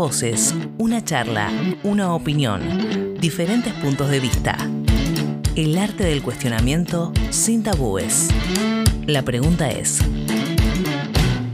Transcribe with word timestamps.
voces, 0.00 0.54
una 0.78 1.04
charla, 1.04 1.50
una 1.82 2.14
opinión, 2.14 3.18
diferentes 3.20 3.74
puntos 3.74 4.08
de 4.08 4.18
vista. 4.18 4.56
El 5.56 5.76
arte 5.76 6.04
del 6.04 6.22
cuestionamiento 6.22 7.12
sin 7.28 7.62
tabúes. 7.62 8.30
La 9.06 9.20
pregunta 9.26 9.68
es, 9.68 10.00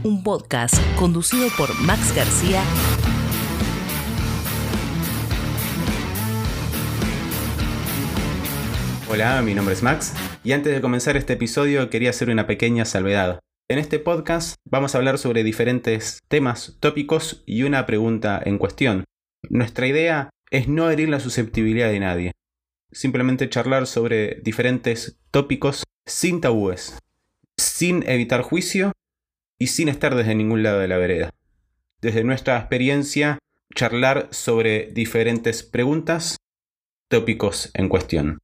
un 0.03 0.23
podcast 0.23 0.75
conducido 0.95 1.49
por 1.57 1.77
Max 1.81 2.15
García 2.15 2.63
Hola, 9.09 9.41
mi 9.41 9.55
nombre 9.55 9.73
es 9.73 9.83
Max 9.83 10.13
y 10.45 10.53
antes 10.53 10.73
de 10.73 10.79
comenzar 10.79 11.17
este 11.17 11.33
episodio 11.33 11.89
quería 11.89 12.11
hacer 12.11 12.29
una 12.29 12.47
pequeña 12.47 12.85
salvedad. 12.85 13.41
En 13.69 13.79
este 13.79 13.99
podcast 13.99 14.55
vamos 14.63 14.95
a 14.95 14.97
hablar 14.97 15.17
sobre 15.17 15.43
diferentes 15.43 16.21
temas, 16.29 16.77
tópicos 16.79 17.43
y 17.45 17.63
una 17.63 17.85
pregunta 17.85 18.41
en 18.45 18.59
cuestión. 18.59 19.03
Nuestra 19.49 19.87
idea 19.87 20.29
es 20.51 20.69
no 20.69 20.89
herir 20.89 21.09
la 21.09 21.19
susceptibilidad 21.19 21.89
de 21.89 21.99
nadie, 21.99 22.31
simplemente 22.93 23.49
charlar 23.49 23.85
sobre 23.85 24.35
diferentes 24.35 25.19
tópicos 25.31 25.83
sin 26.05 26.39
tabúes, 26.39 26.97
sin 27.57 28.07
evitar 28.07 28.41
juicio 28.41 28.93
y 29.59 29.67
sin 29.67 29.89
estar 29.89 30.15
desde 30.15 30.33
ningún 30.33 30.63
lado 30.63 30.79
de 30.79 30.87
la 30.87 30.97
vereda. 30.97 31.31
Desde 31.99 32.23
nuestra 32.23 32.57
experiencia, 32.57 33.37
charlar 33.75 34.29
sobre 34.31 34.93
diferentes 34.93 35.63
preguntas, 35.63 36.37
tópicos 37.09 37.71
en 37.73 37.89
cuestión. 37.89 38.39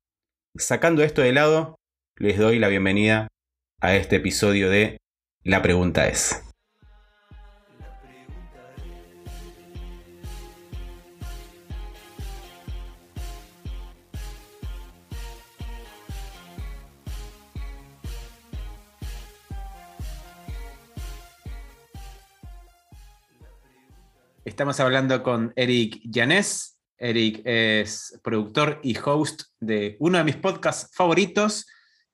Sacando 0.57 1.01
esto 1.01 1.21
de 1.21 1.31
lado, 1.31 1.79
les 2.17 2.37
doy 2.37 2.59
la 2.59 2.67
bienvenida 2.67 3.29
a 3.79 3.95
este 3.95 4.17
episodio 4.17 4.69
de 4.69 4.97
la 5.43 5.61
pregunta 5.61 6.07
es. 6.07 6.41
Estamos 24.45 24.79
hablando 24.79 25.23
con 25.23 25.51
Eric 25.55 25.99
Llanes. 26.03 26.77
Eric 26.97 27.41
es 27.43 28.19
productor 28.23 28.79
y 28.83 28.95
host 28.97 29.43
de 29.59 29.97
uno 29.99 30.19
de 30.19 30.23
mis 30.23 30.35
podcasts 30.37 30.95
favoritos, 30.95 31.65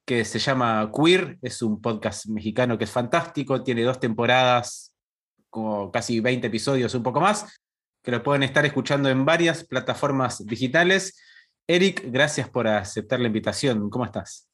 que 0.09 0.25
se 0.25 0.39
llama 0.39 0.91
Queer, 0.91 1.37
es 1.43 1.61
un 1.61 1.79
podcast 1.79 2.25
mexicano 2.25 2.79
que 2.79 2.85
es 2.85 2.89
fantástico, 2.89 3.61
tiene 3.61 3.83
dos 3.83 3.99
temporadas, 3.99 4.91
como 5.51 5.91
casi 5.91 6.19
20 6.19 6.47
episodios, 6.47 6.95
un 6.95 7.03
poco 7.03 7.21
más, 7.21 7.61
que 8.03 8.09
lo 8.09 8.23
pueden 8.23 8.41
estar 8.41 8.65
escuchando 8.65 9.07
en 9.09 9.23
varias 9.23 9.63
plataformas 9.63 10.43
digitales. 10.47 11.21
Eric, 11.67 12.05
gracias 12.07 12.49
por 12.49 12.67
aceptar 12.67 13.19
la 13.19 13.27
invitación. 13.27 13.87
¿Cómo 13.91 14.03
estás? 14.03 14.49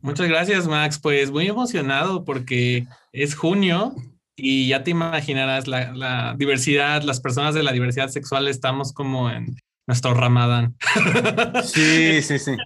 Muchas 0.00 0.26
gracias, 0.26 0.66
Max. 0.66 0.98
Pues 0.98 1.30
muy 1.30 1.46
emocionado 1.46 2.24
porque 2.24 2.88
es 3.12 3.36
junio 3.36 3.94
y 4.34 4.66
ya 4.66 4.82
te 4.82 4.90
imaginarás 4.90 5.68
la, 5.68 5.92
la, 5.92 6.34
diversidad, 6.36 7.04
las 7.04 7.20
personas 7.20 7.54
de 7.54 7.62
la 7.62 7.70
diversidad 7.70 8.08
sexual 8.08 8.48
estamos 8.48 8.92
como 8.92 9.30
en 9.30 9.54
nuestro 9.86 10.14
ramadán. 10.14 10.74
Sí, 11.62 12.20
sí, 12.22 12.40
sí. 12.40 12.56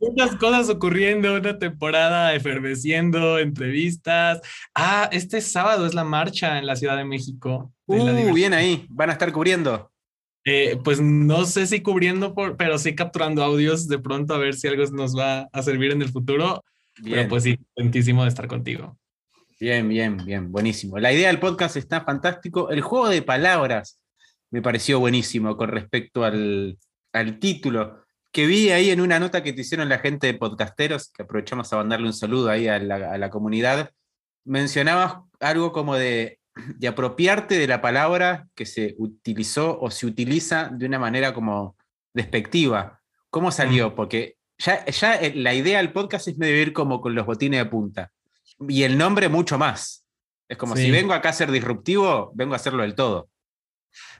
Muchas 0.00 0.36
cosas 0.36 0.68
ocurriendo, 0.68 1.34
una 1.34 1.58
temporada 1.58 2.34
eferveciendo, 2.34 3.38
entrevistas. 3.38 4.40
Ah, 4.74 5.08
este 5.12 5.40
sábado 5.40 5.86
es 5.86 5.94
la 5.94 6.04
marcha 6.04 6.58
en 6.58 6.66
la 6.66 6.76
Ciudad 6.76 6.96
de 6.96 7.04
México. 7.04 7.72
uh, 7.86 8.32
bien 8.34 8.54
ahí, 8.54 8.86
van 8.88 9.10
a 9.10 9.12
estar 9.12 9.32
cubriendo. 9.32 9.90
Eh, 10.46 10.78
pues 10.84 11.00
no 11.00 11.46
sé 11.46 11.66
si 11.66 11.80
cubriendo, 11.80 12.34
por, 12.34 12.56
pero 12.56 12.78
sí 12.78 12.94
capturando 12.94 13.42
audios 13.42 13.88
de 13.88 13.98
pronto 13.98 14.34
a 14.34 14.38
ver 14.38 14.54
si 14.54 14.68
algo 14.68 14.84
nos 14.92 15.16
va 15.16 15.48
a 15.52 15.62
servir 15.62 15.92
en 15.92 16.02
el 16.02 16.10
futuro. 16.10 16.62
Bien. 17.00 17.16
Pero 17.16 17.28
pues 17.30 17.44
sí, 17.44 17.58
contentísimo 17.74 18.22
de 18.22 18.28
estar 18.28 18.46
contigo. 18.46 18.98
Bien, 19.58 19.88
bien, 19.88 20.18
bien, 20.24 20.52
buenísimo. 20.52 20.98
La 20.98 21.12
idea 21.12 21.28
del 21.28 21.40
podcast 21.40 21.76
está 21.76 22.02
fantástico. 22.02 22.70
El 22.70 22.82
juego 22.82 23.08
de 23.08 23.22
palabras 23.22 23.98
me 24.50 24.60
pareció 24.60 25.00
buenísimo 25.00 25.56
con 25.56 25.70
respecto 25.70 26.24
al, 26.24 26.78
al 27.12 27.38
título 27.38 28.03
que 28.34 28.46
vi 28.48 28.70
ahí 28.70 28.90
en 28.90 29.00
una 29.00 29.20
nota 29.20 29.44
que 29.44 29.52
te 29.52 29.60
hicieron 29.60 29.88
la 29.88 30.00
gente 30.00 30.26
de 30.26 30.34
podcasteros, 30.34 31.08
que 31.12 31.22
aprovechamos 31.22 31.72
a 31.72 31.76
mandarle 31.76 32.08
un 32.08 32.12
saludo 32.12 32.50
ahí 32.50 32.66
a 32.66 32.80
la, 32.80 33.12
a 33.12 33.16
la 33.16 33.30
comunidad, 33.30 33.92
mencionabas 34.44 35.18
algo 35.38 35.70
como 35.70 35.94
de, 35.94 36.40
de, 36.76 36.88
apropiarte 36.88 37.56
de 37.56 37.68
la 37.68 37.80
palabra 37.80 38.48
que 38.56 38.66
se 38.66 38.96
utilizó 38.98 39.78
o 39.80 39.88
se 39.92 40.06
utiliza 40.06 40.68
de 40.72 40.84
una 40.84 40.98
manera 40.98 41.32
como 41.32 41.76
despectiva. 42.12 43.00
¿Cómo 43.30 43.52
salió? 43.52 43.94
Porque 43.94 44.36
ya, 44.58 44.84
ya 44.84 45.20
la 45.36 45.54
idea 45.54 45.78
del 45.78 45.92
podcast 45.92 46.26
es 46.26 46.36
medio 46.36 46.60
ir 46.60 46.72
como 46.72 47.00
con 47.00 47.14
los 47.14 47.26
botines 47.26 47.60
de 47.60 47.70
punta. 47.70 48.10
Y 48.68 48.82
el 48.82 48.98
nombre 48.98 49.28
mucho 49.28 49.58
más. 49.58 50.08
Es 50.48 50.58
como 50.58 50.74
sí. 50.74 50.82
si 50.82 50.90
vengo 50.90 51.12
acá 51.12 51.28
a 51.28 51.34
ser 51.34 51.52
disruptivo, 51.52 52.32
vengo 52.34 52.54
a 52.54 52.56
hacerlo 52.56 52.82
del 52.82 52.96
todo. 52.96 53.28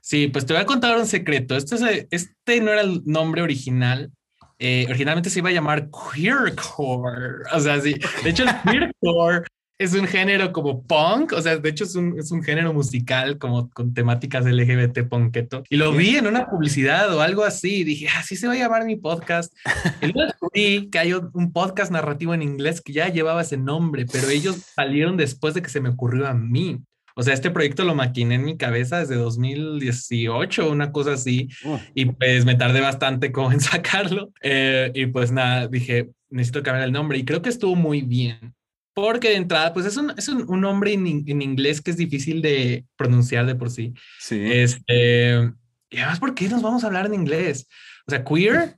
Sí, 0.01 0.29
pues 0.29 0.47
te 0.47 0.53
voy 0.53 0.63
a 0.63 0.67
contar 0.67 0.97
un 0.99 1.07
secreto. 1.07 1.57
Este, 1.57 2.09
este 2.11 2.61
no 2.61 2.71
era 2.71 2.83
el 2.83 3.03
nombre 3.05 3.43
original. 3.43 4.11
Eh, 4.59 4.87
originalmente 4.89 5.31
se 5.31 5.41
iba 5.41 5.49
a 5.49 5.53
llamar 5.53 5.89
queercore. 5.91 7.45
O 7.53 7.61
sea, 7.61 7.81
sí. 7.81 7.95
De 8.23 8.31
hecho, 8.31 8.45
el 8.45 8.51
queercore 8.63 9.47
es 9.79 9.95
un 9.95 10.07
género 10.07 10.53
como 10.53 10.83
punk. 10.83 11.33
O 11.33 11.43
sea, 11.43 11.57
de 11.57 11.69
hecho, 11.69 11.85
es 11.85 11.95
un, 11.97 12.19
es 12.19 12.31
un 12.31 12.43
género 12.43 12.73
musical 12.73 13.39
como 13.39 13.69
con 13.71 13.95
temáticas 13.95 14.47
LGBT 14.47 15.09
punketo. 15.09 15.65
Y 15.69 15.77
lo 15.77 15.93
vi 15.93 16.17
en 16.17 16.27
una 16.27 16.49
publicidad 16.49 17.15
o 17.15 17.21
algo 17.21 17.45
así. 17.45 17.77
Y 17.77 17.85
dije, 17.85 18.09
así 18.17 18.37
se 18.37 18.47
va 18.47 18.55
a 18.55 18.57
llamar 18.57 18.85
mi 18.85 18.97
podcast. 18.97 19.53
Y 20.01 20.13
luego 20.13 20.27
descubrí 20.27 20.91
que 20.91 20.99
hay 20.99 21.13
un 21.13 21.53
podcast 21.53 21.91
narrativo 21.91 22.35
en 22.35 22.43
inglés 22.43 22.81
que 22.81 22.93
ya 22.93 23.09
llevaba 23.09 23.43
ese 23.43 23.57
nombre, 23.57 24.07
pero 24.11 24.29
ellos 24.29 24.57
salieron 24.75 25.17
después 25.17 25.55
de 25.55 25.63
que 25.63 25.71
se 25.71 25.81
me 25.81 25.89
ocurrió 25.89 26.27
a 26.27 26.35
mí. 26.35 26.83
O 27.15 27.23
sea, 27.23 27.33
este 27.33 27.51
proyecto 27.51 27.85
lo 27.85 27.95
maquiné 27.95 28.35
en 28.35 28.45
mi 28.45 28.57
cabeza 28.57 28.99
desde 28.99 29.15
2018, 29.15 30.71
una 30.71 30.91
cosa 30.91 31.13
así, 31.13 31.49
uh. 31.65 31.79
y 31.95 32.07
pues 32.07 32.45
me 32.45 32.57
tardé 32.57 32.81
bastante 32.81 33.31
como 33.31 33.53
en 33.53 33.61
sacarlo. 33.61 34.33
Eh, 34.43 34.91
y 34.95 35.07
pues 35.07 35.31
nada, 35.31 35.69
dije, 35.69 36.11
necesito 36.29 36.63
cambiar 36.63 36.87
el 36.87 36.93
nombre 36.93 37.19
y 37.19 37.25
creo 37.25 37.43
que 37.43 37.49
estuvo 37.49 37.77
muy 37.77 38.03
bien. 38.03 38.55
Porque 38.95 39.31
de 39.31 39.37
entrada, 39.37 39.73
pues 39.73 39.87
es 39.87 39.97
un, 39.97 40.13
es 40.17 40.29
un, 40.29 40.49
un 40.49 40.61
nombre 40.61 40.93
en, 40.93 41.07
en, 41.07 41.43
inglés 41.43 41.81
que 41.81 41.91
es 41.91 41.97
difícil 41.97 42.41
de 42.43 42.85
pronunciar 42.97 43.45
de 43.45 43.57
por 43.57 43.71
sí. 43.71 43.93
Sí. 44.21 44.41
Este, 44.41 45.51
y 45.91 45.99
además, 45.99 46.21
¿por 46.21 46.35
qué 46.35 46.49
nos 46.49 46.63
vamos 46.63 46.85
a 46.85 46.87
hablar 46.87 47.07
en 47.07 47.15
inglés? 47.15 47.67
O 48.07 48.11
sea, 48.11 48.25
queer 48.25 48.77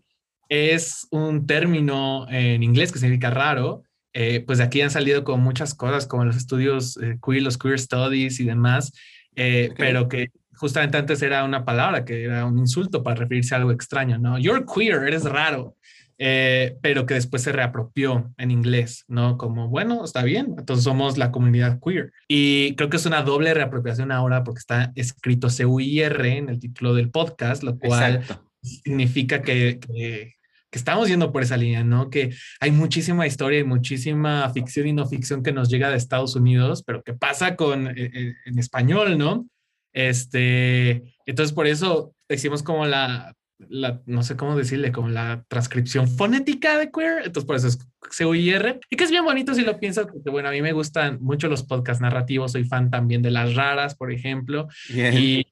es 0.48 1.06
un 1.10 1.46
término 1.46 2.26
en 2.30 2.62
inglés 2.62 2.92
que 2.92 2.98
significa 2.98 3.30
raro, 3.30 3.82
eh, 4.18 4.42
pues 4.46 4.56
de 4.56 4.64
aquí 4.64 4.80
han 4.80 4.90
salido 4.90 5.24
con 5.24 5.40
muchas 5.40 5.74
cosas, 5.74 6.06
como 6.06 6.24
los 6.24 6.38
estudios 6.38 6.96
eh, 7.02 7.18
queer, 7.22 7.42
los 7.42 7.58
queer 7.58 7.78
studies 7.78 8.40
y 8.40 8.46
demás, 8.46 8.94
eh, 9.34 9.68
okay. 9.70 9.76
pero 9.76 10.08
que 10.08 10.30
justamente 10.54 10.96
antes 10.96 11.20
era 11.20 11.44
una 11.44 11.66
palabra 11.66 12.06
que 12.06 12.24
era 12.24 12.46
un 12.46 12.58
insulto 12.58 13.02
para 13.02 13.16
referirse 13.16 13.54
a 13.54 13.58
algo 13.58 13.72
extraño, 13.72 14.16
¿no? 14.16 14.38
You're 14.38 14.64
queer, 14.64 15.02
eres 15.02 15.24
raro, 15.24 15.76
eh, 16.16 16.78
pero 16.80 17.04
que 17.04 17.12
después 17.12 17.42
se 17.42 17.52
reapropió 17.52 18.32
en 18.38 18.50
inglés, 18.50 19.04
¿no? 19.06 19.36
Como, 19.36 19.68
bueno, 19.68 20.02
está 20.02 20.22
bien, 20.22 20.54
entonces 20.56 20.84
somos 20.84 21.18
la 21.18 21.30
comunidad 21.30 21.78
queer. 21.84 22.10
Y 22.26 22.74
creo 22.76 22.88
que 22.88 22.96
es 22.96 23.04
una 23.04 23.20
doble 23.20 23.52
reapropiación 23.52 24.12
ahora 24.12 24.44
porque 24.44 24.60
está 24.60 24.92
escrito 24.94 25.50
C-U-I-R 25.50 26.38
en 26.38 26.48
el 26.48 26.58
título 26.58 26.94
del 26.94 27.10
podcast, 27.10 27.62
lo 27.62 27.78
cual 27.78 28.16
Exacto. 28.16 28.50
significa 28.62 29.42
que, 29.42 29.78
que 29.78 30.35
estamos 30.76 31.08
yendo 31.08 31.32
por 31.32 31.42
esa 31.42 31.56
línea, 31.56 31.84
¿no? 31.84 32.10
Que 32.10 32.34
hay 32.60 32.70
muchísima 32.70 33.26
historia 33.26 33.60
y 33.60 33.64
muchísima 33.64 34.48
ficción 34.50 34.86
y 34.86 34.92
no 34.92 35.06
ficción 35.06 35.42
que 35.42 35.52
nos 35.52 35.68
llega 35.68 35.90
de 35.90 35.96
Estados 35.96 36.36
Unidos, 36.36 36.82
pero 36.84 37.02
que 37.02 37.14
pasa 37.14 37.56
con 37.56 37.88
eh, 37.88 38.34
en 38.44 38.58
español, 38.58 39.18
¿no? 39.18 39.46
Este, 39.92 41.02
entonces 41.24 41.54
por 41.54 41.66
eso 41.66 42.14
hicimos 42.28 42.62
como 42.62 42.84
la, 42.86 43.34
la, 43.58 44.02
no 44.06 44.22
sé 44.22 44.36
cómo 44.36 44.56
decirle, 44.56 44.92
como 44.92 45.08
la 45.08 45.44
transcripción 45.48 46.08
fonética 46.08 46.78
de 46.78 46.90
queer, 46.90 47.18
entonces 47.24 47.44
por 47.44 47.56
eso 47.56 47.68
es 47.68 47.78
C-U-I-R, 48.10 48.80
y 48.90 48.96
que 48.96 49.04
es 49.04 49.10
bien 49.10 49.24
bonito 49.24 49.54
si 49.54 49.62
lo 49.62 49.78
piensas, 49.78 50.06
porque 50.06 50.30
bueno, 50.30 50.48
a 50.48 50.52
mí 50.52 50.60
me 50.60 50.72
gustan 50.72 51.18
mucho 51.20 51.48
los 51.48 51.62
podcasts 51.62 52.00
narrativos, 52.00 52.52
soy 52.52 52.64
fan 52.64 52.90
también 52.90 53.22
de 53.22 53.30
las 53.30 53.54
raras, 53.54 53.94
por 53.94 54.12
ejemplo, 54.12 54.68
bien. 54.90 55.14
y 55.14 55.46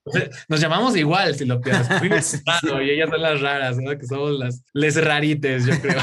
nos 0.48 0.60
llamamos 0.60 0.96
igual 0.96 1.34
si 1.34 1.44
lo 1.44 1.60
piensas, 1.60 1.88
sí. 2.24 2.38
raro, 2.44 2.82
y 2.82 2.90
ellas 2.90 3.10
son 3.10 3.22
las 3.22 3.40
raras, 3.40 3.78
¿no? 3.78 3.96
que 3.98 4.06
somos 4.06 4.38
las 4.38 4.62
les 4.72 5.02
rarites, 5.02 5.66
yo 5.66 5.80
creo. 5.80 6.00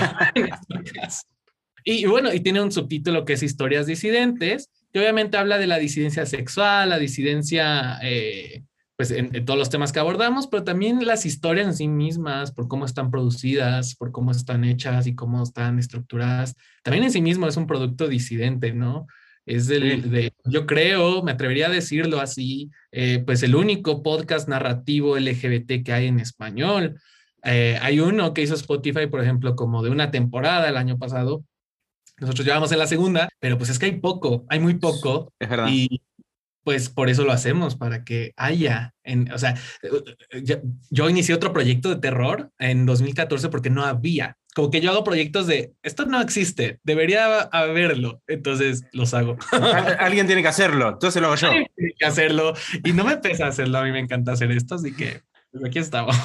y, 1.83 1.93
y 2.03 2.05
bueno, 2.05 2.33
y 2.33 2.39
tiene 2.39 2.61
un 2.61 2.71
subtítulo 2.71 3.25
que 3.25 3.33
es 3.33 3.43
Historias 3.43 3.85
disidentes, 3.85 4.69
que 4.91 4.99
obviamente 4.99 5.37
habla 5.37 5.57
de 5.57 5.67
la 5.67 5.77
disidencia 5.77 6.25
sexual, 6.25 6.89
la 6.89 6.99
disidencia... 6.99 7.99
Eh, 8.01 8.63
pues 9.01 9.09
en, 9.09 9.35
en, 9.35 9.45
todos 9.45 9.57
los 9.57 9.71
temas 9.71 9.91
que 9.91 9.99
abordamos, 9.99 10.45
pero 10.45 10.63
también 10.63 11.03
las 11.07 11.25
historias 11.25 11.65
en 11.65 11.73
sí 11.73 11.87
mismas, 11.87 12.51
por 12.51 12.67
cómo 12.67 12.85
están 12.85 13.09
producidas, 13.09 13.95
por 13.95 14.11
cómo 14.11 14.29
están 14.29 14.63
hechas 14.63 15.07
y 15.07 15.15
cómo 15.15 15.41
están 15.41 15.79
estructuradas. 15.79 16.55
También 16.83 17.05
en 17.05 17.11
sí 17.11 17.19
mismo 17.19 17.47
es 17.47 17.57
un 17.57 17.65
producto 17.65 18.07
disidente, 18.07 18.73
¿no? 18.73 19.07
Es 19.47 19.65
del, 19.65 20.11
de, 20.11 20.33
yo 20.45 20.67
creo, 20.67 21.23
me 21.23 21.31
atrevería 21.31 21.65
a 21.65 21.71
decirlo 21.71 22.19
así, 22.19 22.69
eh, 22.91 23.23
pues 23.25 23.41
el 23.41 23.55
único 23.55 24.03
podcast 24.03 24.47
narrativo 24.47 25.17
LGBT 25.17 25.83
que 25.83 25.93
hay 25.93 26.05
en 26.05 26.19
español. 26.19 27.01
Eh, 27.43 27.79
hay 27.81 28.01
uno 28.01 28.35
que 28.35 28.43
hizo 28.43 28.53
Spotify, 28.53 29.07
por 29.07 29.23
ejemplo, 29.23 29.55
como 29.55 29.81
de 29.81 29.89
una 29.89 30.11
temporada 30.11 30.69
el 30.69 30.77
año 30.77 30.99
pasado. 30.99 31.43
Nosotros 32.19 32.45
llevamos 32.45 32.71
en 32.71 32.77
la 32.77 32.85
segunda, 32.85 33.29
pero 33.39 33.57
pues 33.57 33.71
es 33.71 33.79
que 33.79 33.87
hay 33.87 33.99
poco, 33.99 34.45
hay 34.47 34.59
muy 34.59 34.75
poco. 34.75 35.33
Es 35.39 35.49
verdad. 35.49 35.69
Y 35.71 36.03
pues 36.63 36.89
por 36.89 37.09
eso 37.09 37.23
lo 37.23 37.31
hacemos, 37.31 37.75
para 37.75 38.03
que 38.03 38.33
haya. 38.37 38.93
En, 39.03 39.31
o 39.31 39.37
sea, 39.37 39.55
yo, 40.43 40.57
yo, 40.89 41.09
inicié 41.09 41.33
otro 41.33 41.53
proyecto 41.53 41.89
de 41.89 41.95
terror 41.95 42.51
en 42.59 42.85
2014 42.85 43.49
porque 43.49 43.69
no 43.69 43.83
había. 43.83 44.37
Como 44.53 44.69
que 44.69 44.81
yo 44.81 44.91
hago 44.91 45.03
proyectos 45.03 45.47
de 45.47 45.73
esto 45.81 46.05
no 46.05 46.19
existe, 46.19 46.79
debería 46.83 47.41
haberlo, 47.51 48.21
entonces 48.27 48.83
los 48.91 49.13
hago. 49.13 49.37
Alguien 49.99 50.27
tiene 50.27 50.41
que 50.41 50.49
hacerlo, 50.49 50.89
entonces 50.89 51.21
lo 51.21 51.27
hago 51.27 51.37
yo. 51.37 51.47
Alguien 51.47 51.71
tiene 51.75 51.93
que 51.97 52.05
hacerlo 52.05 52.53
y 52.83 52.91
no 52.91 53.05
me 53.05 53.17
pesa 53.17 53.47
hacerlo, 53.47 53.77
a 53.77 53.83
mí 53.83 53.91
me 53.91 53.99
encanta 53.99 54.33
hacer 54.33 54.51
esto, 54.51 54.75
así 54.75 54.93
que 54.93 55.21
pues, 55.51 55.63
aquí 55.65 55.79
estamos. 55.79 56.15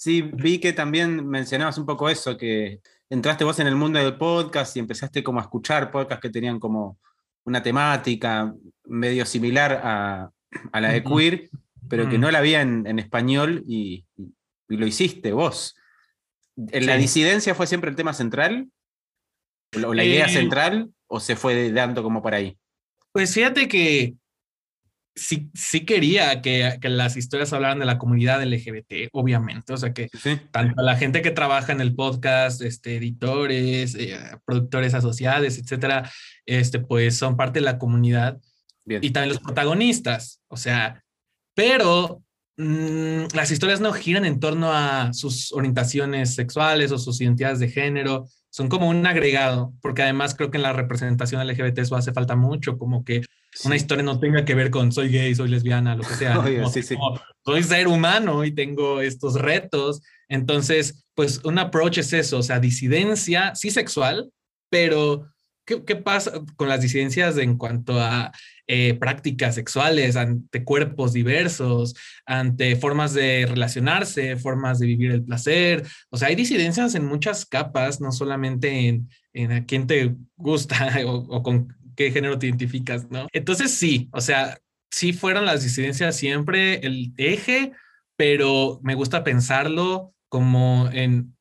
Sí, 0.00 0.22
vi 0.22 0.60
que 0.60 0.72
también 0.72 1.28
mencionabas 1.28 1.76
un 1.76 1.84
poco 1.84 2.08
eso, 2.08 2.38
que 2.38 2.80
entraste 3.10 3.44
vos 3.44 3.58
en 3.58 3.66
el 3.66 3.76
mundo 3.76 3.98
del 3.98 4.16
podcast 4.16 4.74
y 4.74 4.78
empezaste 4.78 5.22
como 5.22 5.40
a 5.40 5.42
escuchar 5.42 5.90
podcasts 5.90 6.22
que 6.22 6.30
tenían 6.30 6.58
como 6.58 6.98
una 7.44 7.62
temática 7.62 8.54
medio 8.84 9.24
similar 9.26 9.80
a, 9.82 10.30
a 10.72 10.80
la 10.80 10.92
de 10.92 11.02
queer, 11.02 11.50
pero 11.88 12.08
que 12.08 12.18
no 12.18 12.30
la 12.30 12.38
había 12.38 12.62
en, 12.62 12.86
en 12.86 12.98
español 12.98 13.64
y, 13.66 14.04
lo 14.68 14.86
hiciste 14.86 15.32
vos. 15.32 15.76
¿En 16.56 16.86
¿La 16.86 16.96
disidencia 16.96 17.56
fue 17.56 17.66
siempre 17.66 17.90
el 17.90 17.96
tema 17.96 18.12
central? 18.12 18.68
¿O 19.84 19.92
la 19.92 20.04
idea 20.04 20.26
eh, 20.26 20.28
central? 20.28 20.92
¿O 21.08 21.18
se 21.18 21.34
fue 21.34 21.72
dando 21.72 22.04
como 22.04 22.22
por 22.22 22.34
ahí? 22.34 22.56
Pues 23.10 23.34
fíjate 23.34 23.66
que 23.66 24.14
sí, 25.14 25.50
sí 25.54 25.84
quería 25.84 26.40
que, 26.40 26.78
que, 26.80 26.88
las 26.88 27.16
historias 27.16 27.52
hablaran 27.52 27.78
de 27.78 27.86
la 27.86 27.98
comunidad 27.98 28.42
LGBT, 28.42 29.08
obviamente. 29.12 29.72
O 29.72 29.76
sea, 29.76 29.92
que 29.92 30.08
sí. 30.20 30.38
tanto 30.50 30.82
la 30.82 30.96
gente 30.96 31.22
que 31.22 31.30
trabaja 31.30 31.72
en 31.72 31.80
el 31.80 31.94
podcast, 31.94 32.62
este, 32.62 32.96
editores, 32.96 33.94
eh, 33.94 34.18
productores 34.44 34.94
asociados, 34.94 35.58
etcétera, 35.58 36.10
este, 36.46 36.78
pues 36.80 37.16
son 37.16 37.36
parte 37.36 37.60
de 37.60 37.64
la 37.64 37.78
comunidad. 37.78 38.40
Bien. 38.84 39.02
Y 39.04 39.10
también 39.10 39.34
los 39.34 39.42
protagonistas. 39.42 40.40
O 40.48 40.56
sea, 40.56 41.02
pero 41.54 42.22
mmm, 42.56 43.24
las 43.34 43.50
historias 43.50 43.80
no 43.80 43.92
giran 43.92 44.24
en 44.24 44.40
torno 44.40 44.72
a 44.72 45.12
sus 45.12 45.52
orientaciones 45.52 46.34
sexuales 46.34 46.92
o 46.92 46.98
sus 46.98 47.20
identidades 47.20 47.58
de 47.58 47.68
género. 47.68 48.26
Son 48.48 48.68
como 48.68 48.88
un 48.88 49.06
agregado, 49.06 49.74
porque 49.80 50.02
además 50.02 50.34
creo 50.34 50.50
que 50.50 50.56
en 50.56 50.64
la 50.64 50.72
representación 50.72 51.46
LGBT 51.46 51.78
eso 51.78 51.94
hace 51.94 52.12
falta 52.12 52.34
mucho, 52.34 52.78
como 52.78 53.04
que 53.04 53.22
sí. 53.52 53.68
una 53.68 53.76
historia 53.76 54.02
no 54.04 54.18
tenga 54.18 54.44
que 54.44 54.54
ver 54.54 54.70
con 54.70 54.92
soy 54.92 55.10
gay, 55.10 55.34
soy 55.34 55.48
lesbiana, 55.48 55.96
lo 55.96 56.02
que 56.02 56.14
sea. 56.14 56.40
Oye, 56.44 56.62
sí, 56.72 56.82
sí. 56.82 56.96
soy 57.44 57.62
ser 57.62 57.88
humano 57.88 58.44
y 58.44 58.52
tengo 58.52 59.00
estos 59.00 59.34
retos. 59.34 60.02
Entonces, 60.28 61.04
pues 61.14 61.40
un 61.44 61.58
approach 61.58 61.98
es 61.98 62.12
eso, 62.12 62.38
o 62.38 62.42
sea, 62.42 62.60
disidencia, 62.60 63.54
sí 63.54 63.70
sexual, 63.70 64.30
pero 64.70 65.26
¿qué, 65.64 65.84
qué 65.84 65.96
pasa 65.96 66.32
con 66.56 66.68
las 66.68 66.80
disidencias 66.80 67.36
en 67.36 67.58
cuanto 67.58 68.00
a 68.00 68.32
eh, 68.66 68.94
prácticas 68.94 69.56
sexuales, 69.56 70.14
ante 70.14 70.62
cuerpos 70.64 71.12
diversos, 71.12 71.94
ante 72.24 72.76
formas 72.76 73.12
de 73.14 73.44
relacionarse, 73.46 74.36
formas 74.36 74.78
de 74.78 74.86
vivir 74.86 75.10
el 75.10 75.24
placer? 75.24 75.84
O 76.10 76.16
sea, 76.16 76.28
hay 76.28 76.36
disidencias 76.36 76.94
en 76.94 77.04
muchas 77.04 77.44
capas, 77.44 78.00
no 78.00 78.12
solamente 78.12 78.88
en, 78.88 79.10
en 79.32 79.52
a 79.52 79.66
quién 79.66 79.88
te 79.88 80.14
gusta 80.36 81.00
o, 81.04 81.16
o 81.16 81.42
con 81.42 81.76
qué 82.00 82.10
género 82.10 82.38
te 82.38 82.46
identificas, 82.46 83.10
¿no? 83.10 83.26
Entonces 83.30 83.72
sí, 83.72 84.08
o 84.12 84.22
sea, 84.22 84.58
sí 84.90 85.12
fueron 85.12 85.44
las 85.44 85.62
disidencias 85.62 86.16
siempre 86.16 86.76
el 86.76 87.12
eje, 87.18 87.72
pero 88.16 88.80
me 88.82 88.94
gusta 88.94 89.22
pensarlo 89.22 90.14
como 90.30 90.88
en 90.94 91.36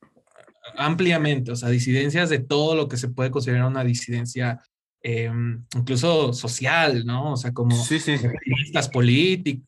ampliamente, 0.76 1.54
o 1.54 1.56
sea, 1.56 1.70
disidencias 1.70 2.30
de 2.30 2.40
todo 2.40 2.76
lo 2.76 2.90
que 2.90 2.98
se 2.98 3.08
puede 3.08 3.32
considerar 3.32 3.68
una 3.68 3.86
disidencia 3.86 4.62
eh, 5.02 5.32
incluso 5.78 6.34
social, 6.34 7.06
¿no? 7.06 7.32
O 7.32 7.38
sea, 7.38 7.54
como 7.54 7.74
sí, 7.74 8.02
sí. 8.02 8.16
activistas, 8.16 8.90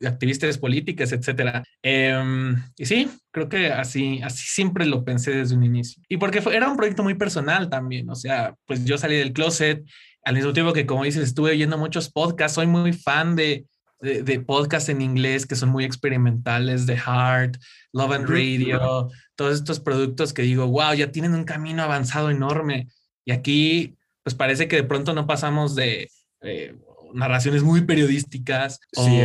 activistas 0.05 0.57
políticas, 0.57 1.13
etcétera. 1.13 1.63
Eh, 1.81 2.53
y 2.77 2.85
sí, 2.85 3.09
creo 3.31 3.47
que 3.47 3.67
así, 3.67 4.19
así 4.23 4.45
siempre 4.45 4.85
lo 4.85 5.05
pensé 5.05 5.31
desde 5.31 5.55
un 5.55 5.63
inicio. 5.63 6.03
Y 6.09 6.17
porque 6.17 6.41
fue, 6.41 6.57
era 6.57 6.69
un 6.69 6.75
proyecto 6.75 7.01
muy 7.01 7.13
personal 7.13 7.69
también, 7.69 8.09
o 8.09 8.15
sea, 8.15 8.55
pues 8.65 8.83
yo 8.83 8.97
salí 8.97 9.15
del 9.15 9.31
closet, 9.31 9.85
al 10.23 10.35
mismo 10.35 10.53
tiempo 10.53 10.73
que, 10.73 10.85
como 10.85 11.03
dices, 11.03 11.23
estuve 11.23 11.51
oyendo 11.51 11.77
muchos 11.77 12.09
podcasts, 12.09 12.55
soy 12.55 12.67
muy 12.67 12.93
fan 12.93 13.35
de, 13.35 13.65
de, 13.99 14.23
de 14.23 14.39
podcasts 14.39 14.89
en 14.89 15.01
inglés 15.01 15.45
que 15.45 15.55
son 15.55 15.69
muy 15.69 15.83
experimentales, 15.83 16.85
de 16.85 16.97
Heart, 16.97 17.57
Love 17.93 18.11
and 18.13 18.29
Radio, 18.29 19.09
todos 19.35 19.55
estos 19.55 19.79
productos 19.79 20.33
que 20.33 20.43
digo, 20.43 20.67
wow, 20.67 20.93
ya 20.93 21.11
tienen 21.11 21.33
un 21.33 21.43
camino 21.43 21.83
avanzado 21.83 22.29
enorme. 22.29 22.87
Y 23.25 23.31
aquí, 23.31 23.95
pues 24.23 24.35
parece 24.35 24.67
que 24.67 24.77
de 24.77 24.83
pronto 24.83 25.13
no 25.13 25.27
pasamos 25.27 25.75
de 25.75 26.09
eh, 26.41 26.75
narraciones 27.13 27.63
muy 27.63 27.81
periodísticas 27.81 28.79
o, 28.95 29.05
sí, 29.05 29.21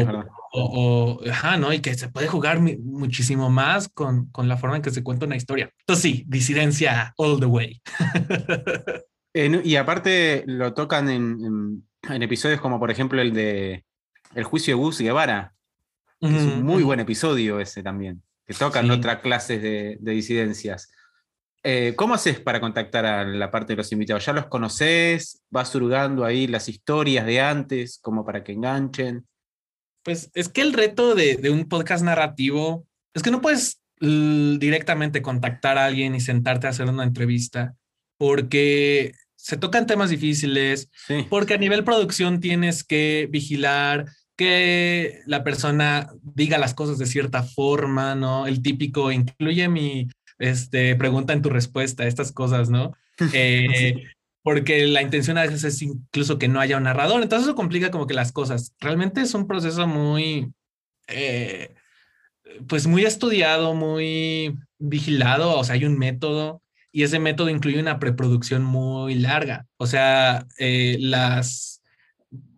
o, 0.53 1.21
o, 1.23 1.31
ajá, 1.31 1.57
¿no? 1.57 1.73
Y 1.73 1.81
que 1.81 1.95
se 1.95 2.09
puede 2.09 2.29
jugar 2.29 2.61
muchísimo 2.61 3.51
más 3.51 3.89
con, 3.89 4.27
con 4.31 4.49
la 4.49 4.57
forma 4.57 4.77
en 4.77 4.83
que 4.83 4.91
se 4.91 5.03
cuenta 5.03 5.27
una 5.27 5.37
historia. 5.37 5.71
Entonces 5.81 6.03
sí, 6.03 6.25
disidencia 6.27 7.15
all 7.17 7.39
the 7.39 7.47
way. 7.47 7.81
eh, 9.37 9.61
y 9.65 9.77
aparte 9.77 10.45
lo 10.47 10.73
tocan 10.73 11.11
en, 11.11 11.45
en, 11.45 11.89
en, 12.09 12.23
episodios 12.23 12.59
como 12.59 12.81
por 12.81 12.91
ejemplo 12.91 13.21
el 13.21 13.35
de 13.35 13.85
El 14.35 14.45
juicio 14.45 14.75
de 14.75 14.81
Gus 14.81 14.99
Guevara. 14.99 15.55
Que 16.21 16.29
mm, 16.29 16.37
es 16.37 16.43
un 16.45 16.63
muy 16.63 16.83
buen 16.83 17.01
episodio 17.01 17.61
ese 17.61 17.83
también, 17.83 18.23
que 18.47 18.55
tocan 18.55 18.87
sí. 18.87 18.93
otras 18.93 19.21
clases 19.21 19.61
de, 19.61 19.99
de 20.01 20.13
disidencias. 20.13 20.91
Eh, 21.63 21.93
¿Cómo 21.97 22.15
haces 22.15 22.41
para 22.41 22.61
contactar 22.61 23.05
a 23.05 23.25
la 23.25 23.51
parte 23.51 23.75
de 23.75 23.77
los 23.77 23.93
invitados? 23.93 24.25
¿Ya 24.25 24.33
los 24.33 24.47
conoces? 24.47 25.43
¿Vas 25.51 25.69
surgando 25.69 26.25
ahí 26.25 26.47
las 26.47 26.71
historias 26.71 27.27
de 27.27 27.41
antes 27.41 27.99
como 28.01 28.25
para 28.25 28.43
que 28.43 28.53
enganchen? 28.53 29.27
Pues 30.03 30.31
es 30.33 30.49
que 30.49 30.63
el 30.63 30.73
reto 30.73 31.15
de, 31.15 31.37
de 31.37 31.51
un 31.51 31.69
podcast 31.69 32.03
narrativo 32.03 32.87
es 33.13 33.23
que 33.23 33.31
no 33.31 33.43
puedes 33.43 33.83
directamente 34.01 35.21
contactar 35.21 35.77
a 35.77 35.85
alguien 35.85 36.15
y 36.15 36.21
sentarte 36.21 36.67
a 36.67 36.71
hacer 36.71 36.89
una 36.89 37.05
entrevista 37.05 37.75
porque 38.19 39.13
se 39.37 39.57
tocan 39.57 39.87
temas 39.87 40.11
difíciles, 40.11 40.89
sí. 41.07 41.27
porque 41.31 41.55
a 41.55 41.59
nivel 41.59 41.85
producción 41.85 42.41
tienes 42.41 42.83
que 42.83 43.29
vigilar 43.31 44.07
que 44.37 45.23
la 45.27 45.45
persona 45.45 46.11
diga 46.23 46.59
las 46.59 46.75
cosas 46.75 46.99
de 46.99 47.07
cierta 47.07 47.43
forma, 47.43 48.15
¿no? 48.15 48.47
El 48.47 48.63
típico 48.63 49.11
incluye 49.11 49.69
mi 49.69 50.09
este, 50.39 50.95
pregunta 50.97 51.33
en 51.33 51.43
tu 51.43 51.49
respuesta, 51.49 52.07
estas 52.07 52.33
cosas, 52.33 52.71
¿no? 52.71 52.93
Eh, 53.33 54.05
porque 54.43 54.87
la 54.87 55.01
intención 55.01 55.39
a 55.39 55.43
veces 55.43 55.65
es 55.65 55.81
incluso 55.81 56.39
que 56.39 56.49
no 56.49 56.61
haya 56.61 56.77
un 56.77 56.83
narrador, 56.83 57.23
entonces 57.23 57.49
eso 57.49 57.57
complica 57.57 57.91
como 57.91 58.07
que 58.07 58.15
las 58.15 58.31
cosas. 58.31 58.75
Realmente 58.79 59.23
es 59.23 59.33
un 59.35 59.47
proceso 59.47 59.87
muy, 59.87 60.53
eh, 61.09 61.75
pues 62.69 62.87
muy 62.87 63.05
estudiado, 63.05 63.75
muy 63.75 64.55
vigilado, 64.79 65.59
o 65.59 65.65
sea, 65.65 65.75
hay 65.77 65.87
un 65.87 65.99
método 65.99 66.63
y 66.97 67.03
ese 67.03 67.19
método 67.19 67.51
incluye 67.51 67.79
una 67.79 67.99
preproducción 67.99 68.65
muy 68.65 69.17
larga. 69.17 69.67
O 69.77 69.87
sea, 69.87 70.47
eh, 70.59 70.97
las 70.99 71.83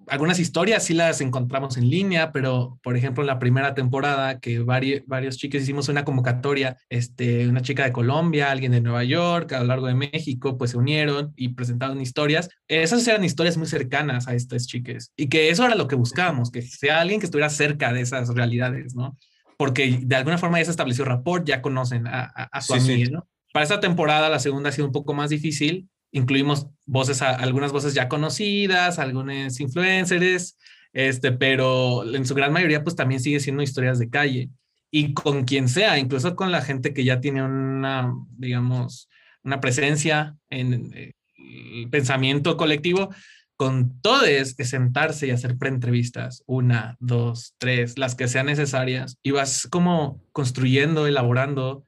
algunas 0.07 0.39
historias 0.39 0.85
sí 0.85 0.95
las 0.95 1.21
encontramos 1.21 1.77
en 1.77 1.91
línea, 1.91 2.31
pero 2.31 2.79
por 2.85 2.97
ejemplo, 2.97 3.25
en 3.25 3.27
la 3.27 3.41
primera 3.41 3.75
temporada 3.75 4.39
que 4.39 4.61
varios, 4.61 5.03
varios 5.09 5.39
chicos 5.39 5.63
hicimos 5.63 5.89
una 5.89 6.05
convocatoria, 6.05 6.77
este, 6.89 7.49
una 7.49 7.63
chica 7.63 7.83
de 7.83 7.91
Colombia, 7.91 8.53
alguien 8.53 8.71
de 8.71 8.81
Nueva 8.81 9.03
York, 9.03 9.55
a 9.55 9.59
lo 9.59 9.65
largo 9.65 9.89
de 9.89 9.97
México, 9.97 10.57
pues 10.57 10.71
se 10.71 10.79
unieron 10.79 11.33
y 11.35 11.49
presentaron 11.49 12.01
historias. 12.01 12.49
Esas 12.69 13.09
eran 13.09 13.25
historias 13.25 13.57
muy 13.57 13.67
cercanas 13.67 14.29
a 14.29 14.37
estas 14.37 14.69
chicas 14.69 15.11
y 15.17 15.29
que 15.29 15.51
eso 15.51 15.65
era 15.65 15.75
lo 15.75 15.89
que 15.89 15.97
buscábamos, 15.97 16.53
que 16.53 16.63
sea 16.63 17.01
alguien 17.01 17.19
que 17.19 17.27
estuviera 17.27 17.51
cerca 17.51 17.93
de 17.93 18.03
esas 18.03 18.29
realidades, 18.29 18.95
¿no? 18.95 19.17
Porque 19.57 19.99
de 20.01 20.15
alguna 20.15 20.39
forma 20.39 20.61
ya 20.61 20.67
se 20.67 20.71
estableció 20.71 21.05
rapport, 21.05 21.45
ya 21.45 21.61
conocen 21.61 22.07
a, 22.07 22.23
a, 22.23 22.45
a 22.45 22.61
su 22.61 22.75
sí, 22.75 22.93
amiga, 22.93 23.07
sí. 23.07 23.13
¿no? 23.15 23.27
Para 23.53 23.63
esta 23.65 23.81
temporada, 23.81 24.29
la 24.29 24.39
segunda 24.39 24.69
ha 24.69 24.73
sido 24.73 24.87
un 24.87 24.93
poco 24.93 25.15
más 25.15 25.31
difícil, 25.31 25.89
incluimos 26.13 26.69
voces, 26.87 27.23
algunas 27.23 27.73
voces 27.73 27.95
ya 27.95 28.09
conocidas, 28.09 28.99
algunos 28.99 29.61
influencers, 29.61 30.57
este, 30.93 31.33
pero 31.33 32.05
en 32.15 32.27
su 32.27 32.35
gran 32.35 32.53
mayoría 32.53 32.83
pues 32.83 32.97
también 32.97 33.21
sigue 33.21 33.41
siendo 33.41 33.63
historias 33.63 33.99
de 33.99 34.11
calle. 34.11 34.51
Y 34.91 35.13
con 35.13 35.45
quien 35.45 35.69
sea, 35.69 35.99
incluso 35.99 36.35
con 36.35 36.51
la 36.51 36.63
gente 36.63 36.95
que 36.95 37.05
ya 37.05 37.21
tiene 37.21 37.43
una, 37.43 38.15
digamos, 38.37 39.09
una 39.43 39.61
presencia 39.61 40.37
en 40.49 40.93
eh, 40.95 41.13
el 41.37 41.91
pensamiento 41.91 42.57
colectivo, 42.57 43.11
con 43.57 44.01
todo 44.01 44.25
es, 44.25 44.55
es 44.59 44.71
sentarse 44.71 45.27
y 45.27 45.31
hacer 45.31 45.59
preentrevistas, 45.59 46.43
una, 46.47 46.97
dos, 47.01 47.55
tres, 47.59 47.99
las 47.99 48.15
que 48.15 48.29
sean 48.29 48.47
necesarias, 48.47 49.19
y 49.23 49.33
vas 49.33 49.67
como 49.69 50.23
construyendo, 50.33 51.07
elaborando 51.07 51.85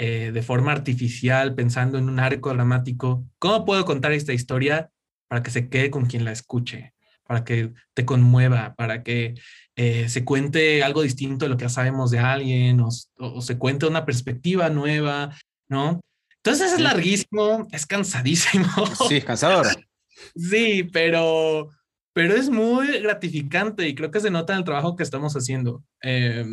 eh, 0.00 0.30
de 0.32 0.42
forma 0.42 0.70
artificial, 0.70 1.56
pensando 1.56 1.98
en 1.98 2.08
un 2.08 2.20
arco 2.20 2.54
dramático. 2.54 3.26
¿Cómo 3.40 3.64
puedo 3.64 3.84
contar 3.84 4.12
esta 4.12 4.32
historia 4.32 4.90
para 5.26 5.42
que 5.42 5.50
se 5.50 5.68
quede 5.68 5.90
con 5.90 6.06
quien 6.06 6.24
la 6.24 6.30
escuche, 6.30 6.94
para 7.26 7.42
que 7.42 7.72
te 7.94 8.04
conmueva, 8.04 8.76
para 8.76 9.02
que 9.02 9.34
eh, 9.74 10.08
se 10.08 10.24
cuente 10.24 10.84
algo 10.84 11.02
distinto 11.02 11.44
de 11.44 11.48
lo 11.48 11.56
que 11.56 11.64
ya 11.64 11.68
sabemos 11.68 12.12
de 12.12 12.20
alguien 12.20 12.80
o, 12.80 12.90
o 13.16 13.42
se 13.42 13.58
cuente 13.58 13.86
una 13.86 14.06
perspectiva 14.06 14.70
nueva, 14.70 15.36
¿no? 15.68 16.00
Entonces 16.44 16.74
es 16.74 16.80
larguísimo, 16.80 17.66
es 17.72 17.84
cansadísimo. 17.84 18.68
Sí, 19.08 19.16
es 19.16 19.24
cansador. 19.24 19.66
sí, 20.36 20.84
pero, 20.92 21.70
pero 22.18 22.34
es 22.34 22.50
muy 22.50 22.98
gratificante 22.98 23.86
y 23.86 23.94
creo 23.94 24.10
que 24.10 24.18
se 24.18 24.28
nota 24.28 24.52
en 24.52 24.58
el 24.58 24.64
trabajo 24.64 24.96
que 24.96 25.04
estamos 25.04 25.34
haciendo. 25.34 25.84
Eh, 26.02 26.44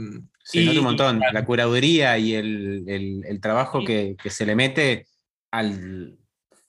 sí, 0.44 0.64
nota 0.64 0.78
un 0.78 0.86
montón. 0.86 1.20
La 1.34 1.44
curaduría 1.44 2.20
y 2.20 2.36
el, 2.36 2.84
el, 2.88 3.42
trabajo 3.42 3.84
que, 3.84 4.16
que, 4.22 4.30
se 4.30 4.46
le 4.46 4.56
mete 4.56 5.08
al, 5.50 6.20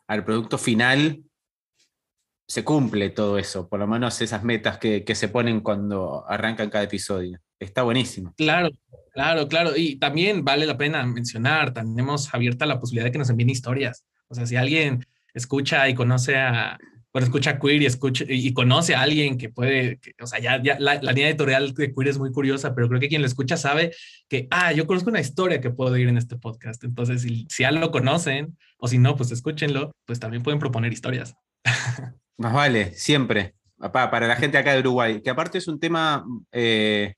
al, 0.07 0.25
producto 0.25 0.57
final, 0.57 1.23
se 2.49 2.65
cumple 2.65 3.11
todo 3.11 3.37
eso, 3.37 3.69
por 3.69 3.81
lo 3.81 3.87
menos 3.87 4.19
esas 4.23 4.43
metas 4.43 4.79
que, 4.79 5.05
que 5.05 5.15
se 5.15 5.29
ponen 5.29 5.61
cuando 5.61 6.25
arrancan 6.27 6.71
cada 6.71 6.85
episodio. 6.85 7.39
Está 7.61 7.83
buenísimo. 7.83 8.33
Claro, 8.35 8.71
Claro, 9.13 9.47
claro. 9.49 9.77
Y 9.77 9.97
también 9.97 10.43
vale 10.43 10.65
la 10.65 10.79
pena 10.79 11.05
mencionar, 11.05 11.75
tenemos 11.75 12.33
abierta 12.33 12.65
la 12.65 12.81
posibilidad 12.81 13.05
de 13.05 13.13
que 13.13 13.19
nos 13.19 13.29
envíen 13.29 13.51
historias. 13.51 14.07
O 14.29 14.35
sea, 14.35 14.47
si 14.47 14.57
alguien 14.57 15.05
escucha 15.35 15.87
y 15.87 15.95
conoce 15.95 16.37
a, 16.37 16.79
bueno, 17.17 17.29
escucha 17.29 17.59
Queer 17.59 17.81
y, 17.81 17.87
escucha, 17.87 18.27
y 18.29 18.53
conoce 18.53 18.95
a 18.95 19.01
alguien 19.01 19.39
que 19.39 19.49
puede, 19.49 20.01
o 20.21 20.27
sea, 20.27 20.39
ya, 20.39 20.63
ya 20.63 20.79
la, 20.79 20.97
línea 20.97 21.31
editorial 21.31 21.73
de 21.73 21.95
Queer 21.95 22.09
es 22.09 22.19
muy 22.19 22.31
curiosa, 22.31 22.75
pero 22.75 22.89
creo 22.89 23.01
que 23.01 23.09
quien 23.09 23.23
lo 23.23 23.27
escucha 23.27 23.57
sabe 23.57 23.95
que, 24.29 24.47
ah, 24.51 24.73
yo 24.73 24.87
conozco 24.87 25.09
una 25.09 25.21
historia 25.21 25.59
que 25.59 25.71
puedo 25.71 25.97
ir 25.97 26.09
en 26.09 26.19
este 26.19 26.37
podcast. 26.37 26.85
Entonces, 26.85 27.23
si, 27.23 27.47
si 27.49 27.63
ya 27.63 27.73
lo 27.73 27.91
conocen, 27.91 28.59
o 28.77 28.87
si 28.87 28.99
no, 28.99 29.17
pues 29.17 29.31
escúchenlo, 29.31 29.93
pues 30.05 30.21
también 30.21 30.43
pueden 30.43 30.61
proponer 30.61 30.93
historias. 30.93 31.35
Más 32.37 32.53
vale, 32.53 32.93
siempre. 32.93 33.55
Papá, 33.79 34.11
para 34.11 34.29
la 34.29 34.37
gente 34.37 34.59
acá 34.59 34.75
de 34.75 34.81
Uruguay, 34.81 35.23
que 35.23 35.31
aparte 35.31 35.57
es 35.57 35.69
un 35.69 35.81
tema 35.81 36.23
eh, 36.53 37.15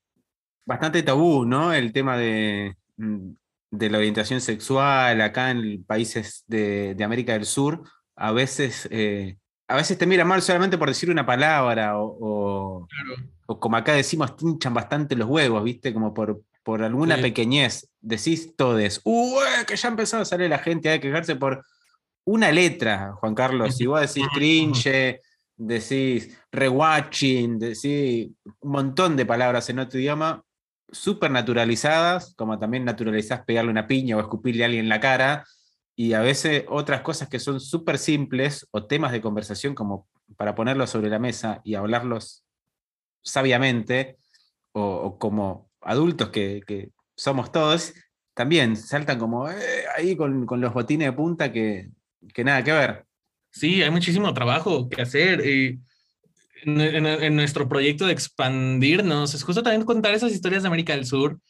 bastante 0.64 1.02
tabú, 1.02 1.45
¿no? 1.45 1.75
El 1.75 1.93
tema 1.93 2.17
de, 2.17 2.76
mm, 2.99 3.31
de, 3.73 3.90
la 3.90 3.99
orientación 3.99 4.40
sexual 4.40 5.21
acá 5.23 5.50
en 5.50 5.83
países 5.83 6.45
de, 6.47 6.97
América 7.02 7.33
del 7.33 7.47
Sur. 7.47 7.83
A 8.14 8.31
veces, 8.31 8.87
eh, 8.93 9.38
a 9.69 9.77
veces 9.77 9.99
te 9.99 10.07
miran 10.07 10.27
mal 10.27 10.41
solamente 10.41 10.79
por 10.79 10.89
decir 10.89 11.11
una 11.11 11.27
palabra 11.27 11.99
o, 11.99 12.87
o, 13.47 13.61
como 13.61 13.77
acá 13.77 13.93
decimos, 13.93 14.35
tinchan 14.35 14.73
bastante 14.73 15.15
los 15.15 15.29
huevos, 15.29 15.63
¿viste? 15.63 15.93
Como 15.93 16.15
por, 16.15 16.43
por 16.63 16.83
alguna 16.83 17.17
pequeñez. 17.17 17.87
Decís 18.01 18.57
todes, 18.57 19.03
¡Uy! 19.05 19.45
Que 19.67 19.77
ya 19.77 19.89
empezó 19.89 20.19
a 20.19 20.25
salir 20.25 20.49
la 20.49 20.59
gente 20.59 20.91
a 20.91 20.99
quejarse 20.99 21.37
por 21.37 21.63
una 22.25 22.51
letra, 22.51 23.13
Juan 23.21 23.35
Carlos. 23.35 23.77
Si 23.77 23.85
vos 23.87 24.01
decís 24.01 24.27
cringe, 24.35 25.21
decís 25.55 26.39
rewatching, 26.51 27.59
decís 27.59 28.31
un 28.61 28.71
montón 28.73 29.17
de 29.17 29.27
palabras 29.27 29.69
en 29.69 29.81
otro 29.81 30.01
idioma, 30.01 30.43
súper 30.91 31.31
naturalizadas, 31.31 32.35
como 32.37 32.59
también 32.59 32.87
naturalizás 32.87 33.45
pegarle 33.45 33.71
una 33.71 33.87
piña 33.87 34.17
o 34.17 34.21
escupirle 34.21 34.63
a 34.63 34.67
alguien 34.67 34.87
en 34.87 34.89
la 34.89 35.01
cara, 35.01 35.45
y 36.00 36.12
a 36.12 36.21
veces 36.21 36.62
otras 36.69 37.00
cosas 37.00 37.28
que 37.28 37.40
son 37.40 37.59
súper 37.59 37.99
simples 37.99 38.69
o 38.71 38.87
temas 38.87 39.11
de 39.11 39.21
conversación 39.21 39.75
como 39.75 40.07
para 40.37 40.55
ponerlos 40.55 40.90
sobre 40.90 41.11
la 41.11 41.19
mesa 41.19 41.61
y 41.64 41.75
hablarlos 41.75 42.45
sabiamente, 43.25 44.17
o, 44.71 45.19
como 45.19 45.73
adultos 45.81 46.28
que, 46.28 46.93
somos 47.17 47.50
todos, 47.50 47.95
también 48.33 48.76
saltan 48.76 49.19
como 49.19 49.50
eh, 49.50 49.57
ahí 49.97 50.14
con, 50.14 50.47
los 50.49 50.73
botines 50.73 51.09
de 51.09 51.12
punta 51.12 51.50
que, 51.50 51.90
que, 52.33 52.45
nada 52.45 52.62
que 52.62 52.71
ver. 52.71 53.05
Sí, 53.50 53.83
hay 53.83 53.90
muchísimo 53.90 54.33
trabajo 54.33 54.88
que 54.88 55.02
hacer. 55.02 55.45
Y 55.45 55.81
en, 56.62 57.35
nuestro 57.35 57.69
proyecto 57.69 58.07
de 58.07 58.12
expandirnos 58.12 59.35
es 59.35 59.43
justo 59.43 59.64
también 59.64 59.85
contar 59.85 60.14
esas 60.14 60.31
historias 60.31 60.62
de 60.62 60.69
América 60.69 60.95
del 60.95 61.07
Sur 61.07 61.40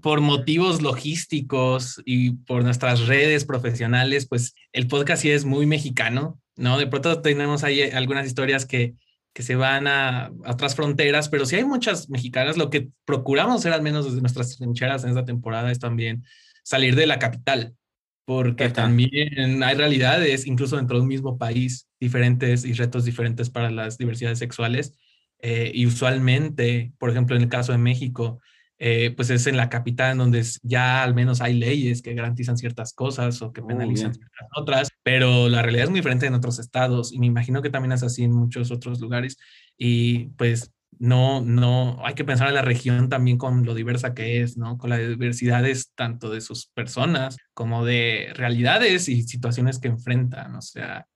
por 0.00 0.20
motivos 0.20 0.82
logísticos 0.82 2.02
y 2.04 2.32
por 2.32 2.64
nuestras 2.64 3.06
redes 3.06 3.44
profesionales, 3.44 4.26
pues 4.26 4.54
el 4.72 4.88
podcast 4.88 5.22
sí 5.22 5.30
es 5.30 5.44
muy 5.44 5.66
mexicano, 5.66 6.40
¿no? 6.56 6.78
De 6.78 6.86
pronto 6.86 7.20
tenemos 7.22 7.64
ahí 7.64 7.82
algunas 7.82 8.26
historias 8.26 8.66
que, 8.66 8.94
que 9.32 9.42
se 9.42 9.54
van 9.54 9.86
a, 9.86 10.32
otras 10.46 10.74
fronteras, 10.74 11.28
pero 11.28 11.46
sí 11.46 11.56
hay 11.56 11.64
muchas 11.64 12.08
mexicanas. 12.08 12.56
Lo 12.56 12.70
que 12.70 12.88
procuramos 13.04 13.56
hacer, 13.56 13.72
al 13.72 13.82
menos 13.82 14.06
desde 14.06 14.20
nuestras 14.20 14.56
trincheras 14.56 15.04
en 15.04 15.10
esta 15.10 15.24
temporada, 15.24 15.70
es 15.70 15.78
también 15.78 16.24
salir 16.64 16.96
de 16.96 17.06
la 17.06 17.18
capital, 17.18 17.76
porque 18.24 18.70
también 18.70 19.62
hay 19.62 19.76
realidades, 19.76 20.46
incluso 20.46 20.76
dentro 20.76 20.96
de 20.96 21.02
un 21.02 21.08
mismo 21.08 21.38
país, 21.38 21.86
diferentes 22.00 22.64
y 22.64 22.72
retos 22.72 23.04
diferentes 23.04 23.50
para 23.50 23.70
las 23.70 23.98
diversidades 23.98 24.38
sexuales. 24.38 24.94
Eh, 25.40 25.70
y 25.74 25.86
usualmente, 25.86 26.92
por 26.98 27.10
ejemplo, 27.10 27.36
en 27.36 27.42
el 27.42 27.48
caso 27.48 27.72
de 27.72 27.78
México, 27.78 28.40
eh, 28.78 29.12
pues 29.16 29.30
es 29.30 29.46
en 29.46 29.56
la 29.56 29.70
capital 29.70 30.18
donde 30.18 30.44
ya 30.62 31.02
al 31.02 31.14
menos 31.14 31.40
hay 31.40 31.54
leyes 31.54 32.02
que 32.02 32.14
garantizan 32.14 32.58
ciertas 32.58 32.92
cosas 32.92 33.40
o 33.40 33.52
que 33.52 33.62
penalizan 33.62 34.14
ciertas 34.14 34.48
otras, 34.56 34.90
pero 35.02 35.48
la 35.48 35.62
realidad 35.62 35.84
es 35.84 35.90
muy 35.90 36.00
diferente 36.00 36.26
en 36.26 36.34
otros 36.34 36.58
estados 36.58 37.12
y 37.12 37.18
me 37.18 37.26
imagino 37.26 37.62
que 37.62 37.70
también 37.70 37.92
es 37.92 38.02
así 38.02 38.24
en 38.24 38.32
muchos 38.32 38.70
otros 38.70 39.00
lugares. 39.00 39.38
Y 39.78 40.26
pues 40.36 40.72
no, 40.98 41.40
no, 41.40 42.04
hay 42.04 42.14
que 42.14 42.24
pensar 42.24 42.48
en 42.48 42.54
la 42.54 42.62
región 42.62 43.08
también 43.08 43.38
con 43.38 43.64
lo 43.64 43.74
diversa 43.74 44.14
que 44.14 44.42
es, 44.42 44.56
¿no? 44.56 44.78
Con 44.78 44.90
las 44.90 45.00
diversidades 45.00 45.92
tanto 45.94 46.30
de 46.30 46.40
sus 46.40 46.66
personas 46.66 47.36
como 47.54 47.84
de 47.84 48.30
realidades 48.34 49.08
y 49.08 49.22
situaciones 49.22 49.78
que 49.78 49.88
enfrentan, 49.88 50.54
o 50.54 50.62
sea, 50.62 51.06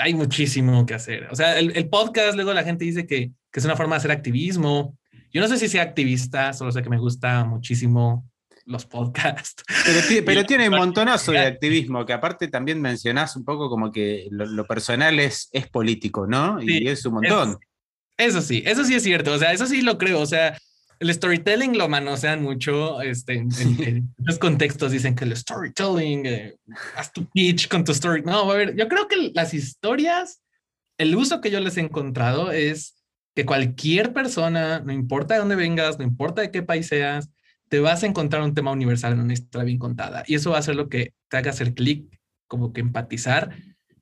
hay 0.00 0.14
muchísimo 0.14 0.86
que 0.86 0.94
hacer. 0.94 1.28
O 1.30 1.36
sea, 1.36 1.58
el, 1.58 1.88
podcast, 1.88 2.34
luego 2.34 2.52
la 2.52 2.64
gente 2.64 2.84
dice 2.84 3.06
que, 3.06 3.32
que, 3.52 3.60
es 3.60 3.64
una 3.64 3.76
forma 3.76 3.96
de 3.96 3.98
hacer 3.98 4.10
activismo. 4.10 4.97
Yo 5.32 5.40
no 5.40 5.48
sé 5.48 5.58
si 5.58 5.68
sea 5.68 5.82
activista, 5.82 6.52
solo 6.52 6.72
sé 6.72 6.82
que 6.82 6.90
me 6.90 6.98
gusta 6.98 7.44
muchísimo 7.44 8.28
los 8.68 8.84
podcasts. 8.84 9.64
Pero, 10.24 10.44
tiene 10.46 10.68
un 10.68 10.76
montonazo 10.76 11.32
de 11.32 11.40
activismo, 11.40 12.04
que 12.04 12.12
aparte 12.12 12.48
también 12.48 12.80
mencionás 12.80 13.34
un 13.34 13.44
poco 13.44 13.68
como 13.68 13.90
que 13.90 14.28
lo, 14.30 14.66
personal 14.66 15.18
es, 15.18 15.48
es 15.52 15.68
político, 15.68 16.26
¿no? 16.26 16.62
Y 16.62 16.86
es 16.86 17.04
un 17.06 17.14
montón. 17.14 17.58
Eso 18.16 18.42
sí, 18.42 18.62
eso 18.66 18.84
sí 18.84 18.94
es 18.94 19.02
cierto. 19.02 19.32
O 19.32 19.38
sea, 19.38 19.52
eso 19.52 19.66
sí 19.66 19.80
lo 19.80 19.96
creo. 19.96 20.20
O 20.20 20.26
sea, 20.26 20.58
el 20.98 21.14
storytelling 21.14 21.78
lo 21.78 21.88
manosean 21.88 22.42
mucho. 22.42 23.00
Este, 23.00 23.34
en, 23.58 24.12
los 24.18 24.38
contextos 24.38 24.92
dicen 24.92 25.14
que 25.14 25.24
el 25.24 25.36
storytelling, 25.36 26.26
eh, 26.26 26.56
haz 26.96 27.12
tu 27.12 27.24
pitch 27.30 27.68
con 27.68 27.84
tu 27.84 27.92
story. 27.92 28.22
No, 28.22 28.50
a 28.50 28.56
ver, 28.56 28.76
yo 28.76 28.88
creo 28.88 29.08
que 29.08 29.30
las 29.34 29.54
historias, 29.54 30.42
el 30.98 31.14
uso 31.16 31.40
que 31.40 31.50
yo 31.50 31.60
les 31.60 31.76
he 31.76 31.80
encontrado 31.80 32.50
es 32.52 32.97
que 33.38 33.46
cualquier 33.46 34.12
persona, 34.12 34.80
no 34.80 34.92
importa 34.92 35.34
de 35.34 35.40
dónde 35.40 35.54
vengas, 35.54 35.96
no 35.96 36.04
importa 36.04 36.42
de 36.42 36.50
qué 36.50 36.64
país 36.64 36.88
seas, 36.88 37.30
te 37.68 37.78
vas 37.78 38.02
a 38.02 38.06
encontrar 38.06 38.42
un 38.42 38.52
tema 38.52 38.72
universal 38.72 39.12
en 39.12 39.20
una 39.20 39.32
historia 39.32 39.64
bien 39.64 39.78
contada. 39.78 40.24
Y 40.26 40.34
eso 40.34 40.50
va 40.50 40.58
a 40.58 40.62
ser 40.62 40.74
lo 40.74 40.88
que 40.88 41.14
te 41.28 41.36
haga 41.36 41.52
hacer 41.52 41.72
clic, 41.72 42.18
como 42.48 42.72
que 42.72 42.80
empatizar 42.80 43.54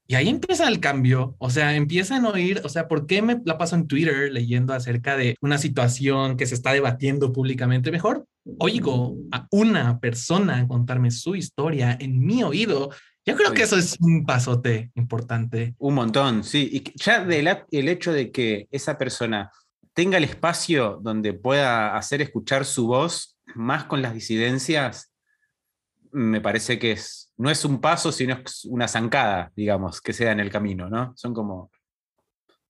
y 0.09 0.15
ahí 0.15 0.29
empieza 0.29 0.69
el 0.69 0.79
cambio, 0.79 1.35
o 1.39 1.51
sea, 1.51 1.75
empiezan 1.75 2.25
a 2.25 2.31
oír, 2.31 2.61
o 2.65 2.69
sea, 2.69 2.87
¿por 2.87 3.07
qué 3.07 3.23
me 3.23 3.43
la 3.45 3.59
paso 3.59 3.75
en 3.75 3.89
Twitter 3.89 4.33
leyendo 4.33 4.73
acerca 4.73 5.17
de 5.17 5.37
una 5.41 5.59
situación 5.59 6.37
que 6.37 6.47
se 6.47 6.55
está 6.55 6.73
debatiendo 6.73 7.33
públicamente? 7.33 7.91
Mejor 7.91 8.25
oigo 8.59 9.17
a 9.33 9.49
una 9.51 9.99
persona 9.99 10.67
contarme 10.69 11.11
su 11.11 11.35
historia 11.35 11.97
en 12.01 12.25
mi 12.25 12.45
oído. 12.45 12.91
Yo 13.27 13.35
creo 13.35 13.53
que 13.53 13.65
eso 13.65 13.77
es 13.77 13.99
un 14.01 14.25
pasote 14.25 14.93
importante. 14.95 15.75
Un 15.79 15.95
montón, 15.95 16.45
sí. 16.45 16.71
Y 16.73 16.93
ya 16.97 17.27
el 17.27 17.89
hecho 17.89 18.13
de 18.13 18.31
que 18.31 18.69
esa 18.71 18.97
persona 18.97 19.51
tenga 19.93 20.19
el 20.19 20.25
espacio 20.25 21.01
donde 21.03 21.33
pueda 21.33 21.97
hacer 21.97 22.23
escuchar 22.23 22.65
su 22.65 22.87
voz, 22.87 23.37
más 23.57 23.85
con 23.85 24.01
las 24.01 24.15
disidencias, 24.15 25.13
me 26.13 26.41
parece 26.41 26.79
que 26.79 26.93
es, 26.93 27.33
no 27.37 27.51
es 27.51 27.65
un 27.65 27.81
paso, 27.81 28.13
sino 28.13 28.39
una 28.67 28.87
zancada, 28.87 29.53
digamos, 29.57 30.01
que 30.01 30.13
se 30.13 30.25
da 30.25 30.33
en 30.33 30.41
el 30.41 30.51
camino, 30.51 30.89
¿no? 30.89 31.13
Son 31.17 31.35
como 31.35 31.73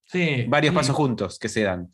sí, 0.05 0.45
varios 0.47 0.73
pasos 0.73 0.95
juntos 0.95 1.37
que 1.37 1.49
se 1.49 1.63
dan. 1.63 1.93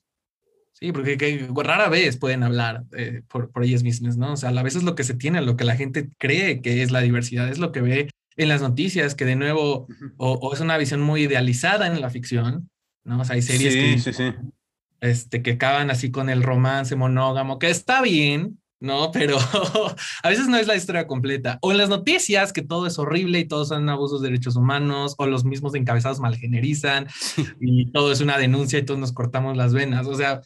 Sí, 0.71 0.91
porque 0.91 1.17
rara 1.63 1.89
vez 1.89 2.17
pueden 2.17 2.43
hablar 2.43 2.83
eh, 2.95 3.23
por, 3.27 3.51
por 3.51 3.63
ellas 3.63 3.83
mismas, 3.83 4.15
¿no? 4.15 4.33
O 4.33 4.37
sea, 4.37 4.49
a 4.49 4.63
veces 4.63 4.83
lo 4.83 4.95
que 4.95 5.03
se 5.03 5.15
tiene, 5.15 5.41
lo 5.41 5.57
que 5.57 5.65
la 5.65 5.75
gente 5.75 6.09
cree 6.17 6.61
que 6.61 6.81
es 6.81 6.91
la 6.91 7.01
diversidad, 7.01 7.49
es 7.49 7.59
lo 7.59 7.71
que 7.71 7.81
ve 7.81 8.09
en 8.37 8.49
las 8.49 8.61
noticias, 8.61 9.15
que 9.15 9.25
de 9.25 9.35
nuevo, 9.35 9.87
o, 10.17 10.53
es 10.53 10.59
una 10.59 10.77
visión 10.77 11.01
muy 11.01 11.23
idealizada 11.23 11.87
en 11.87 11.99
la 12.01 12.09
ficción, 12.09 12.69
¿no? 13.03 13.21
O 13.21 13.25
sea, 13.25 13.35
hay 13.35 13.41
series 13.41 14.05
que, 14.05 14.35
Este, 15.01 15.41
que 15.41 15.51
acaban 15.51 15.89
así 15.91 16.11
con 16.11 16.29
el 16.29 16.43
romance 16.43 16.95
monógamo, 16.95 17.59
que 17.59 17.69
está 17.69 18.01
bien, 18.01 18.59
¿no? 18.83 19.11
Pero 19.11 19.37
a 20.23 20.29
veces 20.29 20.47
no 20.47 20.57
es 20.57 20.67
la 20.67 20.75
historia 20.75 21.07
completa. 21.07 21.57
O 21.61 21.71
en 21.71 21.77
las 21.77 21.89
noticias 21.89 22.51
que 22.51 22.61
todo 22.61 22.85
es 22.85 22.99
horrible 22.99 23.39
y 23.39 23.45
todos 23.45 23.69
son 23.69 23.87
abusos 23.89 24.21
de 24.21 24.27
derechos 24.27 24.55
humanos, 24.55 25.15
o 25.17 25.25
los 25.25 25.45
mismos 25.45 25.73
encabezados 25.73 26.19
malgenerizan 26.19 27.07
y 27.59 27.91
todo 27.91 28.11
es 28.11 28.21
una 28.21 28.37
denuncia 28.37 28.77
y 28.79 28.83
todos 28.83 28.99
nos 28.99 29.13
cortamos 29.13 29.55
las 29.55 29.73
venas. 29.73 30.05
O 30.07 30.15
sea, 30.15 30.41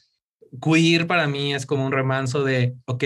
queer 0.61 1.07
para 1.07 1.27
mí 1.27 1.53
es 1.53 1.65
como 1.65 1.85
un 1.85 1.91
remanso 1.91 2.43
de, 2.43 2.75
ok, 2.85 3.03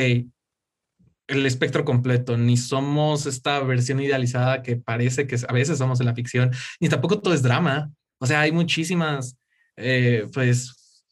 el 1.33 1.45
espectro 1.45 1.85
completo, 1.85 2.37
ni 2.37 2.57
somos 2.57 3.25
esta 3.25 3.59
versión 3.61 3.99
idealizada 3.99 4.61
que 4.61 4.77
parece 4.77 5.27
que 5.27 5.37
a 5.47 5.53
veces 5.53 5.77
somos 5.77 5.99
en 5.99 6.07
la 6.07 6.15
ficción, 6.15 6.51
ni 6.79 6.89
tampoco 6.89 7.19
todo 7.19 7.33
es 7.33 7.41
drama. 7.43 7.91
O 8.19 8.25
sea, 8.25 8.41
hay 8.41 8.51
muchísimas, 8.51 9.37
eh, 9.77 10.27
pues, 10.33 11.03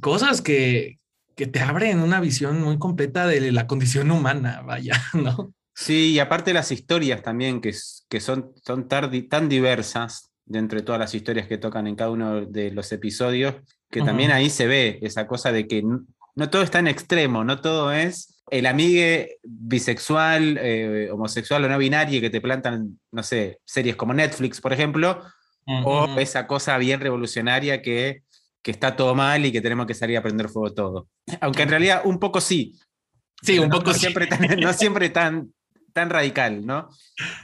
cosas 0.00 0.40
que, 0.40 0.98
que 1.36 1.46
te 1.46 1.60
abren 1.60 2.00
una 2.00 2.20
visión 2.20 2.60
muy 2.60 2.78
completa 2.78 3.26
de 3.26 3.52
la 3.52 3.66
condición 3.66 4.10
humana, 4.10 4.62
vaya, 4.62 5.00
¿no? 5.14 5.54
Sí, 5.74 6.12
y 6.12 6.18
aparte 6.18 6.52
las 6.52 6.72
historias 6.72 7.22
también, 7.22 7.60
que, 7.60 7.72
que 8.08 8.20
son, 8.20 8.52
son 8.64 8.88
tan 8.88 9.48
diversas 9.48 10.28
de 10.48 10.82
todas 10.82 10.98
las 10.98 11.14
historias 11.14 11.46
que 11.46 11.58
tocan 11.58 11.86
en 11.86 11.94
cada 11.94 12.10
uno 12.10 12.46
de 12.46 12.70
los 12.70 12.90
episodios, 12.92 13.54
que 13.90 14.02
también 14.02 14.30
ahí 14.30 14.50
se 14.50 14.66
ve 14.66 14.98
esa 15.02 15.26
cosa 15.26 15.52
de 15.52 15.66
que 15.66 15.82
no, 15.82 16.50
todo 16.50 16.62
está 16.62 16.78
en 16.78 16.88
extremo, 16.88 17.44
no 17.44 17.60
todo 17.60 17.92
es 17.92 18.37
el 18.50 18.66
amigue 18.66 19.38
bisexual, 19.42 20.58
eh, 20.60 21.10
homosexual 21.10 21.64
o 21.64 21.68
no 21.68 21.78
binario 21.78 22.20
que 22.20 22.30
te 22.30 22.40
plantan, 22.40 22.98
no 23.12 23.22
sé, 23.22 23.60
series 23.64 23.96
como 23.96 24.14
Netflix, 24.14 24.60
por 24.60 24.72
ejemplo, 24.72 25.22
o 25.84 26.18
esa 26.18 26.46
cosa 26.46 26.78
bien 26.78 27.00
revolucionaria 27.00 27.82
que, 27.82 28.22
que, 28.62 28.70
está 28.70 28.96
todo 28.96 29.14
mal 29.14 29.44
y 29.44 29.52
que 29.52 29.60
tenemos 29.60 29.86
que 29.86 29.94
salir 29.94 30.16
a 30.16 30.22
prender 30.22 30.48
fuego 30.48 30.72
todo. 30.72 31.08
Aunque 31.40 31.62
en 31.62 31.68
realidad 31.68 32.02
un 32.04 32.18
poco 32.18 32.40
sí. 32.40 32.78
Sí, 33.42 33.58
un 33.58 33.68
poco 33.68 33.92
Siempre 33.92 34.28
no 34.58 34.72
siempre 34.72 35.10
tan, 35.10 35.52
tan 35.92 36.10
radical, 36.10 36.64
¿no? 36.64 36.88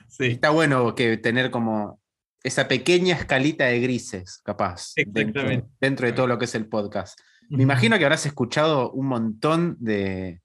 Sí. 0.08 0.26
Está 0.26 0.50
bueno 0.50 0.94
que 0.94 1.18
tener 1.18 1.50
como 1.50 2.00
esa 2.44 2.68
pequeña 2.68 3.16
escalita 3.16 3.64
de 3.64 3.80
grises, 3.80 4.40
capaz, 4.44 4.92
dentro, 5.06 6.06
de 6.06 6.12
todo 6.12 6.26
lo 6.26 6.38
que 6.38 6.44
es 6.44 6.54
el 6.54 6.66
podcast. 6.68 7.18
Me 7.48 7.62
imagino 7.62 7.98
que 7.98 8.04
habrás 8.04 8.26
escuchado 8.26 8.90
un 8.92 9.06
montón 9.06 9.76
de, 9.80 10.40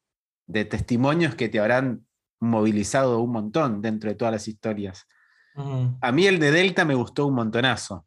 testimonios 0.65 1.35
que 1.35 1.49
te 1.49 1.59
habrán 1.59 2.05
movilizado 2.39 3.19
un 3.19 3.31
montón 3.31 3.81
dentro 3.81 4.09
de 4.09 4.15
todas 4.15 4.33
las 4.33 4.47
historias. 4.47 5.05
A 6.01 6.11
mí 6.11 6.25
el 6.25 6.39
de 6.39 6.51
Delta 6.51 6.85
me 6.85 6.95
gustó 6.95 7.27
un 7.27 7.35
montonazo, 7.35 8.05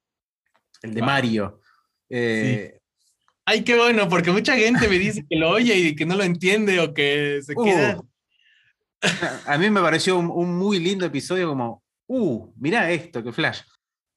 el 0.83 0.95
de 0.95 1.03
Mario. 1.03 1.61
Eh, 2.09 2.81
Ay, 3.45 3.65
qué 3.65 3.77
bueno, 3.77 4.09
porque 4.09 4.31
mucha 4.31 4.57
gente 4.57 4.89
me 4.89 4.99
dice 4.99 5.27
que 5.29 5.37
lo 5.37 5.51
oye 5.51 5.77
y 5.77 5.97
que 5.97 6.07
no 6.07 6.17
lo 6.17 6.23
entiende 6.23 6.79
o 6.81 6.95
que 6.95 7.41
se 7.43 7.55
queda. 7.55 7.99
Uh. 7.99 8.09
A 9.47 9.59
mí 9.59 9.69
me 9.69 9.81
pareció 9.81 10.17
un, 10.17 10.57
muy 10.57 10.79
lindo 10.79 11.05
episodio 11.05 11.49
como, 11.49 11.83
uh, 12.07 12.53
mirá 12.57 12.91
esto, 12.91 13.23
qué 13.23 13.33
flash. 13.33 13.63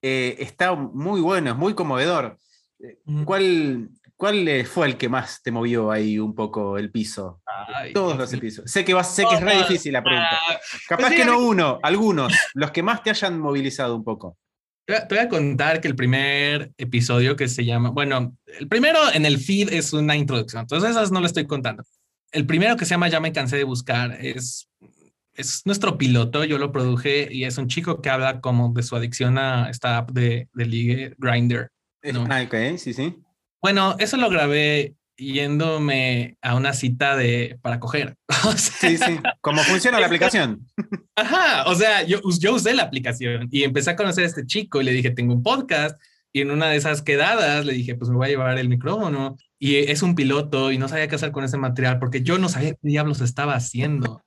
Eh, 0.02 0.36
está 0.40 0.76
muy 0.76 1.22
bueno, 1.22 1.52
es 1.52 1.58
muy 1.58 1.74
conmovedor. 1.74 2.38
Eh, 2.80 3.00
¿Cuál, 3.26 3.90
¿Cuál 4.18 4.48
eh, 4.48 4.64
fue 4.64 4.88
el 4.88 4.98
que 4.98 5.10
más 5.10 5.42
te 5.44 5.52
movió 5.52 5.92
ahí 5.92 6.18
un 6.20 6.34
poco 6.34 6.78
el 6.78 6.90
piso? 6.92 7.42
Todos 7.94 8.18
los 8.18 8.32
episodios. 8.32 8.72
Sé 8.72 8.86
que, 8.86 8.94
va, 8.94 9.04
sé 9.04 9.26
que 9.30 9.36
es 9.36 9.42
re 9.42 9.58
difícil 9.58 9.92
la 9.94 10.04
pregunta. 10.04 10.40
Ah, 10.50 10.60
Capaz 10.88 11.10
que 11.10 11.26
no 11.26 11.40
uno, 11.40 11.80
algunos, 11.84 12.34
los 12.54 12.72
que 12.72 12.82
más 12.82 13.04
te 13.04 13.10
hayan 13.10 13.40
movilizado 13.40 13.96
un 13.96 14.04
poco. 14.04 14.38
Te 14.86 15.06
voy 15.10 15.18
a 15.18 15.28
contar 15.28 15.82
que 15.82 15.88
el 15.88 15.96
primer 15.96 16.72
episodio 16.78 17.36
que 17.36 17.48
se 17.48 17.66
llama, 17.66 17.90
bueno, 17.90 18.38
el 18.46 18.68
primero 18.68 19.00
en 19.14 19.26
el 19.26 19.40
feed 19.40 19.74
es 19.74 19.92
una 19.94 20.16
introducción, 20.16 20.62
entonces 20.62 20.92
esas 20.92 21.12
no 21.12 21.20
lo 21.20 21.26
estoy 21.26 21.48
contando. 21.48 21.84
El 22.32 22.46
primero 22.46 22.78
que 22.78 22.86
se 22.86 22.92
llama 22.92 23.08
Ya 23.08 23.20
me 23.20 23.34
cansé 23.34 23.58
de 23.58 23.64
buscar 23.64 24.16
es 24.24 24.70
es 25.36 25.66
nuestro 25.66 25.98
piloto, 25.98 26.46
yo 26.46 26.58
lo 26.58 26.72
produje 26.72 27.28
y 27.32 27.44
es 27.44 27.58
un 27.58 27.68
chico 27.68 28.02
que 28.02 28.10
habla 28.10 28.40
como 28.42 28.72
de 28.74 28.84
su 28.84 28.96
adicción 28.96 29.38
a 29.38 29.70
esta 29.70 29.98
app 29.98 30.12
de, 30.12 30.50
de 30.54 30.66
ligue, 30.66 31.16
Grinder. 31.18 31.72
¿no? 32.14 32.26
Ah, 32.30 32.44
ok, 32.44 32.78
sí, 32.78 32.94
sí. 32.94 33.16
Bueno, 33.66 33.96
eso 33.98 34.18
lo 34.18 34.30
grabé 34.30 34.94
yéndome 35.18 36.38
a 36.44 36.54
una 36.54 36.72
cita 36.72 37.16
de 37.16 37.58
para 37.64 37.80
coger. 37.80 38.16
sí, 38.58 38.96
sí. 38.96 39.20
¿Cómo 39.42 39.64
funciona 39.64 40.00
la 40.00 40.06
aplicación? 40.06 40.68
Ajá, 41.16 41.64
o 41.66 41.74
sea, 41.74 42.04
yo, 42.04 42.20
yo 42.40 42.54
usé 42.54 42.76
la 42.76 42.84
aplicación 42.84 43.48
y 43.50 43.64
empecé 43.64 43.90
a 43.90 43.96
conocer 43.96 44.24
a 44.24 44.28
este 44.28 44.46
chico 44.46 44.82
y 44.82 44.84
le 44.84 44.92
dije, 44.92 45.10
tengo 45.10 45.34
un 45.34 45.42
podcast. 45.42 46.00
Y 46.32 46.42
en 46.42 46.52
una 46.52 46.68
de 46.68 46.76
esas 46.76 47.02
quedadas 47.02 47.66
le 47.66 47.74
dije, 47.74 47.96
pues 47.96 48.12
me 48.12 48.18
voy 48.18 48.28
a 48.28 48.30
llevar 48.30 48.60
el 48.60 48.70
micrófono. 48.70 49.36
Y 49.58 49.78
es 49.78 50.04
un 50.04 50.14
piloto 50.14 50.72
y 50.72 50.78
no 50.78 50.88
sabía 50.88 51.08
qué 51.08 51.16
hacer 51.16 51.32
con 51.32 51.44
ese 51.44 51.58
material 51.58 51.98
porque 51.98 52.22
yo 52.22 52.38
no 52.38 52.50
sabía 52.50 52.74
qué 52.74 52.80
diablos 52.84 53.20
estaba 53.22 53.56
haciendo. 53.56 54.22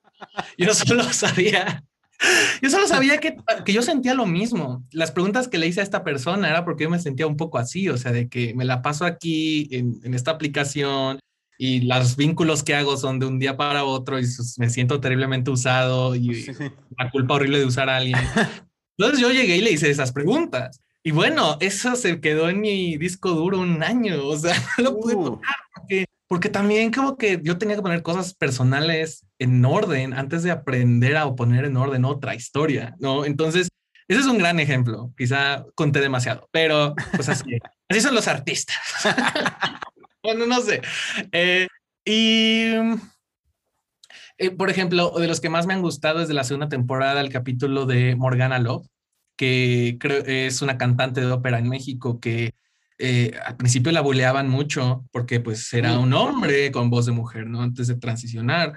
Yo 0.57 0.75
solo 0.75 1.05
sabía, 1.13 1.85
yo 2.63 2.71
solo 2.71 2.87
sabía 2.87 3.19
que, 3.19 3.37
que, 3.65 3.73
yo 3.73 3.83
sentía 3.83 4.15
lo 4.15 4.27
mismo. 4.27 4.85
Las 4.91 5.13
preguntas 5.13 5.49
que 5.49 5.59
le 5.59 5.67
hice 5.67 5.81
a 5.81 5.85
esta 5.85 6.05
persona 6.05 6.49
era 6.49 6.65
porque 6.65 6.85
yo 6.85 6.91
me 6.91 6.99
sentía 6.99 7.27
un 7.27 7.37
poco 7.37 7.59
así, 7.59 7.89
o 7.89 7.97
sea, 7.97 8.13
de 8.13 8.29
que 8.29 8.55
me 8.55 8.65
la 8.65 8.83
paso 8.83 9.05
aquí 9.05 9.69
en, 9.71 10.01
en 10.03 10.15
esta 10.15 10.33
aplicación 10.33 11.19
y 11.59 11.81
los 11.81 12.17
vínculos 12.17 12.63
que 12.63 12.77
hago 12.77 12.97
son 12.97 13.19
de 13.19 13.27
un 13.27 13.39
día 13.39 13.57
para 13.57 13.85
otro 13.85 14.19
y 14.19 14.25
me 14.59 14.71
siento 14.71 15.01
terriblemente 15.01 15.51
usado 15.51 16.15
y 16.15 16.47
la 16.97 17.11
culpa 17.11 17.35
horrible 17.35 17.59
de 17.59 17.67
usar 17.67 17.89
a 17.91 17.97
alguien. 17.97 18.19
Entonces 18.97 19.21
yo 19.21 19.31
llegué 19.31 19.57
y 19.57 19.61
le 19.61 19.73
hice 19.73 19.91
esas 19.91 20.13
preguntas. 20.13 20.81
Y 21.03 21.11
bueno, 21.11 21.57
eso 21.61 21.97
se 21.97 22.21
quedó 22.21 22.49
en 22.49 22.61
mi 22.61 22.97
disco 22.97 23.31
duro 23.31 23.61
un 23.61 23.83
año, 23.83 24.25
o 24.27 24.37
sea, 24.37 24.55
no 24.79 24.85
lo 24.85 25.01
pude 25.01 25.15
uh. 25.15 25.25
tocar 25.25 25.57
porque 25.75 26.07
porque 26.29 26.51
también 26.51 26.93
como 26.93 27.17
que 27.17 27.41
yo 27.43 27.57
tenía 27.57 27.77
que 27.77 27.83
poner 27.83 28.03
cosas 28.03 28.35
personales 28.35 29.25
en 29.39 29.65
orden 29.65 30.15
antes 30.15 30.43
de 30.43 30.51
aprender 30.51 31.17
a 31.17 31.35
poner 31.35 31.65
en 31.65 31.77
orden 31.77 32.05
otra 32.05 32.35
historia, 32.35 32.95
¿no? 32.99 33.25
Entonces, 33.25 33.69
ese 34.09 34.21
es 34.21 34.27
un 34.27 34.39
gran 34.39 34.59
ejemplo. 34.59 35.13
Quizá 35.17 35.65
conté 35.75 36.01
demasiado, 36.01 36.49
pero 36.51 36.95
pues 37.15 37.29
así, 37.29 37.45
así 37.89 38.01
son 38.01 38.15
los 38.15 38.27
artistas. 38.27 38.77
bueno, 40.23 40.47
no 40.47 40.61
sé. 40.63 40.81
Eh, 41.33 41.69
y, 42.05 42.73
eh, 44.39 44.51
por 44.51 44.71
ejemplo, 44.71 45.13
de 45.19 45.29
los 45.29 45.41
que 45.41 45.51
más 45.51 45.67
me 45.67 45.75
han 45.75 45.83
gustado 45.83 46.23
es 46.23 46.29
de 46.29 46.35
la 46.35 46.45
segunda 46.45 46.69
temporada, 46.69 47.21
el 47.21 47.31
capítulo 47.31 47.85
de 47.87 48.17
Morgana 48.17 48.59
Love, 48.59 48.87
que 49.37 49.99
creo 50.01 50.25
es 50.25 50.63
una 50.63 50.79
cantante 50.79 51.21
de 51.21 51.31
ópera 51.31 51.59
en 51.59 51.69
México 51.69 52.19
que 52.19 52.55
eh, 52.99 53.39
al 53.45 53.57
principio 53.57 53.93
la 53.93 54.01
buleaban 54.01 54.49
mucho 54.49 55.05
porque 55.13 55.39
pues 55.39 55.73
era 55.73 55.99
un 55.99 56.13
hombre 56.15 56.73
con 56.73 56.91
voz 56.91 57.07
de 57.07 57.13
mujer, 57.13 57.47
¿no? 57.47 57.63
Antes 57.63 57.87
de 57.87 57.95
transicionar. 57.95 58.73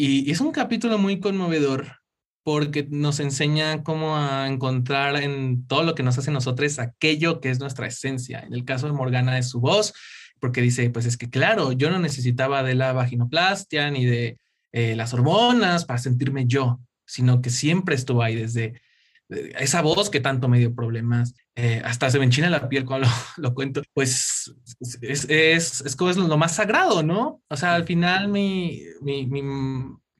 Y, 0.00 0.30
es 0.30 0.40
un 0.40 0.52
capítulo 0.52 0.96
muy 0.96 1.18
conmovedor 1.18 1.96
porque 2.44 2.86
nos 2.88 3.18
enseña 3.18 3.82
cómo 3.82 4.16
a 4.16 4.46
encontrar 4.46 5.16
en 5.16 5.66
todo 5.66 5.82
lo 5.82 5.96
que 5.96 6.04
nos 6.04 6.16
hace 6.16 6.30
nosotros 6.30 6.78
aquello 6.78 7.40
que 7.40 7.50
es 7.50 7.58
nuestra 7.58 7.88
esencia. 7.88 8.38
En 8.38 8.54
el 8.54 8.64
caso 8.64 8.86
de 8.86 8.92
Morgana 8.92 9.36
es 9.38 9.48
su 9.48 9.58
voz, 9.58 9.92
porque 10.38 10.62
dice, 10.62 10.88
pues 10.90 11.04
es 11.04 11.16
que 11.16 11.28
claro, 11.28 11.72
yo 11.72 11.90
no 11.90 11.98
necesitaba 11.98 12.62
de 12.62 12.76
la 12.76 12.92
vaginoplastia 12.92 13.90
ni 13.90 14.06
de 14.06 14.38
eh, 14.70 14.94
las 14.94 15.14
hormonas 15.14 15.84
para 15.84 15.98
sentirme 15.98 16.46
yo, 16.46 16.78
sino 17.04 17.42
que 17.42 17.50
siempre 17.50 17.96
estuvo 17.96 18.22
ahí 18.22 18.36
desde 18.36 18.80
esa 19.28 19.82
voz 19.82 20.10
que 20.10 20.20
tanto 20.20 20.48
me 20.48 20.60
dio 20.60 20.76
problemas, 20.76 21.34
eh, 21.60 21.82
hasta 21.84 22.08
se 22.08 22.20
me 22.20 22.24
enchina 22.24 22.48
la 22.48 22.68
piel 22.68 22.84
cuando 22.84 23.08
lo, 23.36 23.52
cuento, 23.52 23.82
pues 23.92 24.54
es, 25.00 25.26
es, 25.28 25.80
es, 25.80 25.96
como 25.96 26.08
es 26.08 26.16
lo 26.16 26.38
más 26.38 26.54
sagrado, 26.54 27.02
¿no? 27.02 27.42
O 27.48 27.56
sea, 27.56 27.74
al 27.74 27.82
final 27.82 28.28
mi, 28.28 28.80
mi, 29.02 29.26
mi 29.26 29.42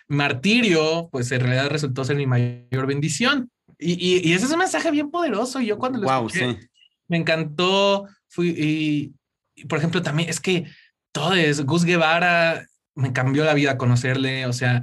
martirio, 0.08 1.08
pues 1.12 1.30
en 1.30 1.42
realidad 1.42 1.70
resultó 1.70 2.04
ser 2.04 2.16
mi 2.16 2.26
mayor 2.26 2.88
bendición. 2.88 3.52
Y, 3.78 4.28
y, 4.28 4.32
ese 4.32 4.46
es 4.46 4.50
un 4.50 4.58
mensaje 4.58 4.90
bien 4.90 5.12
poderoso. 5.12 5.60
Yo 5.60 5.78
cuando 5.78 6.00
lo 6.00 6.10
escuché, 6.10 6.58
me 7.06 7.18
encantó, 7.18 8.08
fui, 8.26 9.14
y, 9.54 9.64
por 9.66 9.78
ejemplo, 9.78 10.02
también 10.02 10.28
es 10.28 10.40
que 10.40 10.66
todo 11.12 11.34
es, 11.34 11.64
Gus 11.64 11.84
Guevara 11.84 12.66
me 12.96 13.12
cambió 13.12 13.44
la 13.44 13.54
vida 13.54 13.78
conocerle, 13.78 14.44
o 14.46 14.52
sea, 14.52 14.82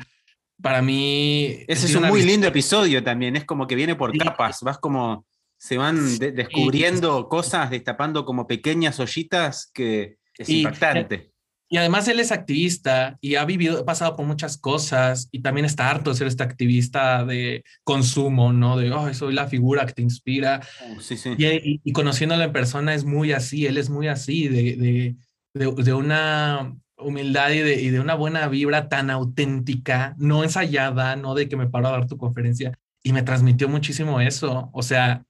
para 0.62 0.82
mí... 0.82 1.65
Ese 1.68 1.88
es 1.88 1.96
un 1.96 2.08
muy 2.08 2.24
lindo 2.24 2.48
episodio 2.48 3.04
también, 3.04 3.36
es 3.36 3.44
como 3.44 3.68
que 3.68 3.76
viene 3.76 3.96
por 3.96 4.18
capas, 4.18 4.62
vas 4.62 4.78
como, 4.78 5.26
se 5.58 5.78
van 5.78 6.18
descubriendo 6.18 7.28
cosas, 7.30 7.70
destapando 7.70 8.26
como 8.26 8.48
pequeñas 8.48 9.00
ollitas 9.00 9.70
que 9.74 10.18
es 10.38 10.50
impactante. 10.50 11.32
Y 11.68 11.78
además 11.78 12.08
él 12.08 12.20
es 12.20 12.32
activista 12.32 13.18
y 13.22 13.36
ha 13.36 13.46
vivido, 13.46 13.80
ha 13.80 13.86
pasado 13.86 14.15
por 14.15 14.26
muchas 14.26 14.58
cosas 14.58 15.30
y 15.32 15.41
también 15.41 15.65
está 15.65 15.89
harto 15.89 16.12
de 16.12 16.15
ser 16.15 16.28
este 16.28 16.44
activista 16.44 17.26
de 17.26 17.63
consumo, 17.84 18.54
¿no? 18.54 18.78
De, 18.78 18.91
oh, 18.91 19.12
soy 19.15 19.34
la 19.34 19.48
figura 19.48 19.86
que 19.86 19.94
te 19.94 20.04
inspira. 20.04 20.62
Oh, 20.84 21.02
sí, 21.02 21.18
sí. 21.18 21.34
Y, 21.38 21.82
y, 21.84 21.91
conociéndolo 21.91 22.44
en 22.44 22.54
persona 22.54 22.94
es 22.94 23.04
muy 23.04 23.32
así, 23.32 23.65
él 23.65 23.78
es 23.78 23.89
muy 23.89 24.08
así, 24.08 24.48
de, 24.48 24.76
de, 24.76 25.15
de, 25.56 25.84
de 25.84 25.94
una 25.94 26.76
humildad 26.98 27.50
y 27.50 27.60
de, 27.60 27.82
y 27.82 27.89
de, 27.89 28.00
una 28.00 28.13
buena 28.13 28.48
vibra 28.48 28.88
tan 28.88 29.10
auténtica, 29.10 30.15
no 30.20 30.44
ensayada, 30.44 31.15
no 31.15 31.34
de 31.34 31.50
que 31.50 31.58
me 31.58 31.68
paro 31.68 31.88
a 31.88 31.91
dar 31.91 32.08
tu 32.08 32.18
conferencia. 32.18 32.78
Y 33.02 33.12
me 33.12 33.24
transmitió 33.24 33.70
muchísimo 33.70 34.22
eso. 34.22 34.70
O 34.72 34.84
sea, 34.84 35.26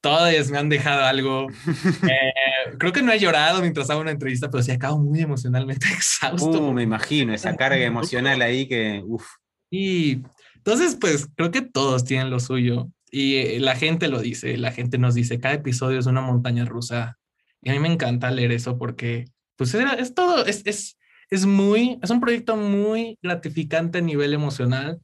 todos 0.00 0.50
me 0.50 0.58
han 0.58 0.68
dejado 0.68 1.04
algo. 1.04 1.48
Eh, 2.10 2.76
creo 2.78 2.92
que 2.92 3.02
no 3.02 3.12
he 3.12 3.18
llorado 3.18 3.60
mientras 3.60 3.90
hago 3.90 4.00
una 4.00 4.10
entrevista, 4.10 4.50
pero 4.50 4.62
sí 4.62 4.70
acabo 4.70 4.98
muy 4.98 5.20
emocionalmente 5.20 5.86
exhausto. 5.94 6.60
Uh, 6.60 6.72
me 6.72 6.82
imagino 6.82 7.34
esa 7.34 7.56
carga 7.56 7.84
emocional 7.84 8.42
ahí 8.42 8.66
que, 8.66 9.02
uff. 9.04 9.26
Y 9.70 10.22
entonces, 10.56 10.96
pues 11.00 11.28
creo 11.36 11.50
que 11.50 11.62
todos 11.62 12.04
tienen 12.04 12.30
lo 12.30 12.40
suyo. 12.40 12.90
Y 13.10 13.36
eh, 13.36 13.60
la 13.60 13.76
gente 13.76 14.08
lo 14.08 14.20
dice, 14.20 14.56
la 14.56 14.72
gente 14.72 14.98
nos 14.98 15.14
dice, 15.14 15.40
cada 15.40 15.54
episodio 15.54 15.98
es 15.98 16.06
una 16.06 16.20
montaña 16.20 16.64
rusa. 16.64 17.18
Y 17.62 17.70
a 17.70 17.72
mí 17.72 17.78
me 17.78 17.92
encanta 17.92 18.30
leer 18.30 18.52
eso 18.52 18.78
porque 18.78 19.26
pues 19.56 19.74
es 19.74 20.14
todo, 20.14 20.46
es, 20.46 20.62
es, 20.64 20.98
es 21.28 21.44
muy, 21.44 21.98
es 22.02 22.10
un 22.10 22.20
proyecto 22.20 22.56
muy 22.56 23.18
gratificante 23.22 23.98
a 23.98 24.02
nivel 24.02 24.32
emocional 24.32 25.00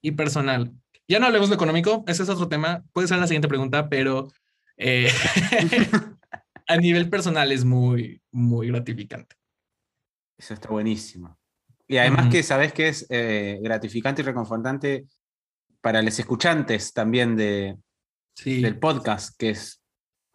y 0.00 0.12
personal. 0.12 0.72
Ya 1.08 1.18
no 1.18 1.26
hablemos 1.26 1.48
de 1.48 1.56
económico, 1.56 2.04
ese 2.06 2.22
es 2.22 2.28
otro 2.28 2.48
tema, 2.48 2.84
puede 2.92 3.08
ser 3.08 3.18
la 3.18 3.26
siguiente 3.26 3.48
pregunta, 3.48 3.88
pero 3.88 4.28
eh, 4.76 5.10
a 6.66 6.76
nivel 6.76 7.08
personal 7.10 7.52
es 7.52 7.64
muy, 7.64 8.22
muy 8.30 8.68
gratificante. 8.68 9.36
Eso 10.38 10.54
está 10.54 10.68
buenísimo. 10.68 11.38
Y 11.86 11.98
además 11.98 12.30
que 12.30 12.42
sabes 12.42 12.72
que 12.72 12.88
es 12.88 13.06
eh, 13.10 13.58
gratificante 13.62 14.22
y 14.22 14.24
reconfortante 14.24 15.06
para 15.80 16.00
los 16.00 16.18
escuchantes 16.18 16.92
también 16.92 17.36
de, 17.36 17.76
del 18.44 18.78
podcast, 18.78 19.36
que 19.36 19.50
es 19.50 19.82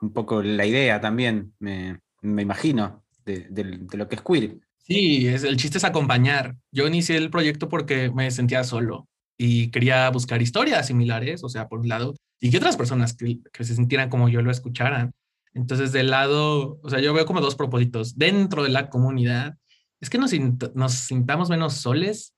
un 0.01 0.13
poco 0.13 0.43
la 0.43 0.65
idea 0.65 1.01
también, 1.01 1.53
me, 1.59 1.99
imagino, 2.21 3.03
de, 3.25 3.47
lo 3.93 4.07
que 4.07 4.15
es 4.15 4.21
queer. 4.21 4.59
Sí, 4.77 5.27
es, 5.27 5.43
el 5.43 5.57
chiste 5.57 5.79
es 5.79 5.83
acompañar. 5.83 6.55
Yo 6.71 6.87
inicié 6.87 7.17
el 7.17 7.29
proyecto 7.29 7.67
porque 7.67 8.11
me 8.11 8.29
sentía 8.29 8.63
solo 8.63 9.09
y 9.37 9.69
quería 9.69 10.09
buscar 10.09 10.41
historias 10.41 10.87
similares, 10.87 11.43
o 11.43 11.49
sea, 11.49 11.67
por 11.67 11.79
un 11.79 11.89
lado, 11.89 12.15
y 12.39 12.49
que 12.49 12.57
otras 12.57 12.77
personas 12.77 13.15
que, 13.15 13.39
se 13.53 13.75
sintieran 13.75 14.09
como 14.09 14.29
yo 14.29 14.41
lo 14.41 14.51
escucharan. 14.51 15.13
Entonces, 15.53 15.91
del 15.91 16.09
lado, 16.09 16.79
o 16.83 16.89
sea, 16.89 16.99
yo 16.99 17.13
veo 17.13 17.25
como 17.25 17.41
dos 17.41 17.55
propósitos 17.55 18.17
dentro 18.17 18.63
de 18.63 18.69
la 18.69 18.89
comunidad. 18.89 19.57
Es 19.99 20.09
que 20.09 20.17
nos, 20.17 20.31
nos 20.75 20.93
sintamos 20.93 21.49
menos 21.49 21.73
soles 21.75 22.35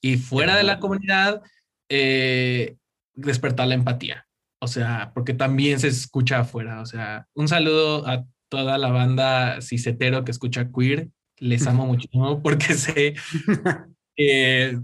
y 0.00 0.16
fuera 0.16 0.56
de 0.56 0.62
la 0.62 0.78
comunidad, 0.78 1.42
eh, 1.88 2.76
despertar 3.14 3.66
la 3.68 3.74
empatía. 3.74 4.26
O 4.60 4.68
sea, 4.68 5.12
porque 5.14 5.34
también 5.34 5.80
se 5.80 5.88
escucha 5.88 6.40
afuera. 6.40 6.80
O 6.80 6.86
sea, 6.86 7.26
un 7.34 7.48
saludo 7.48 8.06
a 8.06 8.24
toda 8.48 8.78
la 8.78 8.90
banda 8.90 9.60
cisetero 9.62 10.24
que 10.24 10.30
escucha 10.30 10.70
queer. 10.70 11.08
Les 11.38 11.66
amo 11.66 11.86
muchísimo 11.86 12.42
porque 12.42 12.74
sé 12.74 13.14
que, 14.16 14.78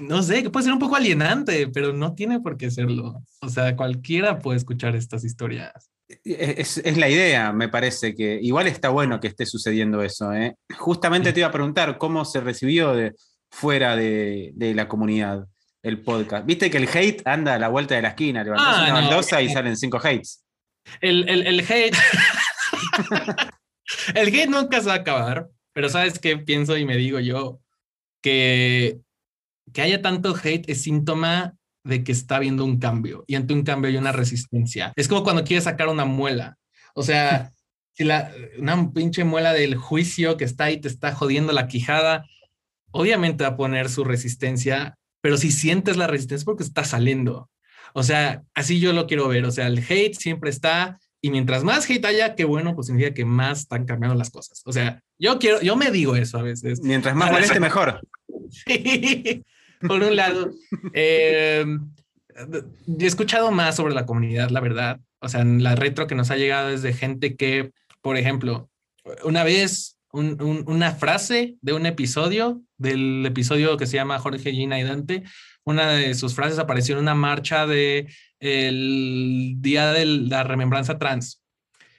no 0.00 0.22
sé, 0.22 0.42
que 0.42 0.50
puede 0.50 0.64
ser 0.64 0.72
un 0.72 0.78
poco 0.78 0.96
alienante, 0.96 1.68
pero 1.68 1.92
no 1.92 2.14
tiene 2.14 2.40
por 2.40 2.56
qué 2.56 2.70
serlo. 2.70 3.22
O 3.40 3.48
sea, 3.48 3.76
cualquiera 3.76 4.38
puede 4.38 4.58
escuchar 4.58 4.96
estas 4.96 5.24
historias. 5.24 5.90
Es, 6.24 6.78
es, 6.78 6.96
la 6.96 7.08
idea, 7.08 7.52
me 7.52 7.68
parece 7.68 8.14
que 8.14 8.40
igual 8.42 8.66
está 8.66 8.88
bueno 8.88 9.20
que 9.20 9.28
esté 9.28 9.46
sucediendo 9.46 10.02
eso. 10.02 10.32
¿eh? 10.32 10.56
Justamente 10.76 11.32
te 11.32 11.40
iba 11.40 11.48
a 11.48 11.52
preguntar 11.52 11.98
cómo 11.98 12.24
se 12.24 12.40
recibió 12.40 12.94
de, 12.94 13.14
fuera 13.50 13.96
de, 13.96 14.52
de 14.54 14.74
la 14.74 14.88
comunidad 14.88 15.46
el 15.82 16.02
podcast. 16.02 16.46
Viste 16.46 16.70
que 16.70 16.78
el 16.78 16.88
hate 16.88 17.22
anda 17.24 17.54
a 17.54 17.58
la 17.58 17.68
vuelta 17.68 17.94
de 17.94 18.02
la 18.02 18.08
esquina, 18.08 18.44
levantas 18.44 18.66
ah, 18.68 18.84
una 18.84 18.94
baldosa 18.94 19.40
y 19.42 19.48
salen 19.48 19.76
cinco 19.76 19.98
hates. 19.98 20.44
El, 21.00 21.28
el, 21.28 21.60
hate. 21.60 21.94
el 24.14 24.28
hate 24.28 24.48
nunca 24.48 24.80
se 24.80 24.86
va 24.86 24.94
a 24.94 24.96
acabar, 24.96 25.48
pero 25.72 25.88
¿sabes 25.88 26.18
qué 26.18 26.36
pienso 26.36 26.76
y 26.76 26.84
me 26.84 26.96
digo 26.96 27.20
yo? 27.20 27.60
Que, 28.22 28.98
que 29.72 29.82
haya 29.82 30.02
tanto 30.02 30.34
hate 30.34 30.68
es 30.70 30.82
síntoma 30.82 31.54
de 31.84 32.04
que 32.04 32.12
está 32.12 32.36
habiendo 32.36 32.64
un 32.64 32.78
cambio 32.78 33.24
y 33.26 33.36
ante 33.36 33.54
un 33.54 33.62
cambio 33.62 33.90
hay 33.90 33.96
una 33.96 34.12
resistencia. 34.12 34.92
Es 34.96 35.08
como 35.08 35.22
cuando 35.22 35.44
quieres 35.44 35.64
sacar 35.64 35.88
una 35.88 36.04
muela. 36.04 36.56
O 36.94 37.02
sea, 37.02 37.52
si 37.92 38.04
la, 38.04 38.32
una 38.58 38.92
pinche 38.92 39.24
muela 39.24 39.52
del 39.52 39.76
juicio 39.76 40.36
que 40.36 40.44
está 40.44 40.64
ahí 40.64 40.80
te 40.80 40.88
está 40.88 41.14
jodiendo 41.14 41.52
la 41.52 41.68
quijada, 41.68 42.26
obviamente 42.90 43.44
va 43.44 43.50
a 43.50 43.56
poner 43.56 43.88
su 43.88 44.04
resistencia 44.04 44.96
pero 45.20 45.36
si 45.36 45.52
sientes 45.52 45.96
la 45.96 46.06
resistencia 46.06 46.44
porque 46.44 46.62
está 46.62 46.84
saliendo. 46.84 47.50
O 47.92 48.02
sea, 48.02 48.42
así 48.54 48.80
yo 48.80 48.92
lo 48.92 49.06
quiero 49.06 49.28
ver. 49.28 49.44
O 49.44 49.50
sea, 49.50 49.66
el 49.66 49.78
hate 49.78 50.14
siempre 50.14 50.50
está 50.50 50.98
y 51.20 51.30
mientras 51.30 51.64
más 51.64 51.88
hate 51.88 52.04
haya, 52.06 52.34
qué 52.34 52.44
bueno, 52.44 52.74
pues 52.74 52.86
significa 52.86 53.14
que 53.14 53.24
más 53.24 53.60
están 53.60 53.84
cambiando 53.84 54.16
las 54.16 54.30
cosas. 54.30 54.62
O 54.64 54.72
sea, 54.72 55.02
yo 55.18 55.38
quiero, 55.38 55.60
yo 55.60 55.76
me 55.76 55.90
digo 55.90 56.16
eso 56.16 56.38
a 56.38 56.42
veces. 56.42 56.80
Mientras 56.82 57.14
más 57.14 57.30
moleste, 57.30 57.60
mejor. 57.60 58.00
Sí, 58.52 59.44
por 59.86 60.02
un 60.02 60.16
lado. 60.16 60.50
Eh, 60.94 61.64
he 62.98 63.06
escuchado 63.06 63.50
más 63.50 63.76
sobre 63.76 63.94
la 63.94 64.06
comunidad, 64.06 64.50
la 64.50 64.60
verdad. 64.60 65.00
O 65.20 65.28
sea, 65.28 65.44
la 65.44 65.74
retro 65.74 66.06
que 66.06 66.14
nos 66.14 66.30
ha 66.30 66.36
llegado 66.36 66.70
es 66.70 66.82
de 66.82 66.92
gente 66.92 67.36
que, 67.36 67.72
por 68.00 68.16
ejemplo, 68.16 68.70
una 69.24 69.44
vez 69.44 69.98
una 70.12 70.92
frase 70.92 71.56
de 71.60 71.72
un 71.72 71.86
episodio, 71.86 72.62
del 72.78 73.24
episodio 73.26 73.76
que 73.76 73.86
se 73.86 73.96
llama 73.96 74.18
Jorge, 74.18 74.52
Gina 74.52 74.80
y 74.80 74.82
Dante. 74.82 75.22
Una 75.64 75.90
de 75.90 76.14
sus 76.14 76.34
frases 76.34 76.58
apareció 76.58 76.96
en 76.96 77.02
una 77.02 77.14
marcha 77.14 77.66
de 77.66 78.08
el 78.40 79.54
Día 79.58 79.92
de 79.92 80.06
la 80.06 80.42
Remembranza 80.42 80.98
Trans. 80.98 81.42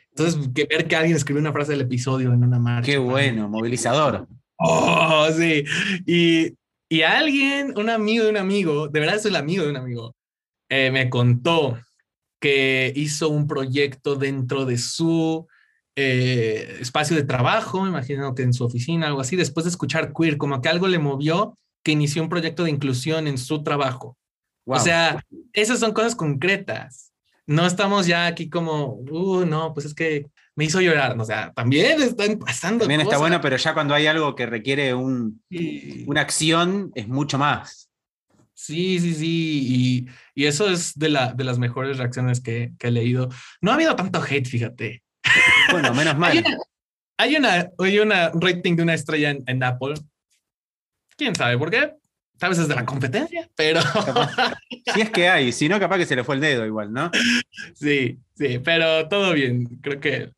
Entonces, 0.10 0.50
que 0.54 0.66
ver 0.66 0.88
que 0.88 0.96
alguien 0.98 1.16
escribió 1.16 1.40
una 1.40 1.54
frase 1.54 1.72
del 1.72 1.82
episodio 1.82 2.34
en 2.34 2.44
una 2.44 2.60
marcha. 2.60 2.92
Qué 2.92 2.98
bueno, 2.98 3.48
movilizador. 3.48 4.28
Oh, 4.58 5.28
sí. 5.36 5.64
Y, 6.06 6.54
y 6.92 7.04
alguien, 7.04 7.74
un 7.78 7.90
amigo 7.90 8.26
de 8.26 8.32
un 8.32 8.38
amigo, 8.38 8.90
de 8.90 9.00
verdad 9.00 9.16
es 9.16 9.26
el 9.26 9.38
amigo 9.38 9.64
de 9.64 9.70
un 9.70 9.78
amigo, 9.78 10.14
eh, 10.68 10.92
me 10.92 11.10
contó 11.10 11.80
que 12.42 12.92
hizo 12.98 13.30
un 13.30 13.48
proyecto 13.48 14.18
dentro 14.18 14.66
de 14.66 14.78
su 14.78 15.48
eh, 15.96 16.80
espacio 16.82 17.16
de 17.16 17.24
trabajo, 17.24 17.82
me 17.82 17.88
imagino 17.88 18.36
que 18.36 18.44
en 18.44 18.54
su 18.54 18.66
oficina, 18.66 19.08
algo 19.08 19.22
así, 19.22 19.38
después 19.38 19.64
de 19.64 19.70
escuchar 19.70 20.12
queer, 20.12 20.36
como 20.36 20.62
que 20.62 20.68
algo 20.68 20.90
le 20.90 21.00
movió 21.00 21.58
que 21.82 21.94
inició 21.94 22.24
un 22.24 22.28
proyecto 22.28 22.66
de 22.66 22.72
inclusión 22.72 23.26
en 23.26 23.38
su 23.38 23.64
trabajo. 23.64 24.18
O 24.66 24.78
sea, 24.78 25.24
esas 25.54 25.80
son 25.80 25.94
cosas 25.94 26.14
concretas. 26.14 27.14
No 27.48 27.66
estamos 27.66 28.06
ya 28.06 28.26
aquí 28.26 28.50
como, 28.50 28.96
uh, 28.96 29.46
no, 29.46 29.74
pues 29.74 29.86
es 29.86 29.94
que 29.94 30.26
me 30.56 30.66
hizo 30.66 30.82
llorar. 30.82 31.20
O 31.20 31.26
sea, 31.26 31.52
también 31.54 32.02
están 32.02 32.38
pasando. 32.38 32.80
También 32.80 33.02
está 33.02 33.18
bueno, 33.18 33.40
pero 33.42 33.58
ya 33.58 33.74
cuando 33.74 33.94
hay 33.94 34.08
algo 34.08 34.36
que 34.36 34.46
requiere 34.46 34.94
un, 34.94 35.42
una 36.08 36.22
acción, 36.22 36.92
es 36.96 37.08
mucho 37.08 37.38
más. 37.38 37.90
Sí, 38.54 39.00
sí, 39.00 39.16
sí. 39.16 40.06
Y, 40.36 40.42
y 40.44 40.46
eso 40.46 40.70
es 40.70 40.98
de, 40.98 41.10
la, 41.10 41.34
de 41.34 41.44
las 41.44 41.58
mejores 41.58 41.98
reacciones 41.98 42.42
que, 42.42 42.74
que, 42.78 42.88
he 42.88 42.92
leído. 42.92 43.30
No 43.60 43.72
ha 43.72 43.76
habido 43.76 43.96
tanto 43.96 44.22
hate, 44.22 44.48
fíjate. 44.48 45.02
Bueno, 45.72 45.94
menos 45.94 46.16
mal. 46.18 46.32
hay, 47.18 47.36
una, 47.36 47.70
hay, 47.80 48.00
una, 48.00 48.32
rating 48.34 48.76
de 48.76 48.84
una 48.84 48.94
estrella 48.94 49.36
en, 49.46 49.64
Apple. 49.64 49.96
¿Quién 51.18 51.34
sabe 51.34 51.58
por 51.58 51.72
qué? 51.72 51.94
Tal 52.38 52.50
vez 52.50 52.60
es 52.60 52.68
de 52.68 52.76
la 52.76 52.86
competencia, 52.86 53.50
pero... 53.56 53.82
si 54.94 55.02
es 55.02 55.10
que 55.12 55.30
hay, 55.30 55.52
si 55.52 55.70
no, 55.70 55.80
capaz 55.80 55.98
que 55.98 56.06
se 56.06 56.16
le 56.16 56.24
fue 56.24 56.36
el 56.36 56.42
dedo 56.42 56.66
igual, 56.66 56.92
¿no? 56.92 57.12
Sí, 57.76 58.20
sí, 58.36 58.60
pero 58.60 59.08
todo 59.08 59.34
bien. 59.34 59.66
Creo 59.82 60.00
que 60.00 60.32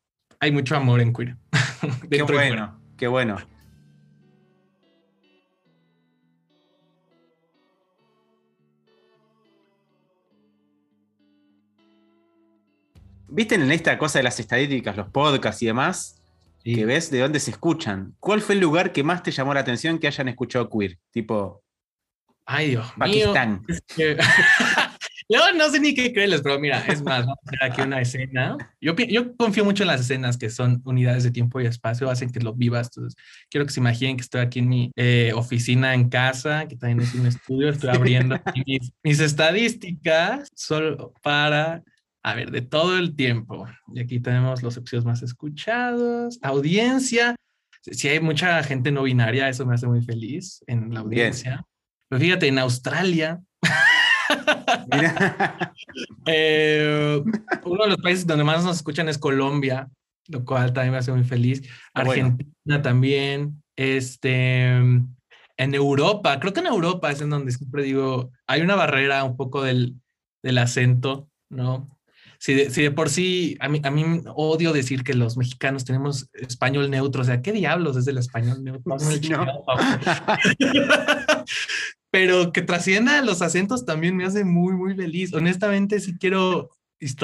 hay 0.44 0.52
mucho 0.52 0.76
amor 0.76 1.00
en 1.00 1.12
Queer. 1.12 1.36
qué 2.10 2.22
bueno, 2.22 2.78
qué 2.98 3.08
bueno. 3.08 3.36
¿Viste 13.26 13.54
en 13.56 13.72
esta 13.72 13.98
cosa 13.98 14.18
de 14.18 14.22
las 14.22 14.38
estadísticas, 14.38 14.96
los 14.96 15.08
podcasts 15.08 15.62
y 15.62 15.66
demás? 15.66 16.20
Que 16.62 16.84
ves 16.84 17.10
de 17.10 17.20
dónde 17.20 17.40
se 17.40 17.50
escuchan. 17.50 18.14
¿Cuál 18.20 18.40
fue 18.40 18.54
el 18.54 18.60
lugar 18.60 18.92
que 18.92 19.02
más 19.02 19.22
te 19.22 19.30
llamó 19.30 19.52
la 19.54 19.60
atención 19.60 19.98
que 19.98 20.06
hayan 20.06 20.28
escuchado 20.28 20.68
queer? 20.70 20.98
Tipo. 21.10 21.62
Ay, 22.46 22.70
Dios 22.70 22.92
Pakistán. 22.98 23.64
mío. 23.96 24.16
Yo 25.28 25.40
no 25.54 25.70
sé 25.70 25.80
ni 25.80 25.94
qué 25.94 26.12
creerles, 26.12 26.42
pero 26.42 26.58
mira, 26.58 26.84
es 26.86 27.02
más, 27.02 27.20
vamos 27.20 27.38
a 27.44 27.48
hacer 27.48 27.72
aquí 27.72 27.80
una 27.82 28.00
escena. 28.00 28.56
Yo, 28.80 28.94
yo 28.94 29.36
confío 29.36 29.64
mucho 29.64 29.82
en 29.82 29.88
las 29.88 30.00
escenas 30.00 30.36
que 30.36 30.50
son 30.50 30.82
unidades 30.84 31.24
de 31.24 31.30
tiempo 31.30 31.60
y 31.60 31.66
espacio, 31.66 32.10
hacen 32.10 32.30
que 32.30 32.40
lo 32.40 32.52
vivas. 32.52 32.88
Entonces, 32.88 33.14
quiero 33.48 33.66
que 33.66 33.72
se 33.72 33.80
imaginen 33.80 34.16
que 34.16 34.22
estoy 34.22 34.42
aquí 34.42 34.58
en 34.58 34.68
mi 34.68 34.92
eh, 34.96 35.32
oficina 35.34 35.94
en 35.94 36.08
casa, 36.08 36.66
que 36.68 36.76
también 36.76 37.00
es 37.00 37.14
un 37.14 37.26
estudio, 37.26 37.70
estoy 37.70 37.90
abriendo 37.90 38.38
mis, 38.66 38.92
mis 39.02 39.20
estadísticas 39.20 40.48
solo 40.54 41.14
para 41.22 41.82
a 42.24 42.34
ver, 42.34 42.50
de 42.50 42.62
todo 42.62 42.98
el 42.98 43.14
tiempo. 43.14 43.66
Y 43.94 44.00
aquí 44.00 44.18
tenemos 44.18 44.62
los 44.62 44.76
episodios 44.76 45.04
más 45.04 45.22
escuchados, 45.22 46.38
audiencia. 46.42 47.36
Si 47.82 48.08
hay 48.08 48.18
mucha 48.18 48.62
gente 48.62 48.90
no 48.90 49.02
binaria, 49.02 49.48
eso 49.48 49.66
me 49.66 49.74
hace 49.74 49.86
muy 49.86 50.02
feliz 50.02 50.64
en 50.66 50.92
la 50.92 51.00
audiencia. 51.00 51.64
Pero 52.08 52.20
fíjate, 52.20 52.48
en 52.48 52.58
Australia, 52.58 53.42
eh, 56.26 57.22
uno 57.64 57.82
de 57.84 57.88
los 57.90 57.98
países 57.98 58.26
donde 58.26 58.44
más 58.44 58.64
nos 58.64 58.76
escuchan 58.76 59.08
es 59.08 59.18
Colombia, 59.18 59.88
lo 60.28 60.44
cual 60.44 60.72
también 60.72 60.92
me 60.92 60.98
hace 60.98 61.12
muy 61.12 61.24
feliz. 61.24 61.62
Argentina 61.92 62.82
también. 62.82 63.62
Este, 63.76 64.66
en 65.56 65.74
Europa, 65.74 66.38
creo 66.40 66.52
que 66.52 66.60
en 66.60 66.66
Europa 66.66 67.10
es 67.10 67.20
en 67.20 67.30
donde 67.30 67.52
siempre 67.52 67.82
digo, 67.82 68.30
hay 68.46 68.60
una 68.62 68.76
barrera 68.76 69.24
un 69.24 69.36
poco 69.36 69.62
del, 69.62 69.94
del 70.42 70.58
acento, 70.58 71.28
¿no? 71.48 71.94
si 72.44 72.52
de, 72.52 72.90
por 72.90 73.08
sí, 73.08 73.56
a 73.58 73.70
mí, 73.70 73.80
a 73.82 73.90
mí 73.90 74.04
odio 74.34 74.74
decir 74.74 75.02
que 75.02 75.14
los 75.14 75.38
mexicanos 75.38 75.86
tenemos 75.86 76.28
español 76.34 76.90
neutro, 76.90 77.22
o 77.22 77.24
sea, 77.24 77.40
¿qué 77.40 77.52
diablos 77.52 77.96
es 77.96 78.06
el 78.06 78.18
español 78.18 78.62
neutro? 78.62 78.96
Pero 82.14 82.52
que 82.52 82.62
trascienda 82.62 83.22
los 83.22 83.42
acentos 83.42 83.84
también 83.84 84.16
me 84.16 84.24
hace 84.24 84.44
muy, 84.44 84.74
muy 84.74 84.94
feliz. 84.94 85.34
Honestamente, 85.34 85.98
si 85.98 86.16
quiero 86.16 86.70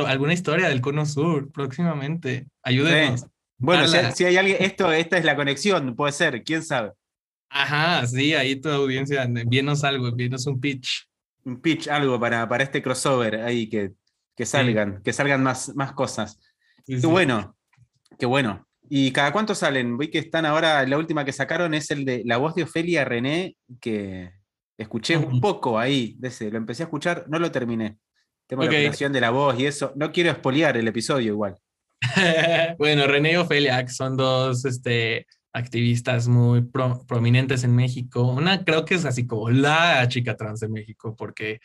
alguna 0.07 0.33
historia 0.33 0.69
del 0.69 0.81
Cono 0.81 1.07
Sur 1.07 1.51
próximamente. 1.53 2.49
Ayúdenos. 2.63 3.27
Bueno, 3.57 3.87
si, 3.87 4.25
hay 4.25 4.37
alguien, 4.37 4.57
esto, 4.61 4.91
esta 4.93 5.19
es 5.19 5.25
la 5.25 5.37
conexión, 5.37 5.95
puede 5.95 6.13
ser, 6.13 6.43
quién 6.43 6.63
sabe. 6.63 6.93
Ajá, 7.51 8.07
sí, 8.07 8.35
ahí 8.35 8.57
tu 8.57 8.69
audiencia, 8.71 9.23
envíenos 9.23 9.85
algo, 9.85 10.09
envíenos 10.09 10.47
un 10.47 10.61
pitch. 10.61 11.07
Un 11.45 11.61
pitch, 11.61 11.89
algo 11.89 12.19
para, 12.19 12.49
para 12.49 12.65
este 12.65 12.83
crossover 12.83 13.37
ahí 13.37 13.69
que 13.69 13.93
que 14.41 14.47
salgan, 14.47 15.03
que 15.03 15.13
salgan 15.13 15.43
más, 15.43 15.75
más 15.77 15.93
cosas. 15.93 16.41
qué 16.87 16.97
bueno, 17.07 17.59
qué 18.19 18.25
bueno. 18.25 18.67
¿Y 18.89 19.13
cada 19.13 19.35
cuánto 19.35 19.55
salen? 19.55 19.99
Vi 19.99 20.09
que 20.09 20.19
están 20.19 20.47
ahora, 20.47 20.87
la 20.87 20.97
última 20.97 21.27
que 21.27 21.33
sacaron 21.35 21.75
es 21.75 21.91
el 21.91 22.07
de 22.07 22.23
la 22.25 22.39
voz 22.39 22.55
de 22.55 22.63
Ofelia 22.63 23.05
René, 23.05 23.57
que 23.83 24.33
escuché 24.81 25.17
un 25.17 25.41
poco 25.41 25.79
ahí, 25.79 26.17
de 26.19 26.29
ese, 26.29 26.51
lo 26.51 26.57
empecé 26.57 26.83
a 26.83 26.87
escuchar, 26.87 27.27
no 27.29 27.39
lo 27.39 27.51
terminé. 27.53 27.99
Tengo 28.47 28.65
la 28.65 28.69
creación 28.69 29.13
de 29.13 29.21
la 29.21 29.31
voz 29.31 29.59
y 29.61 29.67
eso. 29.67 29.93
No 29.95 30.11
quiero 30.11 30.31
espolear 30.31 30.77
el 30.77 30.89
episodio 30.89 31.33
igual. 31.33 31.57
bueno, 32.79 33.07
René 33.07 33.33
y 33.33 33.37
Ofelia, 33.37 33.87
son 33.87 34.17
dos 34.17 34.65
este, 34.65 35.27
activistas 35.53 36.27
muy 36.27 36.63
prominentes 37.07 37.63
en 37.63 37.77
México. 37.77 38.23
Una 38.23 38.65
creo 38.65 38.85
que 38.85 38.95
es 38.95 39.05
así 39.05 39.27
como 39.27 39.51
la 39.51 40.09
chica 40.09 40.37
trans 40.37 40.61
de 40.61 40.69
México, 40.69 41.15
porque 41.15 41.61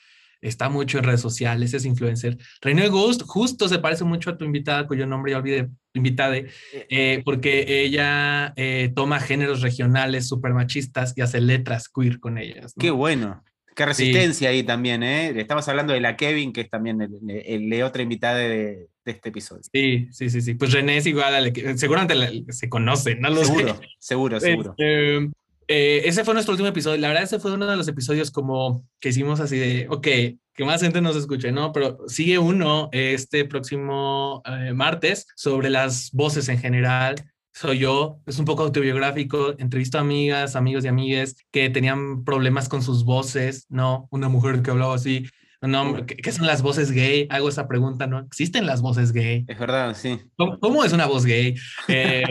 está 0.47 0.69
mucho 0.69 0.97
en 0.97 1.05
redes 1.05 1.21
sociales, 1.21 1.73
es 1.73 1.86
influencer. 1.86 2.38
René 2.62 2.88
Ghost 2.88 3.23
justo 3.25 3.67
se 3.67 3.79
parece 3.79 4.03
mucho 4.03 4.29
a 4.29 4.38
tu 4.38 4.45
invitada, 4.45 4.88
cuyo 4.88 5.05
nombre 5.05 5.31
ya 5.31 5.39
olvidé, 5.39 5.69
invitada, 5.93 6.36
eh, 6.38 7.21
porque 7.25 7.84
ella 7.84 8.53
eh, 8.55 8.91
toma 8.95 9.19
géneros 9.19 9.62
regionales 9.62 10.27
súper 10.27 10.53
machistas 10.53 11.13
y 11.15 11.21
hace 11.21 11.41
letras 11.41 11.89
queer 11.89 12.19
con 12.19 12.38
ellas. 12.38 12.73
Qué 12.77 12.91
bueno. 12.91 13.43
Qué 13.75 13.86
resistencia 13.86 14.49
ahí 14.49 14.63
también, 14.63 15.03
¿eh? 15.03 15.34
Estamos 15.36 15.67
hablando 15.67 15.91
de 15.91 15.99
la 15.99 16.15
Kevin, 16.15 16.53
que 16.53 16.62
es 16.62 16.69
también 16.69 17.01
el, 17.01 17.12
el, 17.27 17.84
otra 17.84 18.03
invitada 18.03 18.38
de, 18.38 18.88
este 19.03 19.29
episodio. 19.29 19.63
Sí, 19.71 20.08
sí, 20.12 20.29
sí, 20.29 20.41
sí. 20.41 20.53
Pues 20.53 20.71
René 20.71 20.97
es 20.97 21.05
igual 21.05 21.36
a 21.36 21.41
la 21.41 21.51
que 21.51 21.77
seguramente 21.77 22.45
se 22.53 22.69
conoce, 22.69 23.15
¿no? 23.15 23.29
Lo 23.29 23.43
seguro, 23.43 23.77
seguro, 23.99 24.39
seguro. 24.39 24.71
Este, 24.71 25.17
eh, 25.17 25.29
ese 25.67 26.23
fue 26.23 26.34
nuestro 26.34 26.54
último 26.54 26.69
episodio. 26.69 26.99
La 26.99 27.08
verdad, 27.10 27.23
ese 27.23 27.39
fue 27.39 27.54
uno 27.54 27.65
de 27.65 27.75
los 27.75 27.88
episodios 27.88 28.32
como 28.32 28.86
que 28.99 29.10
hicimos 29.10 29.39
así 29.39 29.58
de, 29.58 29.88
ok, 29.89 30.08
que 30.54 30.65
más 30.65 30.82
gente 30.82 31.01
nos 31.01 31.15
escuche, 31.15 31.51
¿no? 31.51 31.71
Pero 31.71 31.97
sigue 32.08 32.38
uno 32.38 32.89
este 32.91 33.45
próximo 33.45 34.41
eh, 34.45 34.73
martes 34.73 35.28
sobre 35.36 35.69
las 35.69 36.12
voces 36.12 36.49
en 36.49 36.60
general 36.60 37.15
soy 37.56 37.80
yo, 37.80 38.19
es 38.25 38.38
un 38.38 38.43
poco 38.43 38.63
autobiográfico, 38.63 39.58
entrevisto 39.58 39.97
a 39.97 40.01
amigas, 40.01 40.58
amigos 40.58 40.84
y 40.84 40.89
amigas 40.89 41.38
que 41.51 41.69
tenían 41.69 42.25
problemas 42.25 42.67
con 42.67 42.82
sus 42.82 43.06
voces, 43.06 43.65
¿no? 43.69 44.10
Una 44.12 44.28
mujer 44.28 44.62
que 44.62 44.71
hablaba 44.71 44.95
así, 44.95 45.25
no, 45.62 46.06
¿qué, 46.06 46.32
son 46.34 46.47
las 46.47 46.62
voces 46.62 46.91
gay? 46.91 47.28
Hago 47.30 47.47
esa 47.47 47.65
pregunta, 47.65 48.08
¿no? 48.08 48.19
¿Existen 48.19 48.65
las 48.65 48.82
voces 48.82 49.13
gay? 49.13 49.45
Es 49.47 49.58
verdad, 49.58 49.95
sí. 49.95 50.19
¿Cómo, 50.36 50.84
es 50.84 50.91
una 50.91 51.06
voz 51.06 51.25
gay? 51.25 51.56
Eh, 51.88 52.23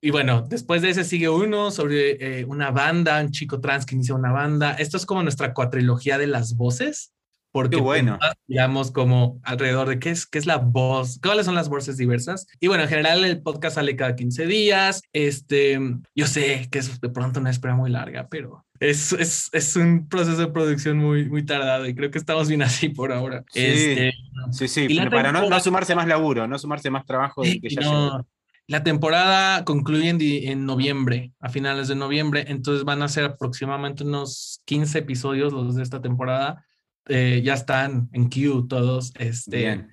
y 0.00 0.10
bueno, 0.10 0.46
después 0.48 0.82
de 0.82 0.90
ese 0.90 1.04
sigue 1.04 1.28
uno 1.28 1.70
sobre 1.70 2.40
eh, 2.40 2.44
una 2.44 2.70
banda, 2.70 3.20
un 3.20 3.30
chico 3.30 3.60
trans 3.60 3.84
que 3.86 3.94
inicia 3.94 4.14
una 4.14 4.32
banda. 4.32 4.72
Esto 4.72 4.96
es 4.96 5.06
como 5.06 5.22
nuestra 5.22 5.52
cuatrilogía 5.52 6.18
de 6.18 6.26
las 6.26 6.56
voces 6.56 7.12
porque 7.52 7.76
bueno. 7.78 8.18
digamos 8.46 8.92
como 8.92 9.40
alrededor 9.42 9.88
de 9.88 9.98
qué 9.98 10.10
es, 10.10 10.26
qué 10.26 10.38
es 10.38 10.46
la 10.46 10.58
voz, 10.58 11.18
cuáles 11.20 11.46
son 11.46 11.54
las 11.54 11.68
voces 11.68 11.96
diversas. 11.96 12.46
Y 12.60 12.68
bueno, 12.68 12.84
en 12.84 12.88
general 12.88 13.24
el 13.24 13.42
podcast 13.42 13.76
sale 13.76 13.96
cada 13.96 14.14
15 14.14 14.46
días. 14.46 15.02
Este, 15.12 15.78
yo 16.14 16.26
sé 16.26 16.68
que 16.70 16.78
es 16.78 17.00
de 17.00 17.08
pronto 17.08 17.40
una 17.40 17.50
espera 17.50 17.74
muy 17.74 17.90
larga, 17.90 18.28
pero 18.28 18.64
es, 18.78 19.12
es, 19.12 19.50
es, 19.52 19.76
un 19.76 20.08
proceso 20.08 20.38
de 20.38 20.46
producción 20.46 20.98
muy, 20.98 21.28
muy 21.28 21.44
tardado 21.44 21.86
y 21.86 21.94
creo 21.94 22.10
que 22.10 22.18
estamos 22.18 22.48
bien 22.48 22.62
así 22.62 22.88
por 22.88 23.12
ahora. 23.12 23.44
Sí, 23.52 23.60
este, 23.60 24.12
sí, 24.52 24.68
sí 24.68 25.00
para 25.10 25.32
no, 25.32 25.48
no, 25.48 25.60
sumarse 25.60 25.94
más 25.94 26.06
laburo, 26.06 26.46
no 26.46 26.58
sumarse 26.58 26.88
más 26.90 27.04
trabajo 27.04 27.42
que 27.42 27.68
ya 27.68 27.80
no, 27.82 28.26
La 28.70 28.84
temporada 28.84 29.64
concluye 29.64 30.08
en, 30.10 30.20
en, 30.20 30.64
noviembre, 30.64 31.32
a 31.40 31.48
finales 31.48 31.88
de 31.88 31.96
noviembre, 31.96 32.44
entonces 32.46 32.84
van 32.84 33.02
a 33.02 33.08
ser 33.08 33.24
aproximadamente 33.24 34.04
unos 34.04 34.62
15 34.66 35.00
episodios 35.00 35.52
los 35.52 35.74
de 35.74 35.82
esta 35.82 36.00
temporada 36.00 36.64
eh, 37.08 37.42
ya 37.44 37.54
están 37.54 38.08
en 38.12 38.28
queue 38.28 38.68
todos. 38.68 39.12
Este, 39.18 39.88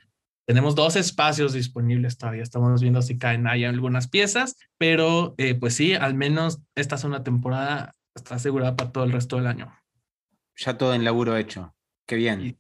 Tenemos 0.46 0.76
dos 0.76 0.96
espacios 0.96 1.54
disponibles 1.54 2.20
todavía. 2.20 2.44
Estamos 2.44 2.80
viendo 2.80 3.02
si 3.02 3.18
caen 3.18 3.48
ahí 3.48 3.66
algunas 3.66 4.08
piezas, 4.08 4.56
pero 4.78 5.34
eh, 5.40 5.56
pues 5.56 5.74
sí, 5.74 5.96
al 5.96 6.14
menos 6.14 6.60
esta 6.76 6.98
es 6.98 7.04
una 7.04 7.24
temporada 7.24 7.96
está 8.14 8.36
asegurada 8.36 8.76
para 8.76 8.92
todo 8.92 9.06
el 9.06 9.12
resto 9.12 9.38
del 9.38 9.48
año. 9.48 9.74
Ya 10.56 10.78
todo 10.78 10.94
en 10.94 11.04
laburo 11.04 11.36
hecho. 11.36 11.74
Qué 12.06 12.16
bien. 12.16 12.56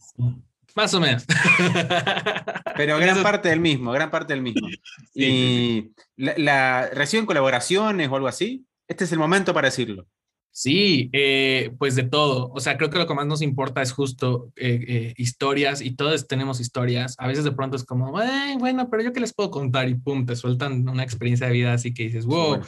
Más 0.77 0.93
o 0.93 0.99
menos. 0.99 1.25
Pero 2.77 2.99
gran 2.99 3.23
parte 3.23 3.49
del 3.49 3.59
mismo, 3.59 3.91
gran 3.91 4.11
parte 4.11 4.33
del 4.33 4.43
mismo. 4.43 4.67
y 5.15 5.89
La, 6.15 6.35
la, 6.37 6.89
reciben 6.93 7.25
colaboraciones 7.25 8.07
o 8.09 8.15
algo 8.15 8.27
así. 8.27 8.63
Este 8.87 9.05
es 9.05 9.11
el 9.11 9.17
momento 9.17 9.55
para 9.55 9.69
decirlo. 9.69 10.05
Sí, 10.51 11.09
eh, 11.13 11.71
pues 11.79 11.95
de 11.95 12.03
todo. 12.03 12.51
O 12.53 12.59
sea, 12.59 12.77
creo 12.77 12.91
que 12.91 12.99
lo 12.99 13.07
que 13.07 13.15
más 13.15 13.25
nos 13.25 13.41
importa 13.41 13.81
es 13.81 13.91
justo 13.91 14.51
eh, 14.55 14.85
eh, 14.87 15.13
historias 15.17 15.81
y 15.81 15.95
todos 15.95 16.27
tenemos 16.27 16.59
historias. 16.59 17.15
A 17.17 17.27
veces 17.27 17.43
de 17.43 17.53
pronto 17.53 17.75
es 17.75 17.83
como, 17.83 18.11
bueno, 18.11 18.87
pero 18.91 19.01
yo 19.01 19.13
qué 19.13 19.19
les 19.19 19.33
puedo 19.33 19.49
contar 19.49 19.89
y 19.89 19.95
pum, 19.95 20.27
te 20.27 20.35
sueltan 20.35 20.87
una 20.87 21.01
experiencia 21.01 21.47
de 21.47 21.53
vida 21.53 21.73
así 21.73 21.91
que 21.91 22.03
dices, 22.03 22.27
wow. 22.27 22.61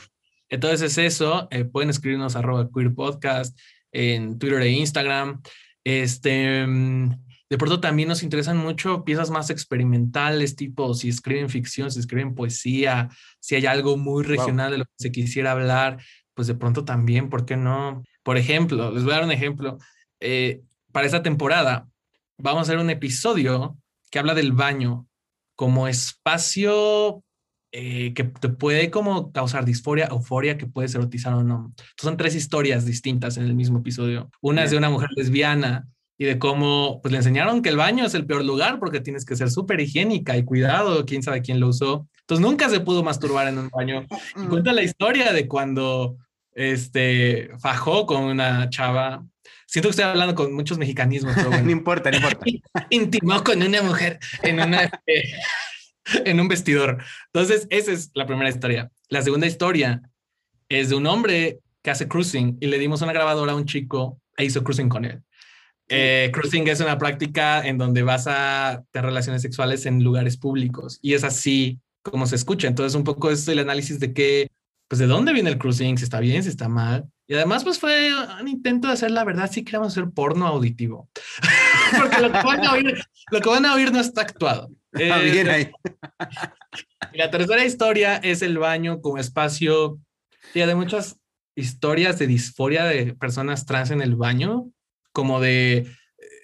Entonces 0.49 0.81
es 0.81 0.97
eso. 0.97 1.47
pueden 1.71 1.91
escribirnos 1.91 2.35
arroba 2.35 2.67
queer 2.73 2.91
podcast 2.95 3.55
en 3.91 4.39
Twitter 4.39 4.61
e 4.63 4.69
Instagram. 4.69 5.43
Este, 5.83 6.65
mm, 6.65 7.28
de 7.49 7.57
pronto 7.57 7.79
también 7.79 8.09
nos 8.09 8.23
interesan 8.23 8.57
mucho 8.57 9.03
piezas 9.03 9.29
más 9.31 9.49
experimentales, 9.49 10.55
tipo 10.55 10.93
si 10.93 11.09
escriben 11.09 11.49
ficción, 11.49 11.89
si 11.91 11.99
escriben 11.99 12.35
poesía, 12.35 13.09
si 13.39 13.55
hay 13.55 13.65
algo 13.65 13.97
muy 13.97 14.23
regional 14.23 14.71
de 14.71 14.77
lo 14.79 14.85
que 14.85 14.91
se 14.97 15.11
quisiera 15.11 15.51
hablar 15.51 15.97
pues 16.39 16.47
de 16.47 16.55
pronto 16.55 16.85
también, 16.85 17.29
¿por 17.29 17.45
qué 17.45 17.57
no? 17.57 18.01
Por 18.23 18.37
ejemplo, 18.37 18.91
les 18.91 19.03
voy 19.03 19.11
a 19.11 19.15
dar 19.15 19.25
un 19.25 19.33
ejemplo. 19.33 19.77
Eh, 20.21 20.61
para 20.93 21.05
esta 21.05 21.21
temporada 21.21 21.89
vamos 22.37 22.59
a 22.59 22.61
hacer 22.61 22.77
un 22.77 22.89
episodio 22.89 23.77
que 24.09 24.19
habla 24.19 24.33
del 24.33 24.53
baño 24.53 25.05
como 25.57 25.89
espacio 25.89 27.25
eh, 27.73 28.13
que 28.13 28.23
te 28.23 28.47
puede 28.47 28.89
como 28.89 29.33
causar 29.33 29.65
disforia, 29.65 30.07
euforia, 30.09 30.57
que 30.57 30.65
puedes 30.65 30.95
erotizar 30.95 31.33
o 31.33 31.43
no. 31.43 31.73
son 31.97 32.15
tres 32.15 32.35
historias 32.35 32.85
distintas 32.85 33.35
en 33.35 33.43
el 33.43 33.53
mismo 33.53 33.79
episodio. 33.79 34.29
Una 34.39 34.63
es 34.63 34.71
de 34.71 34.77
una 34.77 34.89
mujer 34.89 35.09
lesbiana 35.17 35.89
y 36.21 36.25
de 36.25 36.37
cómo 36.37 36.99
pues 37.01 37.13
le 37.13 37.17
enseñaron 37.17 37.61
que 37.61 37.69
el 37.69 37.77
baño 37.77 38.05
es 38.05 38.13
el 38.13 38.25
peor 38.25 38.43
lugar 38.43 38.77
porque 38.77 38.99
tienes 38.99 39.23
que 39.23 39.37
ser 39.37 39.49
súper 39.49 39.79
higiénica 39.79 40.35
y 40.35 40.43
cuidado, 40.43 41.05
quién 41.05 41.23
sabe 41.23 41.41
quién 41.41 41.61
lo 41.61 41.69
usó. 41.69 42.09
Entonces 42.19 42.45
nunca 42.45 42.69
se 42.69 42.81
pudo 42.81 43.03
masturbar 43.03 43.47
en 43.47 43.57
un 43.57 43.69
baño. 43.69 44.05
Y 44.35 44.45
cuenta 44.47 44.73
la 44.73 44.83
historia 44.83 45.31
de 45.31 45.47
cuando 45.47 46.17
este, 46.53 47.49
fajó 47.59 48.05
con 48.05 48.25
una 48.25 48.69
chava. 48.69 49.25
Siento 49.65 49.87
que 49.87 49.91
estoy 49.91 50.05
hablando 50.05 50.35
con 50.35 50.53
muchos 50.53 50.77
mexicanismos. 50.77 51.35
no 51.63 51.71
importa, 51.71 52.11
no 52.11 52.17
importa. 52.17 52.45
Intimó 52.89 53.41
con 53.41 53.63
una 53.63 53.81
mujer 53.81 54.19
en, 54.43 54.59
una, 54.59 54.91
en 56.25 56.39
un 56.41 56.49
vestidor. 56.49 57.01
Entonces, 57.33 57.65
esa 57.69 57.93
es 57.93 58.11
la 58.13 58.27
primera 58.27 58.49
historia. 58.49 58.91
La 59.07 59.21
segunda 59.21 59.47
historia 59.47 60.01
es 60.67 60.89
de 60.89 60.95
un 60.95 61.07
hombre 61.07 61.59
que 61.81 61.91
hace 61.91 62.09
cruising 62.09 62.57
y 62.59 62.67
le 62.67 62.77
dimos 62.77 63.01
una 63.01 63.13
grabadora 63.13 63.53
a 63.53 63.55
un 63.55 63.65
chico 63.65 64.19
e 64.35 64.43
hizo 64.43 64.65
cruising 64.65 64.89
con 64.89 65.05
él. 65.05 65.23
Eh, 65.89 66.29
cruising 66.31 66.67
es 66.67 66.79
una 66.81 66.97
práctica 66.97 67.65
en 67.65 67.77
donde 67.77 68.03
vas 68.03 68.25
a 68.27 68.83
tener 68.91 69.07
relaciones 69.07 69.41
sexuales 69.41 69.85
en 69.85 70.03
lugares 70.03 70.37
públicos 70.37 70.99
y 71.01 71.15
es 71.15 71.23
así 71.23 71.79
como 72.01 72.27
se 72.27 72.35
escucha. 72.35 72.67
Entonces, 72.67 72.95
un 72.95 73.03
poco 73.03 73.31
es 73.31 73.47
el 73.47 73.59
análisis 73.59 73.99
de 73.99 74.13
qué 74.13 74.51
pues 74.89 74.99
de 74.99 75.05
dónde 75.05 75.33
viene 75.33 75.51
el 75.51 75.59
cruising, 75.59 75.97
si 75.97 76.03
está 76.03 76.19
bien, 76.19 76.41
si 76.41 76.49
está 76.49 76.67
mal. 76.67 77.05
Y 77.27 77.35
además, 77.35 77.63
pues 77.63 77.79
fue 77.79 78.09
un 78.41 78.47
intento 78.47 78.87
de 78.87 78.95
hacer 78.95 79.11
la 79.11 79.23
verdad, 79.23 79.49
sí 79.51 79.63
queríamos 79.63 79.89
hacer 79.89 80.09
porno 80.09 80.47
auditivo. 80.47 81.07
Porque 81.99 82.21
lo 82.21 82.31
que, 82.31 82.41
van 82.41 82.65
a 82.65 82.73
oír, 82.73 82.99
lo 83.29 83.39
que 83.39 83.49
van 83.49 83.65
a 83.67 83.75
oír 83.75 83.91
no 83.91 84.01
está 84.01 84.21
actuado. 84.21 84.69
Ah, 84.91 85.19
bien 85.19 85.47
ahí. 85.47 85.69
la 87.13 87.29
tercera 87.29 87.63
historia 87.63 88.15
es 88.15 88.41
el 88.41 88.57
baño 88.57 89.01
como 89.01 89.19
espacio, 89.19 89.99
y 90.55 90.61
de 90.61 90.73
muchas 90.73 91.19
historias 91.55 92.17
de 92.17 92.25
disforia 92.25 92.85
de 92.85 93.13
personas 93.13 93.67
trans 93.67 93.91
en 93.91 94.01
el 94.01 94.15
baño, 94.15 94.71
como 95.19 95.41
de 95.41 95.77
eh, 95.77 95.85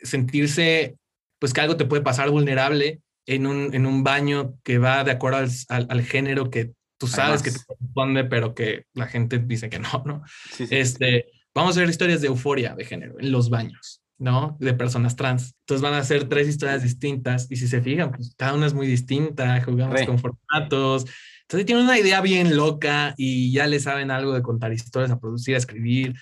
sentirse, 0.03 0.97
pues 1.39 1.53
que 1.53 1.61
algo 1.61 1.77
te 1.77 1.85
puede 1.85 2.03
pasar 2.03 2.29
vulnerable 2.29 2.99
en 3.25 3.47
un, 3.47 3.73
en 3.73 3.85
un 3.85 4.03
baño 4.03 4.57
que 4.63 4.79
va 4.79 5.05
de 5.05 5.11
acuerdo 5.11 5.37
al, 5.37 5.87
al 5.89 6.01
género 6.03 6.49
que 6.49 6.73
tú 6.97 7.07
sabes 7.07 7.41
que 7.41 7.51
te 7.51 7.59
corresponde, 7.65 8.25
pero 8.25 8.53
que 8.53 8.85
la 8.93 9.07
gente 9.07 9.39
dice 9.39 9.69
que 9.69 9.79
no, 9.79 10.03
¿no? 10.05 10.23
este, 10.69 11.27
vamos 11.53 11.77
a 11.77 11.79
ver 11.79 11.89
historias 11.89 12.19
de 12.19 12.27
euforia 12.27 12.75
de 12.75 12.83
género 12.83 13.15
en 13.17 13.31
los 13.31 13.49
baños, 13.49 14.01
¿no? 14.17 14.57
De 14.59 14.73
personas 14.73 15.15
trans. 15.15 15.55
Entonces 15.61 15.81
van 15.81 15.93
a 15.93 16.03
ser 16.03 16.27
tres 16.27 16.49
historias 16.49 16.83
distintas 16.83 17.47
y 17.49 17.55
si 17.55 17.69
se 17.69 17.81
fijan, 17.81 18.11
pues 18.11 18.35
cada 18.37 18.53
una 18.53 18.65
es 18.65 18.73
muy 18.73 18.87
distinta, 18.87 19.61
jugamos 19.63 20.01
con 20.03 20.19
formatos. 20.19 21.05
Entonces 21.43 21.65
tienen 21.65 21.85
una 21.85 21.97
idea 21.97 22.21
bien 22.21 22.57
loca 22.57 23.13
y 23.17 23.53
ya 23.53 23.67
le 23.67 23.79
saben 23.79 24.11
algo 24.11 24.33
de 24.33 24.41
contar 24.41 24.73
historias, 24.73 25.11
a 25.11 25.19
producir, 25.19 25.55
a 25.55 25.59
escribir. 25.59 26.15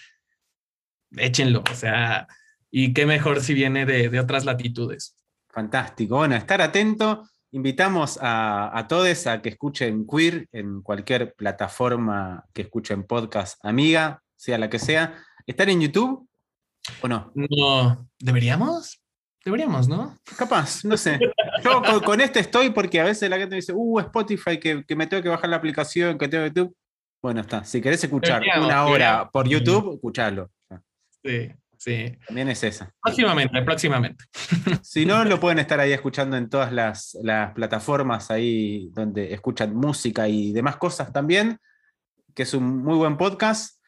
Échenlo, 1.16 1.64
o 1.72 1.76
sea, 1.76 2.28
y 2.74 2.94
qué 2.94 3.06
mejor 3.06 3.42
si 3.42 3.54
viene 3.54 3.86
de, 3.86 4.10
de 4.10 4.20
otras 4.20 4.46
latitudes. 4.46 5.16
Fantástico. 5.48 6.18
Bueno, 6.18 6.36
estar 6.36 6.62
atento 6.62 7.24
Invitamos 7.54 8.18
a, 8.20 8.84
todos 8.90 9.28
a 9.28 9.40
que 9.40 9.50
escuchen 9.50 10.08
Queer 10.08 10.48
en 10.52 10.82
cualquier 10.82 11.36
plataforma 11.36 12.44
que 12.52 12.64
escuchen 12.64 13.04
podcast 13.04 13.64
amiga, 13.64 14.24
sea 14.36 14.58
la 14.58 14.72
que 14.72 14.80
sea. 14.80 15.24
¿Están 15.46 15.70
en 15.70 15.82
YouTube 15.82 16.28
o 17.02 17.08
no? 17.08 17.32
No, 17.36 18.10
¿deberíamos? 18.18 19.00
Deberíamos, 19.46 19.88
¿no? 19.88 20.18
Capaz, 20.36 20.84
no 20.84 20.98
sé. 20.98 21.20
Yo 21.64 21.84
con, 22.04 22.22
este 22.22 22.40
estoy 22.40 22.72
porque 22.72 23.00
a 23.00 23.04
veces 23.04 23.30
la 23.30 23.38
gente 23.38 23.56
dice, 23.56 23.72
uh, 23.72 24.00
Spotify, 24.00 24.60
que, 24.60 24.84
me 24.96 25.06
tengo 25.06 25.22
que 25.22 25.30
bajar 25.30 25.48
la 25.48 25.58
aplicación, 25.58 26.18
que 26.18 26.28
tengo 26.28 26.48
YouTube. 26.48 26.76
Bueno, 27.22 27.42
está. 27.42 27.64
Si 27.66 27.82
querés 27.82 28.04
escuchar 28.04 28.42
una 28.60 28.86
hora 28.88 29.30
por 29.30 29.48
YouTube, 29.48 29.94
escuchalo. 29.94 30.50
Sí, 31.24 31.52
sí. 31.84 32.18
También 32.28 32.50
es 32.50 32.64
esa. 32.64 32.92
Próximamente, 33.02 33.62
próximamente. 33.62 34.26
Si 34.84 35.06
no, 35.06 35.24
lo 35.26 35.40
pueden 35.40 35.60
estar 35.60 35.80
ahí 35.80 35.92
escuchando 35.92 36.38
en 36.38 36.50
todas 36.50 36.72
las, 36.72 37.18
plataformas 37.56 38.32
ahí 38.32 38.90
donde 38.94 39.34
escuchan 39.34 39.76
música 39.76 40.28
y 40.28 40.52
demás 40.54 40.78
cosas 40.78 41.12
también, 41.12 41.58
que 42.34 42.44
es 42.44 42.54
un 42.54 42.84
muy 42.84 42.96
buen 42.96 43.18
podcast. 43.18 43.82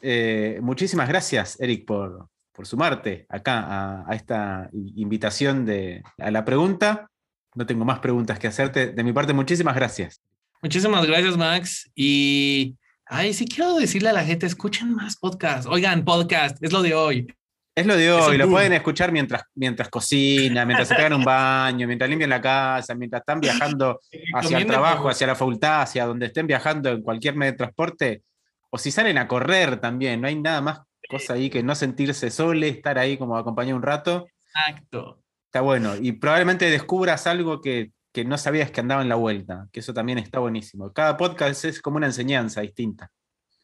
Eh, 0.00 0.58
muchísimas 0.62 1.08
gracias, 1.08 1.60
Eric, 1.60 1.86
por, 1.86 2.28
por 2.52 2.66
sumarte 2.66 3.26
acá 3.28 4.04
a, 4.06 4.14
esta 4.14 4.68
invitación 4.72 5.64
de, 5.64 6.02
a 6.18 6.30
la 6.30 6.44
pregunta. 6.44 7.08
No 7.54 7.66
tengo 7.66 7.84
más 7.84 7.98
preguntas 7.98 8.38
que 8.38 8.46
hacerte. 8.46 8.92
De 8.92 9.04
mi 9.04 9.12
parte, 9.12 9.32
muchísimas 9.32 9.74
gracias. 9.74 10.22
Muchísimas 10.62 11.04
gracias, 11.06 11.36
Max. 11.36 11.90
Y, 11.94 12.76
ay, 13.12 13.34
sí 13.34 13.44
quiero 13.46 13.74
decirle 13.74 14.08
a 14.08 14.12
la 14.14 14.24
gente, 14.24 14.46
escuchen 14.46 14.94
más 14.94 15.16
podcasts. 15.16 15.66
Oigan, 15.66 16.04
podcast, 16.04 16.56
es 16.62 16.72
lo 16.72 16.80
de 16.80 16.94
hoy. 16.94 17.26
Es 17.74 17.86
lo 17.86 17.96
de 17.96 18.10
hoy, 18.10 18.38
lo 18.38 18.48
pueden 18.48 18.72
escuchar 18.72 19.12
mientras, 19.12 19.44
mientras 19.54 19.88
cocinan, 19.88 20.66
mientras 20.66 20.88
se 20.88 20.94
pegan 20.94 21.14
un 21.14 21.24
baño, 21.24 21.86
mientras 21.86 22.08
limpian 22.08 22.30
la 22.30 22.40
casa, 22.40 22.94
mientras 22.94 23.20
están 23.20 23.40
viajando 23.40 24.00
hacia 24.34 24.58
el 24.58 24.66
trabajo, 24.66 25.08
hacia 25.08 25.26
la 25.26 25.34
facultad, 25.34 25.82
hacia 25.82 26.06
donde 26.06 26.26
estén 26.26 26.46
viajando 26.46 26.90
en 26.90 27.02
cualquier 27.02 27.34
medio 27.34 27.52
de 27.52 27.58
transporte, 27.58 28.22
o 28.70 28.78
si 28.78 28.90
salen 28.90 29.18
a 29.18 29.28
correr 29.28 29.78
también, 29.78 30.20
no 30.20 30.28
hay 30.28 30.36
nada 30.36 30.60
más 30.60 30.80
cosa 31.08 31.34
ahí 31.34 31.50
que 31.50 31.62
no 31.62 31.74
sentirse 31.74 32.30
sole, 32.30 32.68
estar 32.68 32.98
ahí 32.98 33.18
como 33.18 33.36
acompañado 33.36 33.76
un 33.76 33.82
rato. 33.82 34.26
Exacto. 34.46 35.22
Está 35.46 35.60
bueno. 35.60 35.96
Y 35.96 36.12
probablemente 36.12 36.70
descubras 36.70 37.26
algo 37.26 37.60
que, 37.60 37.90
no 38.24 38.38
sabías 38.38 38.70
que 38.70 38.80
andaba 38.80 39.02
en 39.02 39.08
la 39.08 39.14
vuelta, 39.14 39.68
que 39.72 39.80
eso 39.80 39.94
también 39.94 40.18
está 40.18 40.38
buenísimo. 40.38 40.92
Cada 40.92 41.16
podcast 41.16 41.64
es 41.64 41.80
como 41.80 41.96
una 41.96 42.06
enseñanza 42.06 42.60
distinta. 42.60 43.10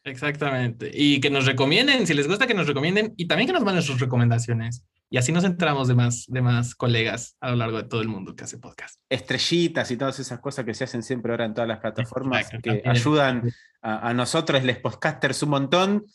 Exactamente. 0.03 0.89
Y 0.93 1.19
que 1.19 1.29
nos 1.29 1.45
recomienden, 1.45 2.07
si 2.07 2.13
les 2.13 2.27
gusta 2.27 2.47
que 2.47 2.53
nos 2.53 2.67
recomienden, 2.67 3.13
y 3.17 3.27
también 3.27 3.47
que 3.47 3.53
nos 3.53 3.63
manden 3.63 3.83
sus 3.83 3.99
recomendaciones. 3.99 4.83
Y 5.11 5.17
así 5.17 5.31
nos 5.31 5.43
enteramos 5.43 5.87
de 5.87 5.95
más, 5.95 6.25
de 6.27 6.41
más 6.41 6.75
colegas 6.75 7.35
a 7.39 7.49
lo 7.49 7.57
largo 7.57 7.77
de 7.77 7.89
todo 7.89 8.01
el 8.01 8.07
mundo 8.07 8.35
que 8.35 8.43
hace 8.43 8.57
podcast. 8.59 8.99
Estrellitas 9.09 9.89
y 9.91 9.97
todas 9.97 10.19
esas 10.19 10.39
cosas 10.39 10.65
que 10.65 10.73
se 10.73 10.83
hacen 10.83 11.03
siempre 11.03 11.31
ahora 11.31 11.45
en 11.45 11.53
todas 11.53 11.67
las 11.67 11.79
plataformas 11.79 12.49
que 12.63 12.83
ayudan 12.85 13.51
a, 13.81 14.09
a, 14.09 14.13
nosotros, 14.13 14.63
les 14.63 14.77
podcasters, 14.77 15.43
un 15.43 15.49
montón. 15.49 16.05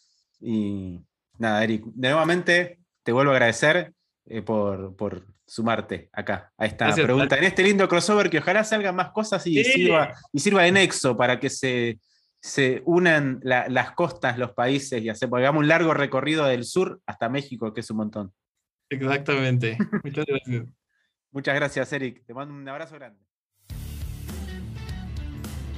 Y, 0.40 1.00
Nada, 1.38 1.64
Eric, 1.64 1.84
nuevamente 1.96 2.78
te 3.02 3.12
vuelvo 3.12 3.32
a 3.32 3.34
agradecer 3.34 3.92
eh, 4.26 4.42
por, 4.42 5.33
sumarte 5.46 6.08
acá 6.12 6.52
a 6.56 6.66
esta 6.66 6.94
pregunta, 6.94 7.36
en 7.36 7.44
este 7.44 7.62
lindo 7.62 7.88
crossover 7.88 8.30
que 8.30 8.38
ojalá 8.38 8.64
salgan 8.64 8.96
más 8.96 9.10
cosas 9.10 9.46
y, 9.46 9.62
sirva, 9.62 10.12
y 10.32 10.40
sirva 10.40 10.62
de 10.62 10.72
nexo 10.72 11.16
para 11.16 11.38
que 11.38 11.50
se, 11.50 11.98
se 12.40 12.82
unan 12.84 13.40
las 13.42 13.92
costas, 13.92 14.38
los 14.38 14.52
países 14.52 15.02
y 15.02 15.08
hagamos 15.08 15.60
un 15.60 15.68
largo 15.68 15.94
recorrido 15.94 16.46
del 16.46 16.64
sur 16.64 17.00
hasta 17.06 17.28
México, 17.28 17.72
que 17.72 17.80
es 17.80 17.90
un 17.90 17.98
montón. 17.98 18.32
Exactamente. 18.90 19.78
Muchas 20.04 20.26
gracias. 20.26 20.66
Muchas 21.30 21.54
gracias, 21.54 21.92
Eric. 21.92 22.24
Te 22.26 22.34
mando 22.34 22.54
un 22.54 22.68
abrazo 22.68 22.94
grande. 22.94 23.20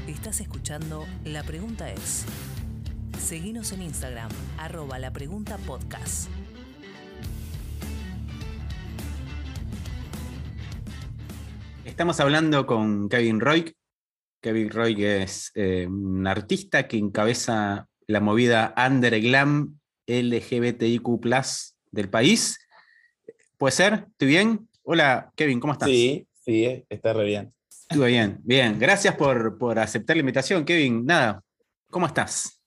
Estás 0.06 0.40
escuchando 0.40 1.04
La 1.24 1.42
Pregunta 1.42 1.90
es. 1.90 2.26
Seguinos 3.18 3.72
en 3.72 3.82
Instagram, 3.82 4.30
arroba 4.58 4.98
la 4.98 5.12
pregunta 5.12 5.56
podcast. 5.58 6.28
Estamos 11.96 12.20
hablando 12.20 12.66
con 12.66 13.08
Kevin 13.08 13.40
Roy. 13.40 13.74
Kevin 14.42 14.68
Roy 14.68 15.02
es 15.02 15.50
eh, 15.54 15.86
un 15.86 16.26
artista 16.26 16.86
que 16.86 16.98
encabeza 16.98 17.88
la 18.06 18.20
movida 18.20 18.74
Underglam 18.76 19.80
LGBTIQ 20.06 21.08
del 21.92 22.10
país. 22.10 22.58
¿Puede 23.56 23.72
ser? 23.72 24.08
¿Estoy 24.10 24.28
bien? 24.28 24.68
Hola, 24.82 25.32
Kevin, 25.34 25.58
¿cómo 25.58 25.72
estás? 25.72 25.88
Sí, 25.88 26.28
sí, 26.44 26.84
está 26.90 27.14
re 27.14 27.24
bien. 27.24 27.54
Estuve 27.88 28.08
bien, 28.08 28.40
bien. 28.42 28.78
Gracias 28.78 29.16
por, 29.16 29.56
por 29.56 29.78
aceptar 29.78 30.16
la 30.16 30.20
invitación, 30.20 30.66
Kevin. 30.66 31.06
Nada, 31.06 31.42
¿cómo 31.90 32.04
estás? 32.04 32.60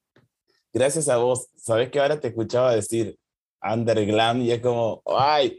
gracias 0.73 1.07
a 1.07 1.17
vos, 1.17 1.49
sabes 1.55 1.91
que 1.91 1.99
ahora 1.99 2.19
te 2.19 2.29
escuchaba 2.29 2.73
decir 2.73 3.15
underglam 3.61 4.41
y 4.41 4.51
es 4.51 4.61
como, 4.61 5.01
ay, 5.05 5.57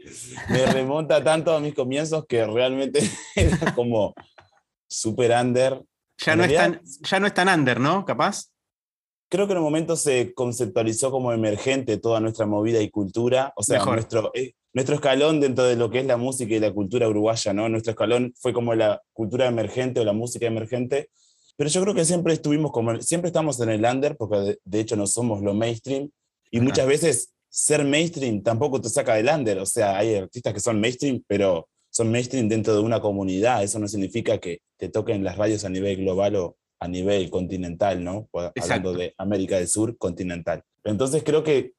me 0.49 0.65
remonta 0.65 1.23
tanto 1.23 1.55
a 1.55 1.59
mis 1.59 1.73
comienzos 1.73 2.25
que 2.27 2.45
realmente 2.45 2.99
era 3.35 3.73
como 3.73 4.13
super 4.87 5.31
under. 5.31 5.81
Ya 6.17 6.35
no, 6.35 6.43
es 6.43 6.53
tan, 6.53 6.81
ya 6.83 7.19
no 7.19 7.27
es 7.27 7.33
tan 7.33 7.47
under, 7.49 7.79
¿no? 7.79 8.05
Capaz. 8.05 8.51
Creo 9.29 9.47
que 9.47 9.53
en 9.53 9.59
un 9.59 9.63
momento 9.63 9.95
se 9.95 10.33
conceptualizó 10.33 11.09
como 11.09 11.31
emergente 11.31 11.97
toda 11.97 12.19
nuestra 12.19 12.45
movida 12.45 12.81
y 12.81 12.89
cultura, 12.89 13.53
o 13.55 13.63
sea, 13.63 13.83
nuestro, 13.85 14.29
eh, 14.33 14.53
nuestro 14.73 14.95
escalón 14.95 15.39
dentro 15.39 15.63
de 15.63 15.77
lo 15.77 15.89
que 15.89 15.99
es 15.99 16.05
la 16.05 16.17
música 16.17 16.53
y 16.53 16.59
la 16.59 16.73
cultura 16.73 17.07
uruguaya, 17.07 17.53
¿no? 17.53 17.69
Nuestro 17.69 17.91
escalón 17.91 18.33
fue 18.37 18.51
como 18.51 18.75
la 18.75 19.01
cultura 19.13 19.47
emergente 19.47 20.01
o 20.01 20.03
la 20.03 20.13
música 20.13 20.47
emergente, 20.47 21.09
pero 21.55 21.69
yo 21.69 21.81
creo 21.81 21.95
que 21.95 22.05
siempre 22.05 22.33
estuvimos 22.33 22.71
como, 22.71 22.99
siempre 23.01 23.27
estamos 23.27 23.59
en 23.61 23.69
el 23.69 23.85
under, 23.85 24.17
porque 24.17 24.57
de, 24.63 24.79
hecho 24.79 24.95
no 24.95 25.07
somos 25.07 25.41
lo 25.41 25.53
mainstream, 25.53 26.09
y 26.49 26.59
muchas 26.59 26.87
veces 26.87 27.33
ser 27.51 27.83
mainstream 27.83 28.41
tampoco 28.41 28.79
te 28.79 28.89
saca 28.89 29.15
del 29.15 29.27
under, 29.27 29.59
o 29.59 29.65
sea, 29.65 29.97
hay 29.97 30.15
artistas 30.15 30.53
que 30.53 30.61
son 30.61 30.79
mainstream, 30.79 31.21
pero 31.27 31.67
son 31.89 32.09
mainstream 32.09 32.47
dentro 32.47 32.73
de 32.73 32.79
una 32.79 33.01
comunidad, 33.01 33.61
eso 33.61 33.77
no 33.77 33.89
significa 33.89 34.37
que 34.37 34.61
te 34.77 34.87
toquen 34.87 35.23
las 35.23 35.37
radios 35.37 35.65
a 35.65 35.69
nivel 35.69 35.97
global 35.97 36.35
o 36.37 36.57
a 36.79 36.87
nivel 36.87 37.29
continental, 37.29 38.01
¿no? 38.03 38.29
Hablando 38.33 38.93
de 38.93 39.13
América 39.17 39.57
del 39.57 39.67
Sur, 39.67 39.97
continental. 39.97 40.63
Entonces 40.85 41.23
creo 41.23 41.43
que 41.43 41.73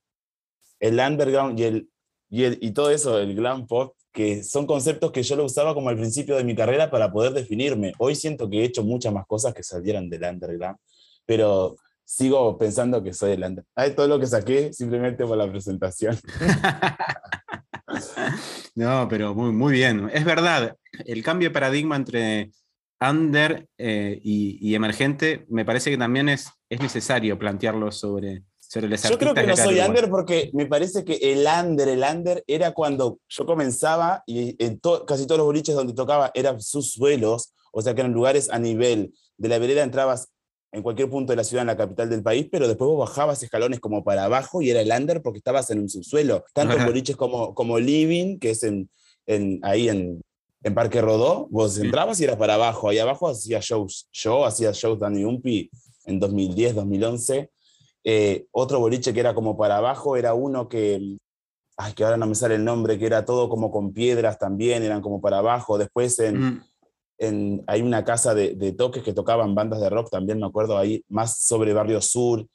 el 0.79 1.01
underground 1.01 1.59
y, 1.59 1.63
el, 1.65 1.89
y, 2.29 2.45
el, 2.45 2.59
y 2.61 2.73
todo 2.73 2.91
eso, 2.91 3.19
el 3.19 3.35
glam 3.35 3.67
pop, 3.67 3.97
que 4.13 4.45
son 4.45 4.67
conceptos 4.67 5.11
que 5.11 5.23
yo 5.23 5.37
lo 5.37 5.47
usaba 5.47 5.73
como 5.73 5.89
al 5.89 5.97
principio 5.97 6.37
de 6.37 6.45
mi 6.45 6.55
carrera 6.55 6.91
para 6.91 7.11
poder 7.11 7.33
definirme. 7.33 7.95
Hoy 7.99 8.15
siento 8.15 8.51
que 8.51 8.61
he 8.61 8.65
hecho 8.65 8.85
muchas 8.85 9.13
más 9.13 9.27
cosas 9.27 9.55
que 9.55 9.63
salieran 9.63 10.11
del 10.11 10.23
underground, 10.25 10.77
pero 11.25 11.77
sigo 12.13 12.59
pensando 12.59 13.03
que 13.03 13.15
soy 13.15 13.33
el 13.33 13.43
underground. 13.43 13.69
Hay 13.75 13.95
todo 13.95 14.07
lo 14.07 14.21
que 14.21 14.27
saqué 14.27 14.73
simplemente 14.73 15.25
por 15.25 15.39
la 15.39 15.51
presentación. 15.51 16.19
no, 18.75 19.09
pero 19.09 19.35
muy, 19.35 19.53
muy 19.53 19.73
bien. 19.73 20.11
Es 20.13 20.25
verdad, 20.25 20.77
el 21.07 21.23
cambio 21.23 21.49
de 21.49 21.55
paradigma 21.55 21.97
entre 21.97 22.51
under 23.01 23.67
eh, 23.79 24.21
y, 24.23 24.59
y, 24.61 24.75
emergente 24.75 25.47
me 25.49 25.65
parece 25.65 25.91
que 25.91 25.97
también 25.97 26.29
es, 26.29 26.51
es 26.69 26.81
necesario 26.81 27.39
plantearlo 27.39 27.91
sobre, 27.91 28.45
yo 28.75 29.19
creo 29.19 29.35
que 29.35 29.47
no 29.47 29.57
soy 29.57 29.81
under 29.81 30.09
porque 30.09 30.51
me 30.55 30.65
parece 30.65 31.05
que 31.05 31.17
el 31.17 31.47
under, 31.47 31.89
el 31.89 32.03
under 32.03 32.43
era 32.47 32.73
cuando 32.73 33.19
yo 33.29 33.45
comenzaba 33.45 34.23
y 34.27 34.57
en 34.65 34.81
casi 35.07 35.27
todos 35.27 35.39
los 35.39 35.47
boliches 35.47 35.75
donde 35.75 35.93
tocaba 35.93 36.31
eran 36.33 36.61
sus 36.61 36.93
suelos, 36.93 37.55
o 37.71 37.83
sea 37.83 37.95
que 37.95 38.01
eran 38.01 38.15
lugares 38.15 38.49
a 38.51 38.59
nivel 38.59 39.13
de 39.37 39.49
la 39.49 39.59
vereda, 39.59 39.83
entrabas 39.83 40.32
en 40.73 40.83
cualquier 40.83 41.11
punto 41.11 41.33
de 41.33 41.37
la 41.37 41.45
ciudad, 41.45 41.63
en 41.63 41.69
la 41.69 41.77
capital 41.77 42.09
del 42.09 42.23
país, 42.23 42.49
pero 42.51 42.67
después 42.67 42.89
vos 42.89 43.09
bajabas 43.09 43.43
escalones 43.43 43.79
como 43.79 44.03
para 44.03 44.25
abajo 44.25 44.63
y 44.63 44.71
era 44.71 44.81
el 44.81 44.91
under 44.91 45.23
porque 45.23 45.39
estabas 45.39 45.71
en 45.71 45.81
un 45.81 45.89
subsuelo. 45.89 46.45
Tanto 46.55 46.77
en 46.77 46.87
boliches 46.87 47.17
como, 47.17 47.55
como 47.55 47.79
Living, 47.79 48.39
que 48.39 48.51
es 48.51 48.63
en, 48.63 48.89
en 49.27 49.61
ahí 49.63 49.89
en, 49.89 50.23
en 50.63 50.75
Parque 50.75 51.01
Rodó, 51.01 51.47
vos 51.51 51.79
entrabas 51.79 52.21
y 52.21 52.25
eras 52.25 52.37
para 52.37 52.55
abajo. 52.55 52.89
Ahí 52.89 52.99
abajo 52.99 53.29
hacía 53.29 53.61
shows. 53.61 54.09
Yo 54.13 54.47
hacía 54.47 54.73
shows 54.73 54.99
Danny 54.99 55.25
Umpi 55.25 55.71
en 56.07 56.19
2010, 56.19 56.75
2011 56.75 57.51
eh, 58.05 58.47
otro 58.51 58.81
boliche 58.81 59.15
que 59.15 59.21
era 59.21 59.35
como 59.35 59.57
para 59.57 59.77
abajo 59.77 60.17
era 60.17 60.35
uno 60.35 60.69
que, 60.69 61.19
ay, 61.77 61.93
que 61.93 62.05
ahora 62.05 62.17
no 62.17 62.27
me 62.27 62.35
sale 62.35 62.57
el 62.57 62.65
nombre, 62.65 62.99
que 62.99 63.07
era 63.07 63.25
todo 63.25 63.49
como 63.49 63.71
con 63.71 63.93
piedras 63.93 64.39
también, 64.39 64.83
eran 64.83 65.01
como 65.01 65.21
para 65.21 65.39
abajo. 65.39 65.79
Después 65.79 66.19
en, 66.19 66.41
mm. 66.41 66.65
En 67.23 67.63
hay 67.67 67.83
una 67.83 68.05
casa 68.05 68.35
de, 68.35 68.55
de, 68.55 68.73
toques 68.73 69.03
que 69.03 69.13
tocaban 69.13 69.55
bandas 69.55 69.81
de 69.81 69.89
rock, 69.89 70.11
también 70.11 70.39
me 70.39 70.47
acuerdo 70.47 70.77
ahí, 70.77 71.05
más 71.09 71.39
sobre 71.39 71.73
Barrio 71.73 72.01
Sur 72.01 72.47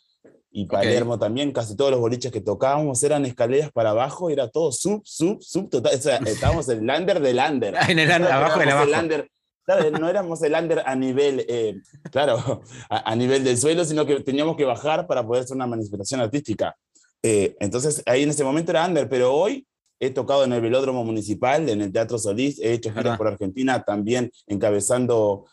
y 0.52 0.66
Palermo 0.66 1.18
también, 1.20 1.52
casi 1.52 1.76
todos 1.76 1.92
los 1.92 2.00
boliches 2.00 2.32
que 2.32 2.42
tocábamos 2.42 3.02
eran 3.04 3.26
escaleras 3.26 3.72
para 3.72 3.92
abajo, 3.92 4.30
era 4.30 4.50
todo 4.50 4.72
sub, 4.72 5.02
sub, 5.06 5.42
sub, 5.42 5.70
total. 5.70 5.96
O 5.96 5.98
sea, 5.98 6.18
estábamos 6.26 6.68
en 6.70 6.80
el 6.80 6.86
lander 6.86 7.22
del 7.22 7.36
lander. 7.36 7.76
en 7.88 8.00
el 8.00 8.12
abajo 8.12 8.60
del 8.60 8.70
abajo. 8.70 9.28
Claro, 9.64 9.92
no 9.92 10.10
éramos 10.10 10.42
el 10.44 10.54
under 10.54 10.82
a 10.86 10.96
nivel, 10.96 11.46
eh, 11.50 11.76
claro, 12.10 12.62
a, 12.90 13.16
nivel 13.16 13.44
del 13.44 13.58
suelo, 13.58 13.84
sino 13.84 14.06
que 14.06 14.22
teníamos 14.22 14.56
que 14.56 14.64
bajar 14.64 15.06
para 15.08 15.28
poder 15.28 15.44
hacer 15.44 15.56
una 15.56 15.68
manifestación 15.68 16.22
artística. 16.22 16.74
Eh, 17.22 17.56
entonces, 17.60 18.02
ahí 18.06 18.24
en 18.24 18.30
ese 18.30 18.46
momento 18.46 18.72
era 18.72 18.86
under, 18.86 19.10
pero 19.10 19.34
hoy 19.34 19.68
he 20.00 20.12
tocado 20.12 20.44
en 20.44 20.54
el 20.54 20.62
velódromo 20.62 21.04
municipal, 21.04 21.68
en 21.70 21.82
el 21.82 21.92
Teatro 21.92 22.18
Solís, 22.18 22.60
he 22.60 22.74
hecho 22.74 22.92
giras 22.92 23.18
por 23.18 23.28
Argentina, 23.28 23.84
también 23.84 24.32
encabezando 24.46 25.46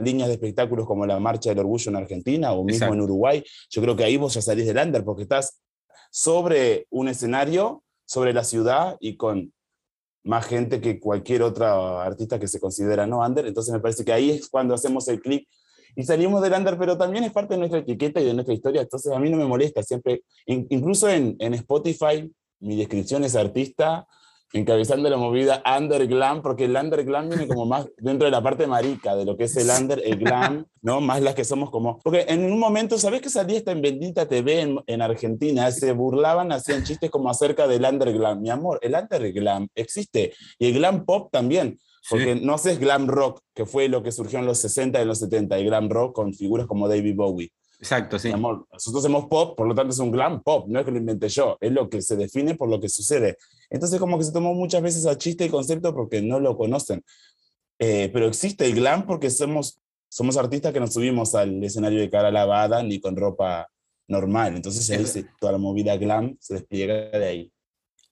líneas 0.00 0.28
de 0.28 0.34
espectáculos 0.34 0.86
como 0.86 1.06
la 1.06 1.20
Marcha 1.20 1.50
del 1.50 1.60
Orgullo 1.60 1.90
en 1.90 1.96
Argentina 1.96 2.52
o 2.52 2.64
mismo 2.64 2.92
en 2.92 3.00
Uruguay. 3.00 3.44
Yo 3.70 3.82
creo 3.82 3.96
que 3.96 4.04
ahí 4.04 4.16
vos 4.16 4.34
ya 4.34 4.42
salís 4.42 4.66
del 4.66 4.78
under 4.78 5.04
porque 5.04 5.22
estás 5.22 5.60
sobre 6.10 6.86
un 6.90 7.08
escenario, 7.08 7.82
sobre 8.06 8.32
la 8.32 8.44
ciudad 8.44 8.96
y 9.00 9.16
con 9.16 9.52
más 10.22 10.46
gente 10.46 10.80
que 10.80 10.98
cualquier 10.98 11.42
otra 11.42 12.02
artista 12.02 12.38
que 12.38 12.48
se 12.48 12.60
considera 12.60 13.06
no 13.06 13.20
under. 13.20 13.46
Entonces 13.46 13.72
me 13.72 13.80
parece 13.80 14.04
que 14.04 14.12
ahí 14.12 14.30
es 14.30 14.48
cuando 14.48 14.74
hacemos 14.74 15.06
el 15.08 15.20
clic 15.20 15.46
y 15.96 16.02
salimos 16.02 16.42
del 16.42 16.54
under, 16.54 16.78
pero 16.78 16.96
también 16.96 17.24
es 17.24 17.32
parte 17.32 17.54
de 17.54 17.58
nuestra 17.58 17.80
etiqueta 17.80 18.20
y 18.20 18.24
de 18.24 18.34
nuestra 18.34 18.54
historia. 18.54 18.82
Entonces 18.82 19.12
a 19.12 19.18
mí 19.18 19.30
no 19.30 19.36
me 19.36 19.44
molesta 19.44 19.82
siempre, 19.82 20.22
incluso 20.46 21.08
en, 21.08 21.36
en 21.38 21.54
Spotify, 21.54 22.32
mi 22.60 22.76
descripción 22.76 23.24
es 23.24 23.36
artista 23.36 24.06
encabezando 24.54 25.10
la 25.10 25.16
movida 25.16 25.62
underglam, 25.78 26.40
porque 26.40 26.66
el 26.66 26.76
underglam 26.76 27.28
viene 27.28 27.48
como 27.48 27.66
más 27.66 27.88
dentro 27.98 28.26
de 28.26 28.30
la 28.30 28.40
parte 28.40 28.68
marica 28.68 29.16
de 29.16 29.24
lo 29.24 29.36
que 29.36 29.44
es 29.44 29.56
el 29.56 29.68
under, 29.68 30.00
el 30.04 30.16
glam, 30.16 30.64
¿no? 30.80 31.00
Más 31.00 31.20
las 31.20 31.34
que 31.34 31.44
somos 31.44 31.70
como... 31.70 31.98
Porque 31.98 32.24
en 32.28 32.44
un 32.44 32.60
momento, 32.60 32.96
¿sabes 32.96 33.20
que 33.20 33.30
salía 33.30 33.58
esta 33.58 33.72
en 33.72 33.82
Bendita 33.82 34.28
TV 34.28 34.60
en, 34.60 34.78
en 34.86 35.02
Argentina? 35.02 35.68
Se 35.72 35.90
burlaban, 35.90 36.52
hacían 36.52 36.84
chistes 36.84 37.10
como 37.10 37.28
acerca 37.28 37.66
del 37.66 37.84
underglam. 37.84 38.40
Mi 38.40 38.50
amor, 38.50 38.78
el 38.82 38.94
underglam 38.94 39.66
existe 39.74 40.32
y 40.60 40.68
el 40.68 40.74
glam 40.74 41.04
pop 41.04 41.30
también. 41.32 41.80
Porque 42.08 42.36
no 42.36 42.56
sé, 42.56 42.72
es 42.72 42.78
glam 42.78 43.08
rock, 43.08 43.40
que 43.54 43.66
fue 43.66 43.88
lo 43.88 44.04
que 44.04 44.12
surgió 44.12 44.38
en 44.38 44.46
los 44.46 44.58
60 44.58 44.98
y 44.98 45.02
en 45.02 45.08
los 45.08 45.18
70, 45.18 45.58
y 45.58 45.64
glam 45.64 45.88
rock 45.88 46.14
con 46.14 46.32
figuras 46.32 46.66
como 46.66 46.86
David 46.86 47.16
Bowie. 47.16 47.50
Exacto, 47.84 48.18
sí. 48.18 48.30
Amor, 48.30 48.66
nosotros 48.72 49.04
hacemos 49.04 49.26
pop, 49.26 49.54
por 49.58 49.68
lo 49.68 49.74
tanto 49.74 49.92
es 49.92 49.98
un 49.98 50.10
glam 50.10 50.42
pop, 50.42 50.66
no 50.68 50.80
es 50.80 50.86
que 50.86 50.90
lo 50.90 50.96
inventé 50.96 51.28
yo, 51.28 51.58
es 51.60 51.70
lo 51.70 51.90
que 51.90 52.00
se 52.00 52.16
define 52.16 52.54
por 52.54 52.70
lo 52.70 52.80
que 52.80 52.88
sucede. 52.88 53.36
Entonces 53.68 54.00
como 54.00 54.16
que 54.16 54.24
se 54.24 54.32
tomó 54.32 54.54
muchas 54.54 54.80
veces 54.80 55.04
a 55.04 55.18
chiste 55.18 55.44
el 55.44 55.50
concepto 55.50 55.94
porque 55.94 56.22
no 56.22 56.40
lo 56.40 56.56
conocen. 56.56 57.04
Eh, 57.78 58.08
pero 58.10 58.26
existe 58.26 58.64
el 58.64 58.74
glam 58.74 59.04
porque 59.04 59.28
somos, 59.28 59.82
somos 60.08 60.38
artistas 60.38 60.72
que 60.72 60.80
nos 60.80 60.94
subimos 60.94 61.34
al 61.34 61.62
escenario 61.62 62.00
de 62.00 62.08
cara 62.08 62.30
lavada 62.30 62.82
ni 62.82 63.00
con 63.00 63.16
ropa 63.16 63.68
normal. 64.08 64.56
Entonces 64.56 64.88
ahí 64.88 65.26
toda 65.38 65.52
la 65.52 65.58
movida 65.58 65.94
glam 65.98 66.38
se 66.40 66.54
despliega 66.54 66.94
de 67.10 67.26
ahí. 67.26 67.52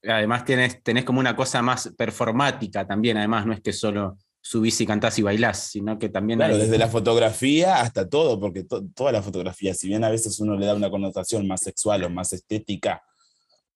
Además 0.06 0.44
tenés, 0.44 0.82
tenés 0.82 1.04
como 1.04 1.18
una 1.18 1.34
cosa 1.34 1.62
más 1.62 1.90
performática 1.96 2.86
también, 2.86 3.16
además 3.16 3.46
no 3.46 3.54
es 3.54 3.62
que 3.62 3.72
solo 3.72 4.18
subís 4.43 4.80
y 4.80 4.86
cantás 4.86 5.18
y 5.18 5.22
bailás, 5.22 5.70
sino 5.70 5.99
que 5.99 6.09
también... 6.09 6.40
Claro, 6.40 6.59
desde 6.59 6.76
la 6.76 6.88
fotografía 6.88 7.80
hasta 7.80 8.09
todo, 8.09 8.40
porque 8.40 8.64
toda 8.64 9.12
la 9.12 9.22
fotografía, 9.22 9.72
si 9.72 9.86
bien 9.86 10.03
a 10.03 10.11
veces 10.11 10.38
uno 10.40 10.57
le 10.57 10.66
da 10.66 10.74
una 10.74 10.90
connotación 10.90 11.47
más 11.47 11.61
sexual 11.61 12.03
o 12.05 12.11
más 12.11 12.32
estética, 12.32 13.03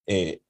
eh, 0.07 0.41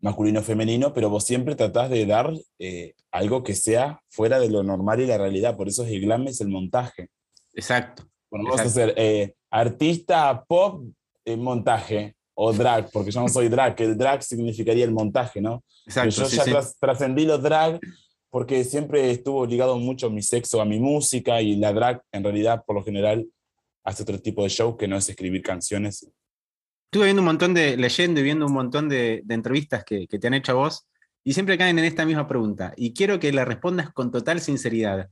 masculino-femenino, 0.00 0.92
pero 0.92 1.08
vos 1.08 1.24
siempre 1.24 1.54
tratás 1.54 1.88
de 1.88 2.04
dar 2.04 2.32
eh, 2.58 2.94
algo 3.12 3.44
que 3.44 3.54
sea 3.54 4.02
fuera 4.08 4.40
de 4.40 4.50
lo 4.50 4.64
normal 4.64 5.00
y 5.00 5.06
la 5.06 5.18
realidad, 5.18 5.56
por 5.56 5.68
eso 5.68 5.84
es 5.84 5.92
el 5.92 6.00
glam, 6.00 6.26
es 6.26 6.40
el 6.40 6.48
montaje. 6.48 7.08
Exacto. 7.54 8.04
Bueno, 8.28 8.46
vamos 8.46 8.60
a 8.60 8.64
hacer 8.64 8.92
eh, 8.96 9.34
artista 9.50 10.44
pop 10.46 10.84
en 11.24 11.42
montaje, 11.42 12.16
o 12.34 12.52
drag, 12.52 12.90
porque 12.90 13.10
yo 13.10 13.20
no 13.20 13.28
soy 13.28 13.48
drag, 13.48 13.74
que 13.74 13.84
el 13.84 13.96
drag 13.96 14.22
significaría 14.22 14.84
el 14.84 14.92
montaje, 14.92 15.40
¿no? 15.40 15.64
Exacto. 15.86 16.28
yo 16.28 16.44
ya 16.44 16.60
trascendí 16.78 17.24
los 17.24 17.42
drag 17.42 17.80
porque 18.30 18.64
siempre 18.64 19.10
estuvo 19.10 19.46
ligado 19.46 19.78
mucho 19.78 20.10
mi 20.10 20.22
sexo 20.22 20.60
a 20.60 20.64
mi 20.64 20.78
música 20.78 21.40
y 21.40 21.56
la 21.56 21.72
drag 21.72 22.02
en 22.12 22.24
realidad 22.24 22.64
por 22.66 22.76
lo 22.76 22.84
general 22.84 23.26
hace 23.84 24.02
otro 24.02 24.20
tipo 24.20 24.42
de 24.42 24.48
show 24.48 24.76
que 24.76 24.88
no 24.88 24.96
es 24.96 25.08
escribir 25.08 25.42
canciones. 25.42 26.08
Estuve 26.90 27.04
viendo 27.04 27.22
un 27.22 27.26
montón 27.26 27.54
de, 27.54 27.76
leyendo 27.76 28.20
y 28.20 28.24
viendo 28.24 28.46
un 28.46 28.52
montón 28.52 28.88
de, 28.88 29.22
entrevistas 29.28 29.84
que, 29.84 30.06
te 30.06 30.26
han 30.26 30.34
hecho 30.34 30.52
a 30.52 30.56
vos 30.56 30.86
y 31.24 31.32
siempre 31.32 31.58
caen 31.58 31.78
en 31.78 31.84
esta 31.84 32.04
misma 32.04 32.26
pregunta 32.26 32.72
y 32.76 32.94
quiero 32.94 33.18
que 33.18 33.32
la 33.32 33.44
respondas 33.44 33.92
con 33.92 34.10
total 34.10 34.40
sinceridad. 34.40 35.08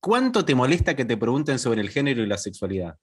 ¿Cuánto 0.00 0.44
te 0.44 0.54
molesta 0.54 0.94
que 0.94 1.04
te 1.04 1.16
pregunten 1.16 1.58
sobre 1.58 1.80
el 1.80 1.90
género 1.90 2.22
y 2.22 2.26
la 2.26 2.38
sexualidad? 2.38 2.96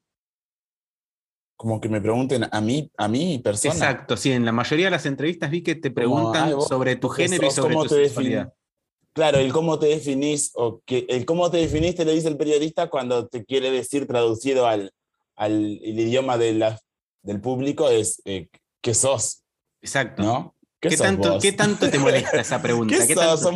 Como 1.56 1.80
que 1.80 1.90
me 1.90 2.02
pregunten 2.02 2.46
a 2.52 2.62
mí, 2.62 2.92
a 2.98 3.08
mí 3.08 3.40
persona. 3.44 3.74
Exacto, 3.74 4.18
sí, 4.18 4.32
en 4.32 4.46
la 4.46 4.52
mayoría 4.52 4.88
de 4.88 4.92
las 4.92 5.06
entrevistas 5.06 5.50
vi 5.50 5.62
que 5.62 5.76
te 5.76 5.92
preguntan 5.92 6.62
sobre 6.62 6.96
tu 6.96 7.10
género 7.10 7.48
y 7.48 7.52
sobre 7.52 7.76
tu 7.76 7.90
sexualidad. 7.90 8.54
Claro, 9.14 9.38
el 9.38 9.54
cómo 9.54 9.78
te 9.78 9.88
definís, 9.88 10.52
o 10.56 10.82
que 10.86 11.06
el 11.08 11.26
cómo 11.26 11.52
te 11.52 11.58
definiste 11.58 12.04
le 12.04 12.14
dice 12.14 12.28
el 12.28 12.38
periodista 12.38 12.90
cuando 12.90 13.28
te 13.28 13.46
quiere 13.46 13.70
decir 13.70 14.08
traducido 14.08 14.66
al, 14.66 14.92
al 15.36 15.52
el 15.84 16.00
idioma 16.00 16.38
de 16.40 16.54
la, 16.54 16.80
del 17.22 17.40
público 17.40 17.90
es 17.90 18.22
eh, 18.26 18.50
¿qué 18.82 18.94
sos? 18.94 19.44
Exacto. 19.82 20.24
¿No? 20.24 20.56
¿Qué, 20.80 20.98
tanto, 20.98 21.40
¿Qué 21.40 21.54
tanto 21.54 21.90
te 21.90 21.98
molesta 21.98 22.42
esa 22.42 22.62
pregunta? 22.62 22.96
¿Qué, 23.08 23.16
sos, 23.16 23.50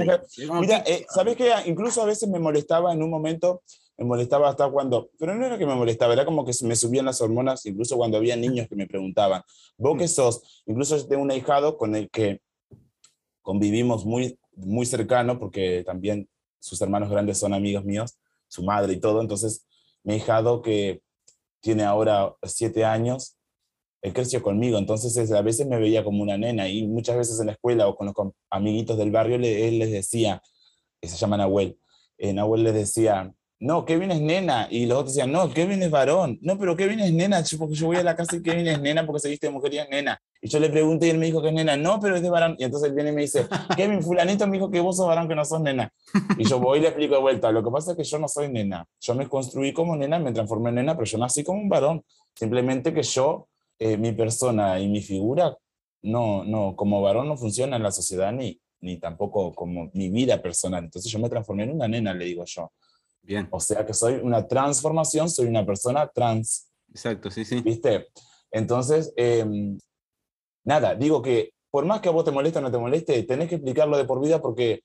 Mira, 0.60 0.84
eh, 0.86 1.06
¿sabes 1.10 1.36
qué? 1.36 1.52
Incluso 1.66 2.02
a 2.02 2.06
veces 2.06 2.30
me 2.30 2.40
molestaba 2.40 2.94
en 2.94 3.04
un 3.04 3.10
momento, 3.10 3.64
me 3.98 4.06
molestaba 4.06 4.50
hasta 4.50 4.70
cuando, 4.70 5.10
pero 5.20 5.36
no 5.36 5.46
era 5.46 5.58
que 5.58 5.66
me 5.66 5.76
molestaba, 5.76 6.14
era 6.14 6.24
como 6.24 6.46
que 6.46 6.54
me 6.62 6.76
subían 6.76 7.06
las 7.06 7.20
hormonas, 7.20 7.66
incluso 7.66 7.98
cuando 7.98 8.18
había 8.18 8.38
niños 8.38 8.68
que 8.70 8.76
me 8.76 8.88
preguntaban, 8.88 9.42
¿vos 9.78 9.98
qué 9.98 10.06
mm. 10.06 10.10
sos? 10.10 10.64
Incluso 10.68 10.96
yo 10.96 11.08
tengo 11.08 11.24
un 11.24 11.32
ahijado 11.32 11.78
con 11.78 11.96
el 11.96 12.10
que 12.10 12.40
convivimos 13.42 14.06
muy 14.06 14.40
muy 14.58 14.86
cercano 14.86 15.40
porque 15.40 15.84
también 15.86 16.30
sus 16.60 16.82
hermanos 16.82 17.10
grandes 17.10 17.38
son 17.38 17.54
amigos 17.54 17.86
míos, 17.86 18.20
su 18.48 18.64
madre 18.64 18.94
y 18.94 19.00
todo. 19.00 19.22
Entonces, 19.22 19.66
mi 20.04 20.16
hijado 20.16 20.62
que 20.62 21.02
tiene 21.62 21.84
ahora 21.84 22.36
siete 22.44 22.86
años, 22.86 23.38
él 24.02 24.14
creció 24.14 24.42
conmigo, 24.42 24.78
entonces 24.78 25.32
a 25.32 25.42
veces 25.42 25.68
me 25.68 25.80
veía 25.80 26.04
como 26.04 26.22
una 26.22 26.38
nena 26.38 26.70
y 26.70 26.88
muchas 26.88 27.18
veces 27.18 27.40
en 27.40 27.48
la 27.48 27.54
escuela 27.54 27.88
o 27.88 27.96
con 27.96 28.08
los 28.08 28.16
amiguitos 28.50 28.98
del 28.98 29.12
barrio, 29.12 29.36
él 29.36 29.80
les 29.80 29.92
decía, 29.92 30.42
se 31.02 31.18
llama 31.18 31.38
Nahuel, 31.38 31.80
eh, 32.18 32.34
Nahuel 32.34 32.64
les 32.64 32.74
decía, 32.74 33.34
no, 33.60 33.86
Kevin 33.86 34.12
es 34.12 34.22
nena. 34.22 34.68
Y 34.70 34.86
los 34.86 35.00
otros 35.00 35.16
decían, 35.16 35.32
no, 35.32 35.52
Kevin 35.52 35.82
es 35.82 35.90
varón. 35.90 36.38
No, 36.42 36.60
pero 36.60 36.76
Kevin 36.76 37.00
es 37.00 37.12
nena, 37.12 37.44
porque 37.58 37.74
yo 37.74 37.88
voy 37.88 37.98
a 37.98 38.04
la 38.04 38.16
casa 38.16 38.36
y 38.36 38.44
Kevin 38.44 38.68
es 38.68 38.80
nena 38.80 39.06
porque 39.06 39.20
se 39.20 39.30
viste 39.30 39.48
de 39.48 39.54
mujer 39.54 39.74
y 39.74 39.78
es 39.80 39.90
nena. 39.90 40.22
Y 40.40 40.48
yo 40.48 40.60
le 40.60 40.70
pregunté 40.70 41.08
y 41.08 41.10
él 41.10 41.18
me 41.18 41.26
dijo 41.26 41.42
que 41.42 41.48
es 41.48 41.54
nena. 41.54 41.76
No, 41.76 42.00
pero 42.00 42.16
es 42.16 42.22
de 42.22 42.30
varón. 42.30 42.56
Y 42.60 42.66
entonces 42.66 42.90
él 42.90 42.96
viene 42.96 43.10
y 43.10 43.14
me 43.14 43.22
dice, 43.22 43.48
Kevin, 43.76 44.04
fulanito 44.04 44.46
me 44.46 44.58
dijo 44.58 44.70
que 44.70 44.80
vos 44.80 44.98
sos 44.98 45.08
varón, 45.08 45.28
que 45.28 45.34
no 45.34 45.44
sos 45.44 45.62
nena. 45.62 45.92
Y 46.38 46.48
yo 46.48 46.60
voy 46.60 46.78
y 46.78 46.82
le 46.82 46.90
explico 46.90 47.16
de 47.16 47.22
vuelta. 47.22 47.52
Lo 47.52 47.64
que 47.64 47.72
pasa 47.72 47.92
es 47.92 47.98
que 47.98 48.04
yo 48.04 48.20
no 48.20 48.28
soy 48.28 48.50
nena. 48.50 48.86
Yo 49.00 49.16
me 49.16 49.28
construí 49.28 49.74
como 49.74 49.96
nena, 49.96 50.20
me 50.20 50.32
transformé 50.32 50.70
en 50.70 50.76
nena, 50.76 50.94
pero 50.94 51.06
yo 51.06 51.18
nací 51.18 51.44
como 51.44 51.60
un 51.60 51.70
varón. 51.70 52.04
Simplemente 52.36 52.94
que 52.94 53.02
yo, 53.02 53.48
eh, 53.80 53.98
mi 53.98 54.12
persona 54.12 54.80
y 54.80 54.88
mi 54.88 55.02
figura, 55.02 55.58
no, 56.04 56.44
no, 56.44 56.76
como 56.76 57.02
varón 57.02 57.28
no 57.28 57.38
funciona 57.38 57.78
en 57.78 57.84
la 57.84 57.92
sociedad 57.92 58.32
ni, 58.32 58.60
ni 58.82 59.00
tampoco 59.00 59.52
como 59.54 59.90
mi 59.94 60.10
vida 60.10 60.40
personal. 60.44 60.84
Entonces 60.84 61.12
yo 61.12 61.18
me 61.18 61.28
transformé 61.28 61.64
en 61.64 61.72
una 61.72 61.88
nena, 61.88 62.14
le 62.14 62.26
digo 62.26 62.44
yo. 62.46 62.72
Bien. 63.28 63.48
O 63.52 63.60
sea 63.60 63.86
que 63.86 63.94
soy 63.94 64.16
una 64.16 64.48
transformación, 64.48 65.30
soy 65.30 65.48
una 65.48 65.66
persona 65.66 66.08
trans. 66.08 66.72
Exacto, 66.90 67.30
sí, 67.30 67.44
sí. 67.44 67.62
¿Viste? 67.62 68.08
Entonces, 68.50 69.14
em, 69.18 69.78
nada, 70.64 70.96
digo 70.96 71.22
que 71.22 71.52
por 71.70 71.86
más 71.86 72.00
que 72.00 72.08
a 72.08 72.14
vos 72.14 72.24
te 72.24 72.32
moleste 72.32 72.60
o 72.60 72.62
no 72.62 72.72
te 72.72 72.78
moleste, 72.78 73.22
tenés 73.24 73.50
que 73.50 73.56
explicarlo 73.56 73.98
de 73.98 74.06
por 74.06 74.22
vida 74.22 74.42
porque 74.42 74.84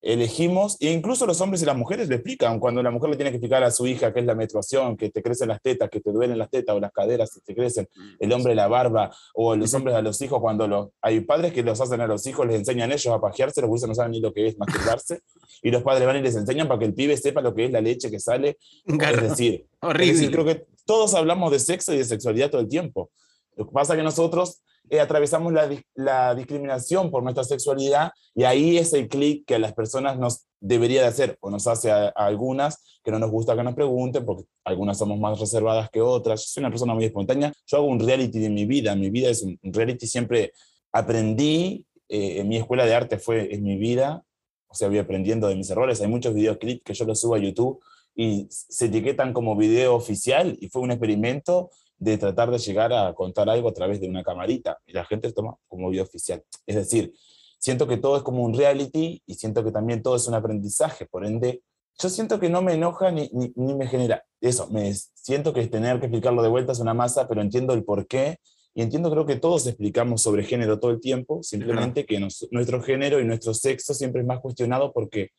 elegimos, 0.00 0.76
e 0.80 0.92
incluso 0.92 1.26
los 1.26 1.40
hombres 1.40 1.62
y 1.62 1.66
las 1.66 1.76
mujeres 1.76 2.08
le 2.08 2.16
explican, 2.16 2.60
cuando 2.60 2.82
la 2.82 2.90
mujer 2.90 3.10
le 3.10 3.16
tiene 3.16 3.30
que 3.30 3.36
explicar 3.36 3.62
a 3.64 3.70
su 3.70 3.86
hija 3.86 4.12
qué 4.12 4.20
es 4.20 4.26
la 4.26 4.34
menstruación, 4.34 4.96
que 4.96 5.10
te 5.10 5.22
crecen 5.22 5.48
las 5.48 5.60
tetas, 5.60 5.90
que 5.90 6.00
te 6.00 6.12
duelen 6.12 6.38
las 6.38 6.50
tetas 6.50 6.76
o 6.76 6.80
las 6.80 6.92
caderas 6.92 7.32
que 7.32 7.40
te 7.40 7.54
crecen, 7.54 7.88
el 8.18 8.32
hombre 8.32 8.54
la 8.54 8.68
barba, 8.68 9.10
o 9.34 9.56
los 9.56 9.72
hombres 9.74 9.96
a 9.96 10.02
los 10.02 10.20
hijos, 10.22 10.40
cuando 10.40 10.68
los, 10.68 10.88
hay 11.02 11.20
padres 11.20 11.52
que 11.52 11.62
los 11.62 11.80
hacen 11.80 12.00
a 12.00 12.06
los 12.06 12.26
hijos, 12.26 12.46
les 12.46 12.56
enseñan 12.56 12.92
ellos 12.92 13.08
a 13.08 13.20
pajearse, 13.20 13.60
los 13.60 13.70
buses 13.70 13.88
no 13.88 13.94
saben 13.94 14.12
ni 14.12 14.20
lo 14.20 14.32
que 14.32 14.46
es 14.46 14.58
masturbarse, 14.58 15.20
y 15.62 15.70
los 15.70 15.82
padres 15.82 16.06
van 16.06 16.16
y 16.16 16.22
les 16.22 16.36
enseñan 16.36 16.68
para 16.68 16.78
que 16.78 16.86
el 16.86 16.94
pibe 16.94 17.16
sepa 17.16 17.40
lo 17.40 17.54
que 17.54 17.64
es 17.64 17.72
la 17.72 17.80
leche 17.80 18.10
que 18.10 18.20
sale. 18.20 18.58
Es 19.08 19.22
decir, 19.22 19.66
horrible. 19.80 20.30
creo 20.30 20.44
que 20.44 20.66
todos 20.84 21.14
hablamos 21.14 21.50
de 21.50 21.58
sexo 21.58 21.92
y 21.92 21.98
de 21.98 22.04
sexualidad 22.04 22.50
todo 22.50 22.60
el 22.60 22.68
tiempo. 22.68 23.10
Lo 23.56 23.66
que 23.66 23.72
pasa 23.72 23.94
es 23.94 23.98
que 23.98 24.04
nosotros 24.04 24.62
eh, 24.90 25.00
atravesamos 25.00 25.52
la, 25.52 25.68
la, 25.94 26.34
discriminación 26.34 27.10
por 27.10 27.22
nuestra 27.22 27.44
sexualidad 27.44 28.10
y 28.34 28.44
ahí 28.44 28.78
es 28.78 28.92
el 28.92 29.08
clic 29.08 29.44
que 29.46 29.56
a 29.56 29.58
las 29.58 29.74
personas 29.74 30.18
nos 30.18 30.46
debería 30.60 31.02
de 31.02 31.08
hacer 31.08 31.36
o 31.40 31.50
nos 31.50 31.66
hace 31.66 31.90
a, 31.90 32.08
algunas 32.08 33.00
que 33.04 33.10
no 33.10 33.18
nos 33.18 33.30
gusta 33.30 33.56
que 33.56 33.62
nos 33.62 33.74
pregunten 33.74 34.24
porque 34.24 34.44
algunas 34.64 34.98
somos 34.98 35.18
más 35.18 35.38
reservadas 35.38 35.88
que 35.90 36.00
otras. 36.00 36.40
Yo 36.42 36.46
soy 36.48 36.60
una 36.62 36.70
persona 36.70 36.94
muy 36.94 37.04
espontánea. 37.04 37.52
Yo 37.66 37.78
hago 37.78 37.86
un 37.86 38.00
reality 38.00 38.38
de 38.38 38.50
mi 38.50 38.66
vida. 38.66 38.94
Mi 38.94 39.10
vida 39.10 39.30
es 39.30 39.42
un 39.42 39.58
reality. 39.62 40.06
Siempre 40.06 40.52
aprendí. 40.92 41.86
Eh, 42.10 42.40
en 42.40 42.48
mi 42.48 42.56
escuela 42.56 42.86
de 42.86 42.94
arte 42.94 43.18
fue 43.18 43.54
en 43.54 43.62
mi 43.62 43.76
vida. 43.76 44.22
O 44.66 44.74
sea, 44.74 44.88
voy 44.88 44.98
aprendiendo 44.98 45.48
de 45.48 45.56
mis 45.56 45.70
errores. 45.70 46.00
Hay 46.00 46.08
muchos 46.08 46.34
videoclips 46.34 46.82
que 46.84 46.94
yo 46.94 47.04
los 47.04 47.20
subo 47.20 47.34
a 47.34 47.38
YouTube 47.38 47.80
y 48.14 48.46
se 48.50 48.86
etiquetan 48.86 49.32
como 49.32 49.56
video 49.56 49.94
oficial 49.94 50.56
y 50.60 50.68
fue 50.68 50.82
un 50.82 50.90
experimento 50.90 51.70
de 51.98 52.16
tratar 52.16 52.50
de 52.50 52.58
llegar 52.58 52.92
a 52.92 53.12
contar 53.14 53.48
algo 53.50 53.68
a 53.68 53.74
través 53.74 54.00
de 54.00 54.08
una 54.08 54.22
camarita 54.22 54.78
y 54.86 54.92
la 54.92 55.04
gente 55.04 55.32
toma 55.32 55.56
como 55.66 55.90
video 55.90 56.04
oficial. 56.04 56.42
Es 56.66 56.76
decir, 56.76 57.12
siento 57.58 57.86
que 57.86 57.96
todo 57.96 58.16
es 58.16 58.22
como 58.22 58.42
un 58.42 58.54
reality 58.54 59.22
y 59.26 59.34
siento 59.34 59.64
que 59.64 59.72
también 59.72 60.02
todo 60.02 60.16
es 60.16 60.26
un 60.28 60.34
aprendizaje, 60.34 61.06
por 61.06 61.26
ende, 61.26 61.62
yo 62.00 62.08
siento 62.08 62.38
que 62.38 62.48
no 62.48 62.62
me 62.62 62.74
enoja 62.74 63.10
ni, 63.10 63.28
ni, 63.32 63.74
me 63.74 63.88
genera 63.88 64.24
eso, 64.40 64.68
me 64.70 64.94
siento 64.94 65.52
que 65.52 65.66
tener 65.66 65.98
que 65.98 66.06
explicarlo 66.06 66.42
de 66.42 66.48
vuelta 66.48 66.70
es 66.70 66.78
una 66.78 66.94
masa, 66.94 67.26
pero 67.26 67.42
entiendo 67.42 67.74
el 67.74 67.84
por 67.84 68.06
qué 68.06 68.38
y 68.72 68.82
entiendo 68.82 69.10
creo 69.10 69.26
que 69.26 69.34
todos 69.34 69.66
explicamos 69.66 70.22
sobre 70.22 70.44
género 70.44 70.78
todo 70.78 70.92
el 70.92 71.00
tiempo, 71.00 71.42
simplemente 71.42 72.06
que 72.06 72.20
nuestro 72.20 72.80
género 72.80 73.18
y 73.18 73.24
nuestro 73.24 73.52
sexo 73.52 73.94
siempre 73.94 74.20
es 74.20 74.26
más 74.28 74.38
cuestionado 74.38 74.92
porque 74.92 75.30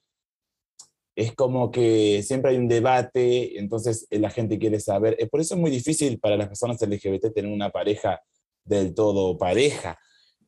es 1.16 1.34
como 1.36 1.72
que 1.72 2.24
siempre 2.24 2.52
hay 2.52 2.58
un 2.58 2.68
debate, 2.68 3.60
entonces 3.60 4.08
eh, 4.10 4.20
la 4.20 4.30
gente 4.30 4.58
quiere 4.58 4.80
saber. 4.80 5.18
Por 5.30 5.42
eso 5.42 5.56
es 5.56 5.62
muy 5.62 5.72
difícil 5.72 6.20
para 6.20 6.38
las 6.38 6.48
personas 6.48 6.82
LGBT 6.82 7.34
tener 7.34 7.52
una 7.52 7.70
pareja 7.70 8.22
del 8.64 8.94
todo 8.94 9.38
pareja, 9.38 9.98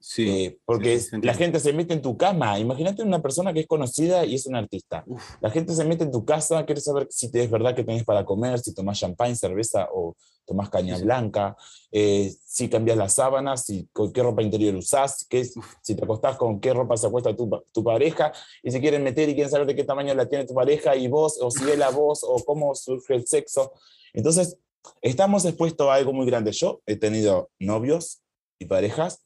Sí, 0.02 0.46
eh, 0.46 0.60
porque 0.66 1.00
la 1.22 1.36
gente 1.36 1.60
se 1.60 1.74
mete 1.74 1.94
en 1.94 2.02
tu 2.02 2.18
cama. 2.18 2.58
Imagínate 2.58 3.04
una 3.04 3.22
persona 3.22 3.54
que 3.54 3.62
es 3.62 3.68
conocida 3.68 4.26
y 4.26 4.34
es 4.34 4.48
un 4.48 4.56
artista. 4.56 5.06
La 5.40 5.52
gente 5.52 5.76
se 5.76 5.86
mete 5.86 6.04
en 6.04 6.12
tu 6.12 6.26
casa, 6.26 6.66
quiere 6.66 6.82
saber 6.82 7.08
si 7.12 7.30
es 7.32 7.52
verdad 7.52 7.76
que 7.76 7.84
tenés 7.84 8.04
para 8.04 8.26
comer, 8.26 8.60
si 8.60 8.74
tomás 8.74 9.00
champagne, 9.00 9.36
cerveza 9.36 9.88
o 9.94 10.16
tomás 10.46 10.70
caña 10.70 10.98
blanca, 10.98 11.56
eh, 11.92 12.34
si 12.46 12.68
cambias 12.68 12.98
las 12.98 13.14
sábanas, 13.14 13.64
si, 13.66 13.88
con 13.94 14.12
qué 14.12 14.24
ropa 14.24 14.42
interior 14.42 14.76
usás, 14.76 15.26
qué, 15.30 15.46
si 15.46 15.96
te 15.96 16.04
acostás 16.04 16.36
con 16.36 16.60
qué 16.60 16.74
ropa 16.74 16.98
se 16.98 17.06
acuesta 17.06 17.36
tu, 17.36 17.50
tu, 17.72 17.84
pareja, 17.84 18.34
y 18.64 18.72
si 18.72 18.82
quieren 18.82 19.04
meter 19.04 19.30
y 19.30 19.36
quieren 19.36 19.52
saber 19.52 19.68
de 19.68 19.76
qué 19.76 19.84
tamaño 19.84 20.16
la 20.16 20.28
tiene 20.28 20.46
tu 20.46 20.56
pareja 20.56 20.96
y 20.96 21.08
vos, 21.08 21.38
o 21.40 21.52
si 21.52 21.70
es 21.70 21.78
la 21.78 21.90
voz, 21.90 22.24
o 22.24 22.44
cómo 22.44 22.74
surge 22.74 23.14
el 23.14 23.28
sexo. 23.28 23.72
Entonces, 24.14 24.58
estamos 25.02 25.46
expuestos 25.46 25.88
a 25.88 25.94
algo 25.94 26.12
muy 26.12 26.26
grande. 26.26 26.52
Yo 26.52 26.82
he 26.88 26.96
tenido 26.96 27.52
novios 27.60 28.22
y 28.60 28.66
parejas 28.66 29.22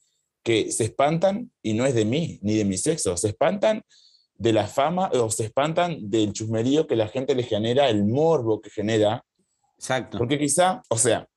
que 0.45 0.71
se 0.71 0.83
espantan, 0.83 1.51
y 1.63 1.73
no 1.73 1.87
es 1.87 1.95
de 1.95 2.05
mí, 2.05 2.37
ni 2.43 2.55
de 2.55 2.65
mi 2.65 2.77
sexo, 2.77 3.17
se 3.17 3.29
espantan 3.29 3.81
de 4.35 4.53
la 4.53 4.67
fama 4.67 5.09
o 5.13 5.31
se 5.31 5.45
espantan 5.45 6.07
del 6.07 6.33
chusmerío 6.33 6.85
que 6.85 6.95
la 6.95 7.07
gente 7.07 7.33
le 7.33 7.41
genera, 7.41 7.89
el 7.89 8.05
morbo 8.05 8.61
que 8.61 8.69
genera. 8.69 9.25
Exacto. 9.75 10.19
Porque 10.19 10.37
quizá, 10.37 10.83
o 10.89 10.99
sea, 10.99 11.27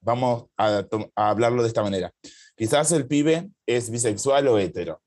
vamos 0.00 0.46
a, 0.56 0.82
hablarlo 1.14 1.60
de 1.60 1.68
esta 1.68 1.82
manera. 1.82 2.10
Quizás 2.56 2.90
el 2.92 3.06
pibe 3.06 3.50
es 3.66 3.90
bisexual 3.90 4.48
o 4.48 4.58
hetero. 4.58 5.02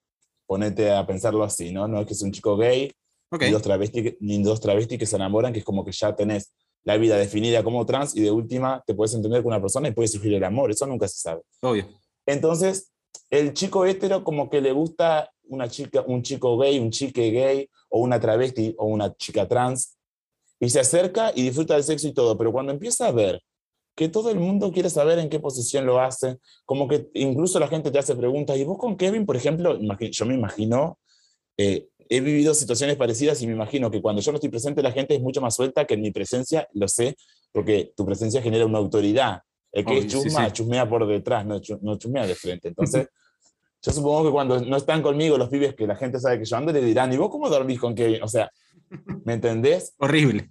Ponete 0.46 0.92
a 0.92 1.08
pensarlo 1.08 1.44
así, 1.44 1.72
¿no? 1.72 1.88
No 1.88 2.02
es 2.02 2.06
que 2.06 2.14
es 2.14 2.22
un 2.22 2.32
chico 2.32 2.58
gay, 2.58 2.92
ni, 3.32 3.50
dos 3.50 3.64
travestis, 3.64 4.18
ni 4.20 4.44
dos 4.44 4.62
travestis 4.62 5.00
que 5.00 5.08
se 5.08 5.16
enamoran, 5.16 5.52
que 5.52 5.60
es 5.60 5.66
como 5.66 5.84
que 5.84 5.92
ya 5.92 6.16
tenés 6.16 6.54
la 6.84 6.96
vida 6.98 7.18
definida 7.18 7.64
como 7.64 7.88
trans 7.88 8.16
y 8.16 8.22
de 8.22 8.30
última 8.30 8.84
te 8.86 8.94
puedes 8.94 9.16
entender 9.16 9.42
con 9.42 9.52
una 9.52 9.60
persona 9.60 9.88
y 9.88 9.94
puede 9.94 10.10
surgir 10.10 10.36
el 10.36 10.44
amor. 10.44 10.70
Eso 10.70 10.86
nunca 10.86 11.08
se 11.08 11.18
sabe. 11.18 11.42
Obvio. 11.62 11.88
Entonces, 12.28 12.92
el 13.30 13.54
chico 13.54 13.86
hétero 13.86 14.24
como 14.24 14.50
que 14.50 14.62
le 14.62 14.72
gusta 14.72 15.32
una 15.50 15.70
chica, 15.70 16.04
un 16.08 16.24
chico 16.24 16.58
gay, 16.58 16.80
un 16.80 16.92
chique 16.92 17.32
gay, 17.32 17.70
o 17.90 18.00
una 18.00 18.20
travesti, 18.20 18.76
o 18.78 18.86
una 18.86 19.16
chica 19.16 19.48
trans, 19.48 19.98
y 20.60 20.70
se 20.70 20.80
acerca 20.80 21.32
y 21.36 21.44
disfruta 21.44 21.76
del 21.76 21.84
sexo 21.84 22.08
y 22.08 22.14
todo, 22.14 22.38
pero 22.38 22.52
cuando 22.52 22.72
empieza 22.72 23.08
a 23.08 23.12
ver 23.12 23.42
que 23.96 24.10
todo 24.10 24.30
el 24.30 24.40
mundo 24.40 24.72
quiere 24.72 24.90
saber 24.90 25.18
en 25.20 25.30
qué 25.30 25.40
posición 25.40 25.86
lo 25.86 26.00
hace, 26.00 26.38
como 26.66 26.88
que 26.88 27.10
incluso 27.14 27.60
la 27.60 27.68
gente 27.68 27.90
te 27.90 28.00
hace 28.00 28.16
preguntas, 28.16 28.58
y 28.58 28.64
vos 28.64 28.78
con 28.78 28.96
Kevin, 28.96 29.26
por 29.26 29.36
ejemplo, 29.36 29.80
yo 29.80 30.26
me 30.26 30.36
imagino, 30.36 31.00
eh, 31.58 31.88
he 32.10 32.22
vivido 32.22 32.54
situaciones 32.54 32.96
parecidas 32.96 33.42
y 33.42 33.48
me 33.48 33.54
imagino 33.54 33.90
que 33.90 34.02
cuando 34.02 34.22
yo 34.22 34.32
no 34.32 34.38
estoy 34.38 34.50
presente 34.50 34.84
la 34.84 34.92
gente 34.92 35.16
es 35.16 35.22
mucho 35.22 35.42
más 35.42 35.56
suelta 35.56 35.86
que 35.86 35.96
en 35.96 36.02
mi 36.02 36.12
presencia, 36.12 36.68
lo 36.74 36.88
sé, 36.88 37.16
porque 37.52 37.92
tu 37.96 38.06
presencia 38.06 38.42
genera 38.42 38.66
una 38.66 38.78
autoridad, 38.78 39.42
el 39.78 39.86
que 39.86 39.98
es 40.00 40.08
chusma, 40.08 40.52
chusmea 40.52 40.90
por 40.90 41.06
detrás, 41.06 41.46
no, 41.46 41.62
no 41.82 41.98
chusmea 41.98 42.26
de 42.26 42.34
frente. 42.34 42.70
Entonces, 42.70 43.08
yo 43.82 43.92
supongo 43.92 44.26
que 44.26 44.32
cuando 44.32 44.60
no 44.60 44.76
están 44.76 45.04
conmigo 45.04 45.38
los 45.38 45.50
pibes 45.50 45.76
que 45.76 45.86
la 45.86 45.96
gente 45.96 46.20
sabe 46.20 46.40
que 46.40 46.46
yo 46.46 46.58
ando, 46.58 46.72
le 46.72 46.82
dirán, 46.82 47.14
¿y 47.14 47.18
vos 47.18 47.30
cómo 47.30 47.48
dormís 47.48 47.80
con 47.80 47.94
Kevin? 47.94 48.24
O 48.24 48.28
sea, 48.28 48.50
¿me 49.24 49.34
entendés? 49.34 49.94
Horrible. 50.00 50.50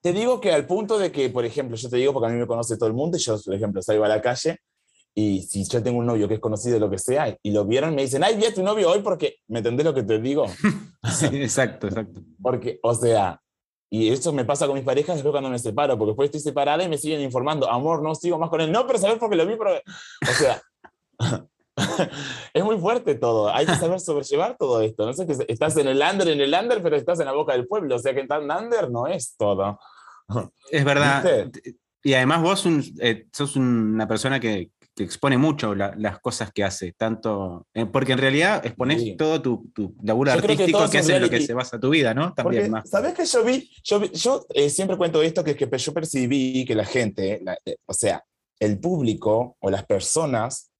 Te 0.00 0.12
digo 0.12 0.40
que 0.40 0.52
al 0.52 0.64
punto 0.66 0.96
de 0.96 1.10
que, 1.10 1.28
por 1.28 1.44
ejemplo, 1.44 1.76
yo 1.76 1.88
te 1.88 1.96
digo 1.96 2.12
porque 2.12 2.28
a 2.28 2.32
mí 2.32 2.38
me 2.38 2.46
conoce 2.46 2.76
todo 2.76 2.88
el 2.88 2.94
mundo 2.94 3.16
y 3.16 3.20
yo, 3.20 3.36
por 3.42 3.54
ejemplo, 3.54 3.82
salgo 3.82 4.04
a 4.04 4.08
la 4.08 4.22
calle 4.22 4.58
y 5.12 5.42
si 5.42 5.64
yo 5.64 5.82
tengo 5.82 5.98
un 5.98 6.06
novio 6.06 6.28
que 6.28 6.34
es 6.34 6.40
conocido, 6.40 6.78
lo 6.78 6.90
que 6.90 6.98
sea, 6.98 7.36
y 7.42 7.50
lo 7.50 7.64
vieron, 7.64 7.94
me 7.94 8.02
dicen, 8.02 8.22
ay, 8.22 8.36
vi 8.36 8.46
a 8.46 8.54
tu 8.54 8.62
novio 8.62 8.90
hoy 8.90 9.00
porque, 9.00 9.36
¿me 9.48 9.58
entendés 9.58 9.86
lo 9.86 9.94
que 9.94 10.02
te 10.04 10.20
digo? 10.20 10.46
sí, 11.18 11.26
exacto, 11.32 11.88
exacto. 11.88 12.20
Porque, 12.40 12.78
o 12.82 12.94
sea, 12.94 13.40
y 13.90 14.10
eso 14.10 14.32
me 14.32 14.44
pasa 14.44 14.66
con 14.66 14.74
mis 14.74 14.84
parejas 14.84 15.16
después 15.16 15.32
cuando 15.32 15.50
me 15.50 15.58
separo, 15.58 15.96
porque 15.96 16.10
después 16.10 16.26
estoy 16.28 16.40
separada 16.40 16.82
y 16.82 16.88
me 16.88 16.98
siguen 16.98 17.20
informando, 17.20 17.70
amor, 17.70 18.02
no 18.02 18.14
sigo 18.14 18.38
más 18.38 18.50
con 18.50 18.60
él. 18.60 18.72
No, 18.72 18.86
pero 18.86 18.98
sabes 18.98 19.18
porque 19.18 19.36
lo 19.36 19.46
vi, 19.46 19.56
pero... 19.56 19.76
O 19.76 20.32
sea, 20.32 20.62
es 22.54 22.64
muy 22.64 22.78
fuerte 22.78 23.14
todo. 23.14 23.52
Hay 23.52 23.66
que 23.66 23.74
saber 23.76 24.00
sobrellevar 24.00 24.56
todo 24.56 24.80
esto. 24.80 25.06
No 25.06 25.12
sé 25.12 25.26
que 25.26 25.36
estás 25.48 25.76
en 25.76 25.88
el 25.88 26.00
under, 26.00 26.28
en 26.28 26.40
el 26.40 26.54
under, 26.54 26.82
pero 26.82 26.96
estás 26.96 27.20
en 27.20 27.26
la 27.26 27.32
boca 27.32 27.52
del 27.52 27.66
pueblo. 27.66 27.96
O 27.96 27.98
sea 27.98 28.14
que 28.14 28.26
tan 28.26 28.50
under 28.50 28.90
no 28.90 29.06
es 29.06 29.36
todo. 29.36 29.78
Es 30.70 30.84
verdad. 30.84 31.50
Y 32.02 32.14
además 32.14 32.42
vos 32.42 32.66
eh, 33.00 33.26
sos 33.32 33.56
una 33.56 34.06
persona 34.06 34.38
que, 34.38 34.70
que 34.94 35.04
expone 35.04 35.38
mucho 35.38 35.74
las 35.74 36.20
cosas 36.20 36.52
que 36.52 36.62
hace, 36.62 36.92
tanto, 36.92 37.66
eh, 37.74 37.86
porque 37.86 38.12
en 38.12 38.18
realidad 38.18 38.64
expones 38.64 39.16
todo 39.16 39.42
tu, 39.42 39.70
tu 39.74 39.94
laburo 40.02 40.32
artístico 40.32 40.88
que, 40.88 40.98
es 40.98 41.08
en 41.08 41.22
lo 41.22 41.28
que 41.28 41.40
se 41.40 41.52
basa 41.52 41.80
tu 41.80 41.90
vida, 41.90 42.14
¿no? 42.14 42.32
También 42.32 42.70
más. 42.70 42.88
¿Sabes 42.88 43.14
que 43.14 43.24
yo 43.24 43.42
vi? 43.44 43.70
Yo, 43.82 44.04
yo 44.04 44.46
eh, 44.50 44.70
siempre 44.70 44.96
cuento 44.96 45.22
esto, 45.22 45.42
que 45.42 45.56
que 45.56 45.78
yo 45.78 45.92
percibí 45.92 46.64
que 46.64 46.74
la 46.74 46.84
gente, 46.84 47.42
eh, 47.64 47.76
o 47.86 47.92
sea, 47.92 48.24
el 48.60 48.78
público 48.78 49.56
o 49.60 49.70
las 49.70 49.84
personas, 49.84 50.70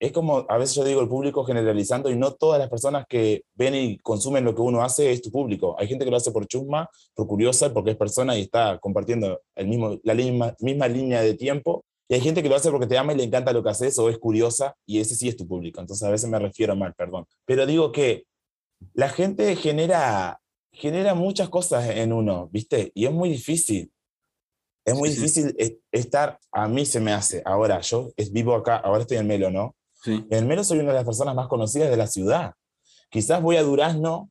es 0.00 0.12
como, 0.12 0.46
a 0.48 0.58
veces 0.58 0.76
yo 0.76 0.84
digo 0.84 1.00
el 1.00 1.08
público 1.08 1.44
generalizando, 1.44 2.10
y 2.10 2.16
no 2.16 2.32
todas 2.32 2.58
las 2.58 2.68
personas 2.68 3.04
que 3.08 3.42
ven 3.54 3.74
y 3.74 3.98
consumen 3.98 4.44
lo 4.44 4.54
que 4.54 4.62
uno 4.62 4.82
hace 4.82 5.10
es 5.10 5.22
tu 5.22 5.30
público. 5.30 5.76
Hay 5.78 5.88
gente 5.88 6.04
que 6.04 6.10
lo 6.10 6.16
hace 6.16 6.30
por 6.30 6.46
chusma, 6.46 6.88
por 7.14 7.26
curiosa, 7.26 7.72
porque 7.72 7.92
es 7.92 7.96
persona 7.96 8.36
y 8.36 8.42
está 8.42 8.78
compartiendo 8.78 9.40
el 9.56 9.66
mismo, 9.66 9.98
la 10.04 10.14
misma, 10.14 10.54
misma 10.60 10.88
línea 10.88 11.20
de 11.20 11.34
tiempo, 11.34 11.84
y 12.08 12.14
hay 12.14 12.20
gente 12.20 12.42
que 12.42 12.48
lo 12.48 12.56
hace 12.56 12.70
porque 12.70 12.86
te 12.86 12.96
ama 12.96 13.12
y 13.12 13.16
le 13.16 13.24
encanta 13.24 13.52
lo 13.52 13.62
que 13.62 13.68
haces 13.68 13.98
o 13.98 14.08
es 14.08 14.18
curiosa 14.18 14.74
y 14.86 14.98
ese 15.00 15.14
sí 15.14 15.28
es 15.28 15.36
tu 15.36 15.46
público. 15.46 15.80
Entonces 15.80 16.06
a 16.06 16.10
veces 16.10 16.28
me 16.30 16.38
refiero 16.38 16.74
mal, 16.74 16.94
perdón. 16.94 17.26
Pero 17.44 17.66
digo 17.66 17.92
que 17.92 18.24
la 18.94 19.10
gente 19.10 19.54
genera, 19.56 20.40
genera 20.72 21.14
muchas 21.14 21.50
cosas 21.50 21.88
en 21.90 22.14
uno, 22.14 22.48
¿viste? 22.50 22.92
Y 22.94 23.04
es 23.04 23.12
muy 23.12 23.28
difícil. 23.28 23.92
Es 24.86 24.94
muy 24.94 25.10
difícil 25.10 25.54
estar, 25.92 26.38
a 26.50 26.66
mí 26.66 26.86
se 26.86 26.98
me 26.98 27.12
hace, 27.12 27.42
ahora 27.44 27.78
yo 27.80 28.10
vivo 28.32 28.54
acá, 28.54 28.78
ahora 28.78 29.02
estoy 29.02 29.18
en 29.18 29.26
Melo, 29.26 29.50
¿no? 29.50 29.76
Sí. 29.92 30.24
En 30.30 30.48
Melo 30.48 30.64
soy 30.64 30.78
una 30.78 30.88
de 30.88 30.94
las 30.94 31.04
personas 31.04 31.34
más 31.34 31.46
conocidas 31.46 31.90
de 31.90 31.98
la 31.98 32.06
ciudad. 32.06 32.54
Quizás 33.10 33.42
voy 33.42 33.56
a 33.56 33.62
Durazno, 33.62 34.30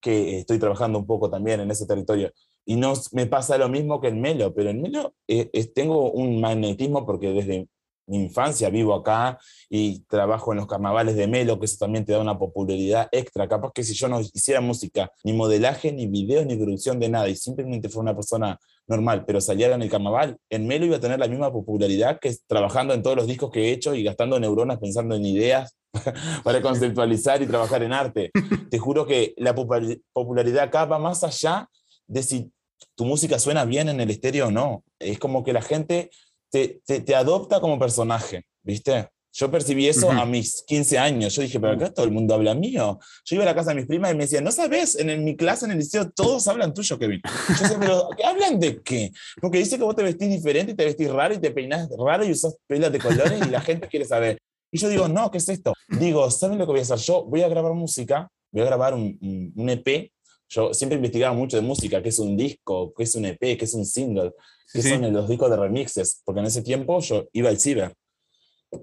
que 0.00 0.38
estoy 0.38 0.58
trabajando 0.58 0.98
un 0.98 1.06
poco 1.06 1.28
también 1.28 1.60
en 1.60 1.70
ese 1.70 1.86
territorio, 1.86 2.32
y 2.70 2.76
no 2.76 2.92
me 3.10 3.26
pasa 3.26 3.58
lo 3.58 3.68
mismo 3.68 4.00
que 4.00 4.06
en 4.06 4.20
Melo, 4.20 4.54
pero 4.54 4.70
en 4.70 4.80
Melo 4.80 5.12
eh, 5.26 5.50
tengo 5.74 6.12
un 6.12 6.40
magnetismo 6.40 7.04
porque 7.04 7.32
desde 7.32 7.66
mi 8.06 8.18
infancia 8.18 8.70
vivo 8.70 8.94
acá 8.94 9.40
y 9.68 10.04
trabajo 10.04 10.52
en 10.52 10.58
los 10.58 10.68
carnavales 10.68 11.16
de 11.16 11.26
Melo, 11.26 11.58
que 11.58 11.64
eso 11.64 11.78
también 11.80 12.04
te 12.04 12.12
da 12.12 12.20
una 12.20 12.38
popularidad 12.38 13.08
extra. 13.10 13.48
Capaz 13.48 13.72
que 13.74 13.82
si 13.82 13.94
yo 13.94 14.06
no 14.06 14.20
hiciera 14.20 14.60
música, 14.60 15.10
ni 15.24 15.32
modelaje, 15.32 15.90
ni 15.90 16.06
videos, 16.06 16.46
ni 16.46 16.54
producción 16.54 17.00
de 17.00 17.08
nada, 17.08 17.28
y 17.28 17.34
simplemente 17.34 17.88
fuera 17.88 18.12
una 18.12 18.14
persona 18.14 18.56
normal, 18.86 19.24
pero 19.26 19.40
saliera 19.40 19.74
en 19.74 19.82
el 19.82 19.90
carnaval, 19.90 20.36
en 20.48 20.68
Melo 20.68 20.86
iba 20.86 20.98
a 20.98 21.00
tener 21.00 21.18
la 21.18 21.26
misma 21.26 21.50
popularidad 21.52 22.20
que 22.20 22.32
trabajando 22.46 22.94
en 22.94 23.02
todos 23.02 23.16
los 23.16 23.26
discos 23.26 23.50
que 23.50 23.64
he 23.64 23.72
hecho 23.72 23.96
y 23.96 24.04
gastando 24.04 24.38
neuronas 24.38 24.78
pensando 24.78 25.16
en 25.16 25.26
ideas 25.26 25.76
para 26.44 26.62
conceptualizar 26.62 27.42
y 27.42 27.48
trabajar 27.48 27.82
en 27.82 27.92
arte. 27.92 28.30
Te 28.70 28.78
juro 28.78 29.06
que 29.06 29.34
la 29.38 29.56
popularidad 29.56 30.62
acá 30.62 30.84
va 30.84 31.00
más 31.00 31.24
allá 31.24 31.68
de 32.06 32.22
si 32.22 32.52
tu 33.00 33.06
música 33.06 33.38
suena 33.38 33.64
bien 33.64 33.88
en 33.88 33.98
el 33.98 34.10
estéreo 34.10 34.48
o 34.48 34.50
no. 34.50 34.84
Es 34.98 35.18
como 35.18 35.42
que 35.42 35.54
la 35.54 35.62
gente 35.62 36.10
te, 36.50 36.82
te, 36.84 37.14
adopta 37.14 37.58
como 37.58 37.78
personaje, 37.78 38.44
¿viste? 38.62 39.08
Yo 39.32 39.50
percibí 39.50 39.88
eso 39.88 40.10
a 40.10 40.26
mis 40.26 40.62
15 40.66 40.98
años. 40.98 41.34
Yo 41.34 41.40
dije, 41.40 41.58
pero 41.58 41.72
acá 41.72 41.94
todo 41.94 42.04
el 42.04 42.12
mundo 42.12 42.34
habla 42.34 42.54
mío. 42.54 42.98
Yo 43.24 43.36
iba 43.36 43.44
a 43.44 43.46
la 43.46 43.54
casa 43.54 43.70
de 43.70 43.76
mis 43.76 43.86
primas 43.86 44.12
y 44.12 44.16
me 44.16 44.24
decían, 44.24 44.44
no 44.44 44.52
sabes, 44.52 44.96
en, 44.96 45.24
mi 45.24 45.34
clase, 45.34 45.64
en 45.64 45.70
el 45.70 45.78
liceo, 45.78 46.10
todos 46.10 46.46
hablan 46.46 46.74
tuyo, 46.74 46.98
Kevin. 46.98 47.22
Yo 47.24 47.54
decía, 47.62 47.78
pero 47.80 48.10
¿hablan 48.22 48.60
de 48.60 48.82
qué? 48.82 49.12
Porque 49.40 49.56
dice 49.56 49.78
que 49.78 49.84
vos 49.84 49.96
te 49.96 50.02
vestís 50.02 50.28
diferente 50.28 50.72
y 50.72 50.74
te 50.74 50.84
vestís 50.84 51.10
raro 51.10 51.32
y 51.32 51.38
te 51.38 51.52
peinás 51.52 51.88
raro 51.98 52.22
y 52.26 52.32
usas 52.32 52.58
pelas 52.66 52.92
de 52.92 52.98
colores 52.98 53.40
y 53.46 53.48
la 53.48 53.62
gente 53.62 53.88
quiere 53.88 54.04
saber. 54.04 54.36
Y 54.70 54.76
yo 54.76 54.90
digo, 54.90 55.08
no, 55.08 55.30
¿qué 55.30 55.38
es 55.38 55.48
esto? 55.48 55.72
Digo, 55.88 56.30
¿saben 56.30 56.58
lo 56.58 56.66
que 56.66 56.72
voy 56.72 56.80
a 56.80 56.82
hacer? 56.82 56.98
Yo 56.98 57.24
voy 57.24 57.40
a 57.40 57.48
grabar 57.48 57.72
música, 57.72 58.28
voy 58.52 58.60
a 58.60 58.66
grabar 58.66 58.92
un, 58.92 59.16
un, 59.22 59.52
un 59.56 59.70
EP 59.70 60.12
yo 60.50 60.74
siempre 60.74 60.96
investigaba 60.96 61.34
mucho 61.34 61.56
de 61.56 61.62
música, 61.62 62.02
qué 62.02 62.08
es 62.08 62.18
un 62.18 62.36
disco, 62.36 62.92
qué 62.96 63.04
es 63.04 63.14
un 63.14 63.24
EP, 63.24 63.38
qué 63.38 63.64
es 63.64 63.72
un 63.72 63.86
single, 63.86 64.32
qué 64.72 64.82
son 64.82 65.12
los 65.12 65.28
discos 65.28 65.48
de 65.48 65.56
remixes, 65.56 66.20
porque 66.24 66.40
en 66.40 66.46
ese 66.46 66.62
tiempo 66.62 67.00
yo 67.00 67.28
iba 67.32 67.48
al 67.48 67.58
ciber. 67.58 67.94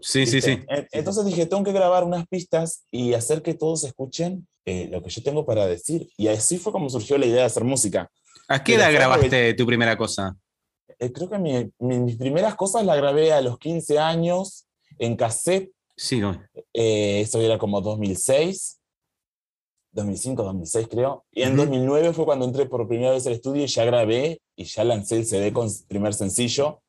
Sí, 0.02 0.26
sí, 0.26 0.42
sí. 0.42 0.60
Entonces 0.92 1.26
dije, 1.26 1.46
tengo 1.46 1.64
que 1.64 1.72
grabar 1.72 2.04
unas 2.04 2.28
pistas 2.28 2.86
y 2.92 3.14
hacer 3.14 3.42
que 3.42 3.54
todos 3.54 3.84
escuchen 3.84 4.48
eh, 4.66 4.90
lo 4.92 5.02
que 5.02 5.10
yo 5.10 5.24
tengo 5.24 5.46
para 5.46 5.66
decir. 5.66 6.10
Y 6.18 6.28
así 6.28 6.58
fue 6.58 6.72
como 6.72 6.90
surgió 6.90 7.18
la 7.18 7.26
idea 7.26 7.40
de 7.40 7.46
hacer 7.46 7.64
música. 7.64 8.10
¿A 8.48 8.64
qué 8.64 8.76
edad 8.76 8.92
grabaste 8.92 9.54
tu 9.54 9.66
primera 9.66 9.98
cosa? 9.98 10.36
Eh, 11.00 11.12
creo 11.12 11.30
que 11.30 11.70
mis 11.80 12.16
primeras 12.18 12.56
cosas 12.56 12.86
las 12.86 12.98
grabé 12.98 13.32
a 13.34 13.42
los 13.42 13.60
15 13.60 14.00
años 14.00 14.68
en 15.00 15.16
cassette. 15.16 15.72
Sí, 15.96 16.20
no. 16.20 16.42
Eh, 16.74 17.22
eso 17.22 17.42
era 17.42 17.58
como 17.58 17.82
2006. 17.82 18.77
2005, 19.98 20.44
2006 20.44 20.88
creo. 20.90 21.26
Y 21.32 21.44
en 21.44 21.56
2009 21.56 22.14
fue 22.14 22.26
cuando 22.26 22.46
entré 22.46 22.66
por 22.68 22.88
primera 22.88 23.12
vez 23.12 23.26
al 23.28 23.34
estudio 23.34 23.64
y 23.64 23.68
ya 23.68 23.84
grabé 23.84 24.40
y 24.56 24.64
ya 24.64 24.84
lancé 24.84 25.18
el 25.18 25.26
CD 25.26 25.52
con 25.52 25.70
primer 25.88 26.14
sencillo, 26.14 26.82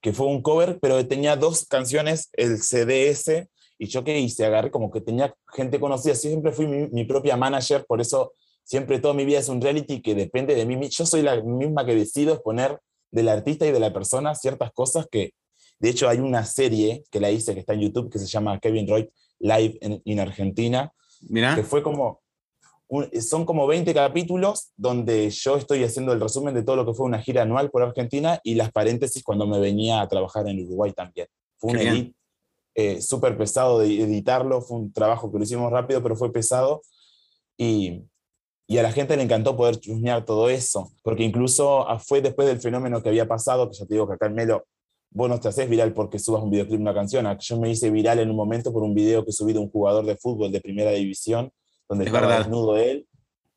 que 0.00 0.12
fue 0.12 0.26
un 0.26 0.42
cover, 0.42 0.78
pero 0.80 1.06
tenía 1.06 1.36
dos 1.36 1.66
canciones, 1.66 2.30
el 2.32 2.58
CDS, 2.58 3.48
y 3.78 3.86
yo 3.86 4.04
qué 4.04 4.18
hice, 4.18 4.44
agarré 4.44 4.70
como 4.70 4.90
que 4.90 5.00
tenía 5.00 5.34
gente 5.54 5.80
conocida, 5.80 6.14
siempre 6.14 6.52
fui 6.52 6.66
mi, 6.66 7.04
propia 7.04 7.36
manager, 7.36 7.84
por 7.86 8.00
eso 8.00 8.32
siempre 8.64 8.98
toda 8.98 9.14
mi 9.14 9.24
vida 9.24 9.38
es 9.38 9.48
un 9.48 9.60
reality 9.60 10.02
que 10.02 10.14
depende 10.14 10.54
de 10.54 10.66
mí. 10.66 10.88
Yo 10.88 11.06
soy 11.06 11.22
la 11.22 11.40
misma 11.42 11.86
que 11.86 11.94
decido 11.94 12.34
exponer 12.34 12.78
del 13.10 13.28
artista 13.28 13.66
y 13.66 13.72
de 13.72 13.80
la 13.80 13.92
persona 13.92 14.34
ciertas 14.34 14.72
cosas 14.72 15.06
que, 15.10 15.32
De 15.78 15.88
hecho, 15.88 16.10
hay 16.10 16.18
una 16.18 16.44
serie 16.44 17.04
que 17.10 17.20
la 17.20 17.30
hice 17.30 17.54
que 17.54 17.60
está 17.60 17.72
en 17.72 17.80
YouTube 17.80 18.10
que 18.10 18.18
se 18.18 18.26
llama 18.26 18.60
Kevin 18.60 18.86
Roy 18.86 19.10
Live 19.38 19.78
en, 19.80 20.20
Argentina. 20.20 20.92
Mira. 21.28 21.54
Que 21.54 21.62
fue 21.62 21.82
como. 21.82 22.20
Son 23.20 23.44
como 23.44 23.66
20 23.66 23.94
capítulos 23.94 24.72
donde 24.76 25.30
yo 25.30 25.56
estoy 25.56 25.84
haciendo 25.84 26.12
el 26.12 26.20
resumen 26.20 26.54
de 26.54 26.62
todo 26.62 26.76
lo 26.76 26.86
que 26.86 26.94
fue 26.94 27.06
una 27.06 27.20
gira 27.20 27.42
anual 27.42 27.70
por 27.70 27.82
Argentina 27.82 28.40
y 28.42 28.54
las 28.54 28.72
paréntesis 28.72 29.22
cuando 29.22 29.46
me 29.46 29.60
venía 29.60 30.00
a 30.00 30.08
trabajar 30.08 30.48
en 30.48 30.64
Uruguay 30.64 30.92
también. 30.92 31.28
Fue 31.58 31.72
un 31.72 31.78
edit 31.78 32.14
eh, 32.74 33.00
súper 33.00 33.36
pesado 33.36 33.78
de 33.78 34.02
editarlo, 34.02 34.60
fue 34.62 34.78
un 34.78 34.92
trabajo 34.92 35.30
que 35.30 35.38
lo 35.38 35.44
hicimos 35.44 35.70
rápido, 35.70 36.02
pero 36.02 36.16
fue 36.16 36.32
pesado. 36.32 36.82
Y, 37.56 38.02
y 38.66 38.78
a 38.78 38.82
la 38.82 38.92
gente 38.92 39.16
le 39.16 39.22
encantó 39.22 39.56
poder 39.56 39.76
chusmear 39.78 40.24
todo 40.24 40.48
eso, 40.48 40.90
porque 41.02 41.22
incluso 41.22 41.88
ah, 41.88 41.98
fue 41.98 42.20
después 42.22 42.48
del 42.48 42.60
fenómeno 42.60 43.02
que 43.02 43.08
había 43.08 43.28
pasado, 43.28 43.68
que 43.68 43.76
ya 43.76 43.86
te 43.86 43.94
digo 43.94 44.08
que 44.08 44.14
acá 44.14 44.26
en 44.26 44.34
Melo 44.34 44.64
vos 45.10 45.28
no 45.28 45.38
te 45.38 45.48
haces 45.48 45.68
viral 45.68 45.92
porque 45.92 46.18
subas 46.18 46.42
un 46.42 46.50
videoclip, 46.50 46.80
una 46.80 46.94
canción. 46.94 47.26
Yo 47.38 47.60
me 47.60 47.70
hice 47.70 47.90
viral 47.90 48.20
en 48.20 48.30
un 48.30 48.36
momento 48.36 48.72
por 48.72 48.82
un 48.82 48.94
video 48.94 49.24
que 49.24 49.32
subí 49.32 49.52
de 49.52 49.58
un 49.58 49.70
jugador 49.70 50.06
de 50.06 50.16
fútbol 50.16 50.52
de 50.52 50.60
primera 50.60 50.92
división, 50.92 51.52
donde 51.90 52.06
estaba 52.06 52.38
desnudo 52.38 52.78
él, 52.78 53.06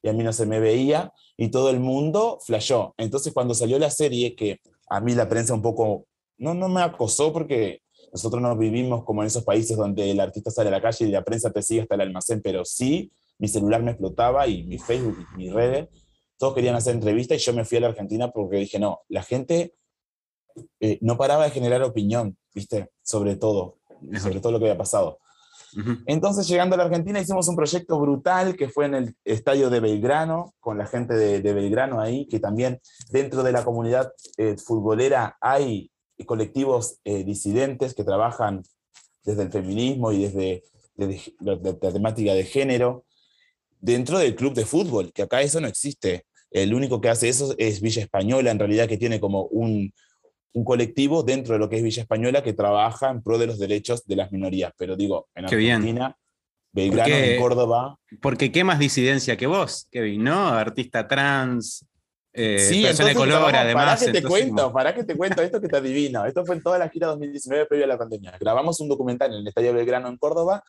y 0.01 0.09
a 0.09 0.13
mí 0.13 0.23
no 0.23 0.33
se 0.33 0.45
me 0.45 0.59
veía, 0.59 1.13
y 1.37 1.49
todo 1.49 1.69
el 1.69 1.79
mundo 1.79 2.39
flashó. 2.45 2.93
Entonces 2.97 3.31
cuando 3.31 3.53
salió 3.53 3.79
la 3.79 3.89
serie, 3.89 4.35
que 4.35 4.59
a 4.89 4.99
mí 4.99 5.13
la 5.13 5.29
prensa 5.29 5.53
un 5.53 5.61
poco, 5.61 6.07
no, 6.37 6.53
no 6.53 6.67
me 6.67 6.81
acosó 6.81 7.31
porque 7.31 7.81
nosotros 8.11 8.41
no 8.41 8.57
vivimos 8.57 9.03
como 9.05 9.21
en 9.21 9.27
esos 9.27 9.43
países 9.43 9.77
donde 9.77 10.11
el 10.11 10.19
artista 10.19 10.51
sale 10.51 10.69
a 10.69 10.71
la 10.71 10.81
calle 10.81 11.05
y 11.05 11.11
la 11.11 11.23
prensa 11.23 11.51
te 11.51 11.61
sigue 11.61 11.81
hasta 11.81 11.95
el 11.95 12.01
almacén, 12.01 12.41
pero 12.41 12.65
sí 12.65 13.11
mi 13.37 13.47
celular 13.47 13.81
me 13.81 13.91
explotaba 13.91 14.47
y 14.47 14.63
mi 14.63 14.77
Facebook 14.77 15.17
y 15.33 15.37
mi 15.37 15.49
redes, 15.49 15.87
todos 16.37 16.53
querían 16.53 16.75
hacer 16.75 16.95
entrevistas 16.95 17.37
y 17.39 17.45
yo 17.45 17.53
me 17.53 17.65
fui 17.65 17.77
a 17.77 17.81
la 17.81 17.87
Argentina 17.87 18.31
porque 18.31 18.57
dije, 18.57 18.79
no, 18.79 19.01
la 19.09 19.23
gente 19.23 19.75
eh, 20.79 20.97
no 21.01 21.17
paraba 21.17 21.45
de 21.45 21.51
generar 21.51 21.81
opinión, 21.83 22.37
¿viste? 22.53 22.89
Sobre 23.01 23.35
todo, 23.35 23.77
sobre 24.21 24.39
todo 24.39 24.51
lo 24.51 24.59
que 24.59 24.65
había 24.65 24.77
pasado. 24.77 25.19
Entonces, 26.05 26.47
llegando 26.47 26.75
a 26.75 26.77
la 26.77 26.85
Argentina, 26.85 27.19
hicimos 27.19 27.47
un 27.47 27.55
proyecto 27.55 27.99
brutal 27.99 28.55
que 28.55 28.69
fue 28.69 28.85
en 28.85 28.95
el 28.95 29.15
estadio 29.23 29.69
de 29.69 29.79
Belgrano, 29.79 30.53
con 30.59 30.77
la 30.77 30.85
gente 30.85 31.13
de, 31.15 31.53
Belgrano 31.53 31.99
ahí, 31.99 32.27
que 32.27 32.39
también 32.39 32.79
dentro 33.11 33.43
de 33.43 33.51
la 33.51 33.63
comunidad 33.63 34.11
eh, 34.37 34.55
futbolera 34.57 35.37
hay 35.41 35.91
colectivos 36.25 36.99
eh, 37.03 37.23
disidentes 37.23 37.93
que 37.93 38.03
trabajan 38.03 38.63
desde 39.23 39.43
el 39.43 39.51
feminismo 39.51 40.11
y 40.11 40.23
desde, 40.23 40.63
desde 40.95 41.33
la 41.81 41.91
temática 41.91 42.33
de 42.33 42.43
género 42.43 43.05
dentro 43.79 44.17
del 44.17 44.35
club 44.35 44.53
de 44.53 44.65
fútbol, 44.65 45.11
que 45.11 45.23
acá 45.23 45.41
eso 45.41 45.59
no 45.59 45.67
existe. 45.67 46.25
El 46.51 46.73
único 46.73 47.01
que 47.01 47.09
hace 47.09 47.27
eso 47.27 47.53
es 47.57 47.81
Villa 47.81 48.01
Española, 48.01 48.51
en 48.51 48.59
realidad, 48.59 48.87
que 48.87 48.97
tiene 48.97 49.19
como 49.19 49.45
un, 49.45 49.91
un 50.53 50.63
colectivo 50.63 51.23
dentro 51.23 51.53
de 51.53 51.59
lo 51.59 51.69
que 51.69 51.77
es 51.77 51.83
Villa 51.83 52.03
Española 52.03 52.43
que 52.43 52.53
trabaja 52.53 53.09
en 53.09 53.21
pro 53.21 53.37
de 53.37 53.47
los 53.47 53.59
derechos 53.59 54.05
de 54.05 54.15
las 54.15 54.31
minorías. 54.31 54.71
Pero 54.77 54.95
digo, 54.95 55.27
en 55.35 55.45
Argentina, 55.45 56.15
Belgrano, 56.71 57.13
en 57.13 57.41
Córdoba. 57.41 57.97
Porque 58.21 58.51
qué 58.51 58.63
más 58.63 58.79
disidencia 58.79 59.35
que 59.35 59.47
vos, 59.47 59.87
Kevin, 59.91 60.23
¿no? 60.23 60.47
Artista 60.49 61.07
trans, 61.07 61.85
eh, 62.33 62.59
sí, 62.59 62.81
persona 62.81 63.09
de 63.09 63.15
color, 63.15 63.55
además. 63.55 63.99
Para 63.99 64.11
que 64.11 64.21
te 64.21 64.27
cuento, 64.27 64.73
para 64.73 64.95
que 64.95 65.03
te 65.03 65.15
cuento 65.15 65.41
esto 65.41 65.61
que 65.61 65.67
te 65.67 65.77
adivino. 65.77 66.25
Esto 66.25 66.45
fue 66.45 66.55
en 66.55 66.63
toda 66.63 66.79
la 66.79 66.89
gira 66.89 67.07
2019 67.07 67.67
previo 67.67 67.85
a 67.85 67.87
la 67.87 67.97
pandemia. 67.97 68.35
Grabamos 68.39 68.79
un 68.81 68.89
documental 68.89 69.31
en 69.31 69.39
el 69.39 69.47
Estadio 69.47 69.73
Belgrano 69.73 70.07
en 70.07 70.17
Córdoba 70.17 70.63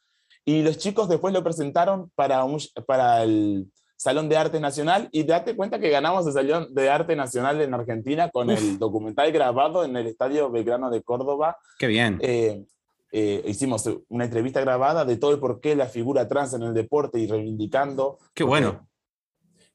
y 0.45 0.62
los 0.62 0.76
chicos 0.76 1.09
después 1.09 1.32
lo 1.32 1.43
presentaron 1.43 2.11
para, 2.14 2.45
para 2.87 3.22
el 3.22 3.70
Salón 3.97 4.28
de 4.28 4.36
Arte 4.36 4.61
Nacional 4.61 5.09
y 5.12 5.22
date 5.24 5.57
cuenta 5.57 5.78
que 5.78 5.88
ganamos 5.90 6.26
el 6.26 6.32
Salón 6.32 6.74
de 6.74 6.90
Arte 6.90 7.16
Nacional 7.16 7.61
en 7.61 7.74
Argentina 7.74 8.30
con 8.30 8.51
el 8.51 8.78
documental 8.78 9.30
grabado 9.32 9.84
en 9.84 9.97
el 9.97 10.07
Estadio 10.07 10.51
Belgrano 10.51 10.90
de 10.90 11.03
Córdoba. 11.03 11.57
Qué 11.78 11.86
bien. 11.86 12.18
Eh, 12.22 12.64
eh, 13.12 13.45
hicimos 13.47 13.88
una 14.09 14.24
entrevista 14.24 14.61
grabada 14.61 15.05
de 15.05 15.16
todo 15.16 15.32
el 15.32 15.38
por 15.38 15.61
qué 15.61 15.76
la 15.76 15.86
figura 15.86 16.28
trans 16.28 16.55
en 16.55 16.62
el 16.62 16.74
deporte 16.74 17.20
y 17.20 17.26
reivindicando. 17.26 18.18
Qué 18.34 18.42
bueno. 18.42 18.88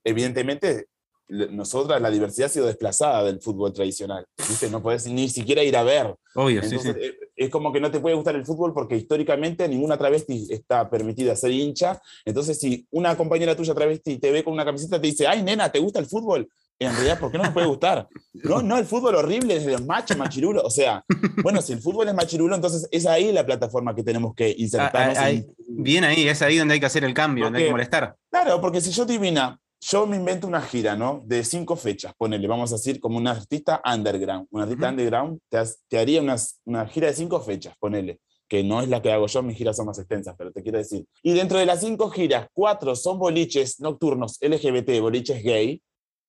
Evidentemente, 0.03 0.87
nosotras 1.29 2.01
la 2.01 2.09
diversidad 2.09 2.47
ha 2.47 2.49
sido 2.49 2.65
desplazada 2.65 3.23
del 3.23 3.39
fútbol 3.41 3.71
tradicional. 3.71 4.25
No 4.71 4.81
puedes 4.81 5.07
ni 5.07 5.29
siquiera 5.29 5.63
ir 5.63 5.77
a 5.77 5.83
ver. 5.83 6.15
Obvio, 6.35 6.63
sí, 6.63 6.79
sí. 6.79 6.89
Eh, 6.89 7.17
es 7.39 7.49
como 7.49 7.71
que 7.71 7.79
no 7.79 7.89
te 7.89 8.01
puede 8.01 8.15
gustar 8.15 8.35
el 8.35 8.45
fútbol 8.45 8.73
porque 8.73 8.97
históricamente 8.97 9.65
ninguna 9.69 9.97
travesti 9.97 10.47
está 10.49 10.89
permitida 10.89 11.37
ser 11.37 11.51
hincha. 11.51 12.01
Entonces, 12.25 12.59
si 12.59 12.85
una 12.91 13.15
compañera 13.15 13.55
tuya 13.55 13.73
travesti 13.73 14.17
te 14.17 14.29
ve 14.29 14.43
con 14.43 14.53
una 14.53 14.65
camiseta, 14.65 14.99
te 14.99 15.07
dice, 15.07 15.25
ay, 15.25 15.41
nena, 15.41 15.71
¿te 15.71 15.79
gusta 15.79 15.99
el 15.99 16.05
fútbol? 16.05 16.49
En 16.77 16.91
realidad, 16.91 17.17
¿por 17.17 17.31
qué 17.31 17.37
no 17.37 17.45
me 17.45 17.51
puede 17.51 17.67
gustar? 17.67 18.09
No, 18.33 18.61
no, 18.61 18.77
el 18.77 18.85
fútbol 18.85 19.15
horrible 19.15 19.55
desde 19.55 19.71
los 19.71 19.85
machos, 19.85 20.17
machirulos. 20.17 20.63
O 20.65 20.69
sea, 20.69 21.03
bueno, 21.41 21.61
si 21.61 21.71
el 21.71 21.81
fútbol 21.81 22.09
es 22.09 22.13
machirulo, 22.13 22.55
entonces 22.55 22.89
es 22.91 23.05
ahí 23.05 23.31
la 23.31 23.45
plataforma 23.45 23.95
que 23.95 24.03
tenemos 24.03 24.35
que 24.35 24.53
insertarnos. 24.57 25.17
Ah, 25.17 25.29
ah, 25.29 25.41
bien 25.69 26.03
ahí, 26.03 26.27
es 26.27 26.41
ahí 26.41 26.57
donde 26.57 26.73
hay 26.73 26.79
que 26.81 26.85
hacer 26.87 27.05
el 27.05 27.13
cambio, 27.13 27.45
donde 27.45 27.59
hay 27.59 27.65
que 27.65 27.71
molestar. 27.71 28.15
Claro, 28.29 28.59
porque 28.59 28.81
si 28.81 28.91
yo 28.91 29.05
divina, 29.05 29.59
yo 29.81 30.05
me 30.05 30.17
invento 30.17 30.47
una 30.47 30.61
gira, 30.61 30.95
¿no? 30.95 31.21
De 31.25 31.43
cinco 31.43 31.75
fechas, 31.75 32.13
ponele, 32.17 32.47
vamos 32.47 32.71
a 32.71 32.75
decir, 32.75 32.99
como 32.99 33.17
un 33.17 33.27
artista 33.27 33.81
underground. 33.85 34.47
Un 34.51 34.61
artista 34.61 34.89
underground 34.89 35.39
te, 35.87 35.97
haría 35.97 36.21
una 36.21 36.85
gira 36.87 37.07
de 37.07 37.13
cinco 37.13 37.39
fechas, 37.39 37.75
ponele, 37.79 38.19
que 38.47 38.63
no 38.63 38.81
es 38.81 38.89
la 38.89 39.01
que 39.01 39.11
hago 39.11 39.27
yo, 39.27 39.43
mis 39.43 39.57
giras 39.57 39.77
son 39.77 39.85
más 39.85 39.99
extensas, 39.99 40.35
pero 40.37 40.51
te 40.51 40.63
quiero 40.63 40.79
decir. 40.79 41.05
Y 41.23 41.33
dentro 41.33 41.59
de 41.59 41.65
las 41.65 41.79
cinco 41.81 42.09
giras, 42.09 42.47
cuatro 42.51 42.95
son 42.95 43.19
boliches 43.19 43.79
nocturnos 43.79 44.37
LGBT, 44.41 44.99
boliches 44.99 45.43
gay. 45.43 45.81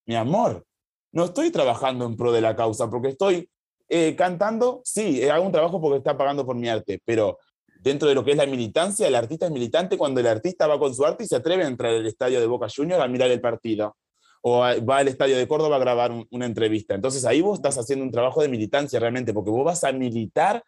Mi 0.06 0.16
amor, 0.16 0.64
no 1.12 1.24
estoy 1.24 1.50
trabajando 1.50 2.04
en 2.04 2.16
pro 2.16 2.30
de 2.30 2.42
la 2.42 2.54
causa, 2.54 2.88
porque 2.88 3.08
estoy 3.08 3.48
eh, 3.88 4.14
cantando, 4.16 4.82
sí, 4.84 5.28
hago 5.28 5.44
un 5.44 5.52
trabajo 5.52 5.80
porque 5.80 5.98
está 5.98 6.16
pagando 6.16 6.46
por 6.46 6.54
mi 6.54 6.68
arte, 6.68 7.00
pero 7.04 7.38
dentro 7.82 8.08
de 8.08 8.14
lo 8.14 8.24
que 8.24 8.32
es 8.32 8.36
la 8.36 8.46
militancia, 8.46 9.08
el 9.08 9.14
artista 9.14 9.46
es 9.46 9.52
militante 9.52 9.96
cuando 9.96 10.20
el 10.20 10.26
artista 10.26 10.66
va 10.66 10.78
con 10.78 10.94
su 10.94 11.04
arte 11.04 11.24
y 11.24 11.26
se 11.26 11.36
atreve 11.36 11.64
a 11.64 11.68
entrar 11.68 11.94
al 11.94 12.06
estadio 12.06 12.40
de 12.40 12.46
Boca 12.46 12.66
Juniors 12.74 13.02
a 13.02 13.08
mirar 13.08 13.30
el 13.30 13.40
partido. 13.40 13.96
O 14.42 14.60
va 14.60 14.98
al 14.98 15.08
estadio 15.08 15.36
de 15.36 15.46
Córdoba 15.46 15.76
a 15.76 15.80
grabar 15.80 16.12
una 16.30 16.46
entrevista. 16.46 16.94
Entonces 16.94 17.24
ahí 17.26 17.42
vos 17.42 17.58
estás 17.58 17.76
haciendo 17.76 18.04
un 18.04 18.10
trabajo 18.10 18.40
de 18.40 18.48
militancia 18.48 18.98
realmente, 18.98 19.34
porque 19.34 19.50
vos 19.50 19.64
vas 19.64 19.84
a 19.84 19.92
militar. 19.92 20.62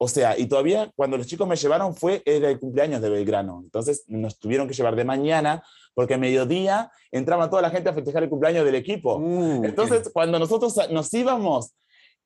O 0.00 0.06
sea, 0.06 0.38
y 0.38 0.46
todavía 0.46 0.92
cuando 0.94 1.16
los 1.16 1.26
chicos 1.26 1.48
me 1.48 1.56
llevaron 1.56 1.94
fue 1.94 2.22
el 2.24 2.60
cumpleaños 2.60 3.00
de 3.00 3.10
Belgrano. 3.10 3.60
Entonces 3.64 4.04
nos 4.06 4.38
tuvieron 4.38 4.68
que 4.68 4.74
llevar 4.74 4.94
de 4.94 5.04
mañana, 5.04 5.64
porque 5.92 6.14
a 6.14 6.18
mediodía 6.18 6.92
entraba 7.10 7.50
toda 7.50 7.62
la 7.62 7.70
gente 7.70 7.88
a 7.88 7.94
festejar 7.94 8.22
el 8.22 8.28
cumpleaños 8.28 8.64
del 8.64 8.76
equipo. 8.76 9.16
Uh, 9.16 9.64
Entonces, 9.64 10.10
cuando 10.12 10.38
nosotros 10.38 10.76
nos 10.90 11.12
íbamos, 11.12 11.72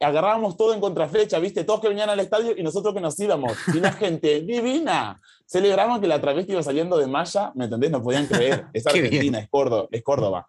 agarrábamos 0.01 0.57
todo 0.57 0.75
en 0.75 0.81
contraflecha, 0.81 1.39
¿viste? 1.39 1.65
Todos 1.65 1.81
que 1.81 1.89
venían 1.89 2.11
al 2.11 2.21
estadio 2.21 2.55
y 2.57 2.63
nosotros 2.63 2.95
que 2.95 3.01
nos 3.01 3.19
íbamos. 3.19 3.53
Y 3.75 3.81
la 3.81 3.93
gente 3.93 4.41
divina. 4.41 5.21
Celebramos 5.47 6.01
que 6.01 6.07
la 6.07 6.21
travesti 6.21 6.53
iba 6.53 6.63
saliendo 6.63 6.97
de 6.99 7.07
Maya, 7.07 7.53
¿me 7.55 7.65
entendés? 7.65 7.91
No 7.91 8.03
podían 8.03 8.27
creer. 8.27 8.67
Es 8.73 8.87
Argentina, 8.87 9.39
es 9.39 9.49
Córdoba, 9.49 9.89
es 9.91 10.03
Córdoba. 10.03 10.47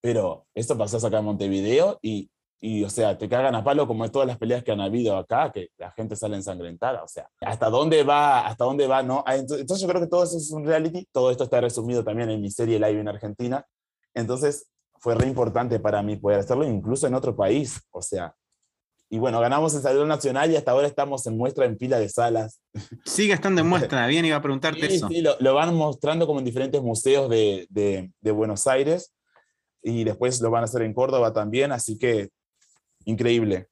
Pero 0.00 0.46
esto 0.54 0.76
pasó 0.78 1.06
acá 1.06 1.18
en 1.18 1.26
Montevideo 1.26 1.98
y, 2.00 2.30
y, 2.58 2.84
o 2.84 2.90
sea, 2.90 3.18
te 3.18 3.28
cagan 3.28 3.54
a 3.54 3.62
palo 3.62 3.86
como 3.86 4.04
en 4.04 4.10
todas 4.10 4.26
las 4.26 4.38
peleas 4.38 4.64
que 4.64 4.72
han 4.72 4.80
habido 4.80 5.16
acá, 5.16 5.52
que 5.52 5.68
la 5.76 5.90
gente 5.92 6.16
sale 6.16 6.36
ensangrentada. 6.36 7.02
O 7.02 7.08
sea, 7.08 7.28
¿hasta 7.40 7.68
dónde 7.68 8.02
va? 8.02 8.46
¿Hasta 8.46 8.64
dónde 8.64 8.86
va? 8.86 9.02
¿No? 9.02 9.22
Ah, 9.26 9.36
entonces, 9.36 9.80
yo 9.80 9.88
creo 9.88 10.00
que 10.00 10.06
todo 10.06 10.24
eso 10.24 10.38
es 10.38 10.50
un 10.50 10.64
reality. 10.64 11.06
Todo 11.12 11.30
esto 11.30 11.44
está 11.44 11.60
resumido 11.60 12.02
también 12.02 12.30
en 12.30 12.40
mi 12.40 12.50
serie 12.50 12.78
Live 12.78 13.00
en 13.00 13.08
Argentina. 13.08 13.66
Entonces, 14.14 14.70
fue 14.98 15.14
re 15.14 15.26
importante 15.26 15.80
para 15.80 16.02
mí 16.02 16.16
poder 16.16 16.40
hacerlo 16.40 16.64
incluso 16.64 17.06
en 17.06 17.14
otro 17.14 17.34
país. 17.34 17.80
O 17.90 18.02
sea, 18.02 18.34
y 19.12 19.18
bueno, 19.18 19.40
ganamos 19.40 19.74
el 19.74 19.82
Salón 19.82 20.06
Nacional 20.06 20.52
y 20.52 20.56
hasta 20.56 20.70
ahora 20.70 20.86
estamos 20.86 21.26
en 21.26 21.36
muestra 21.36 21.64
en 21.64 21.76
pila 21.76 21.98
de 21.98 22.08
salas. 22.08 22.60
Sigue 23.04 23.32
estando 23.32 23.60
en 23.60 23.66
muestra, 23.66 24.06
bien, 24.06 24.24
iba 24.24 24.36
a 24.36 24.42
preguntarte 24.42 24.86
eso. 24.86 25.08
Sí, 25.08 25.20
lo, 25.20 25.34
lo, 25.40 25.52
van 25.54 25.74
mostrando 25.74 26.28
como 26.28 26.38
en 26.38 26.44
diferentes 26.44 26.80
museos 26.80 27.28
de, 27.28 27.66
de, 27.70 28.12
de, 28.20 28.30
Buenos 28.30 28.68
Aires 28.68 29.12
y 29.82 30.04
después 30.04 30.40
lo 30.40 30.52
van 30.52 30.62
a 30.62 30.66
hacer 30.66 30.82
en 30.82 30.94
Córdoba 30.94 31.32
también, 31.32 31.72
así 31.72 31.98
que 31.98 32.30
increíble. 33.04 33.66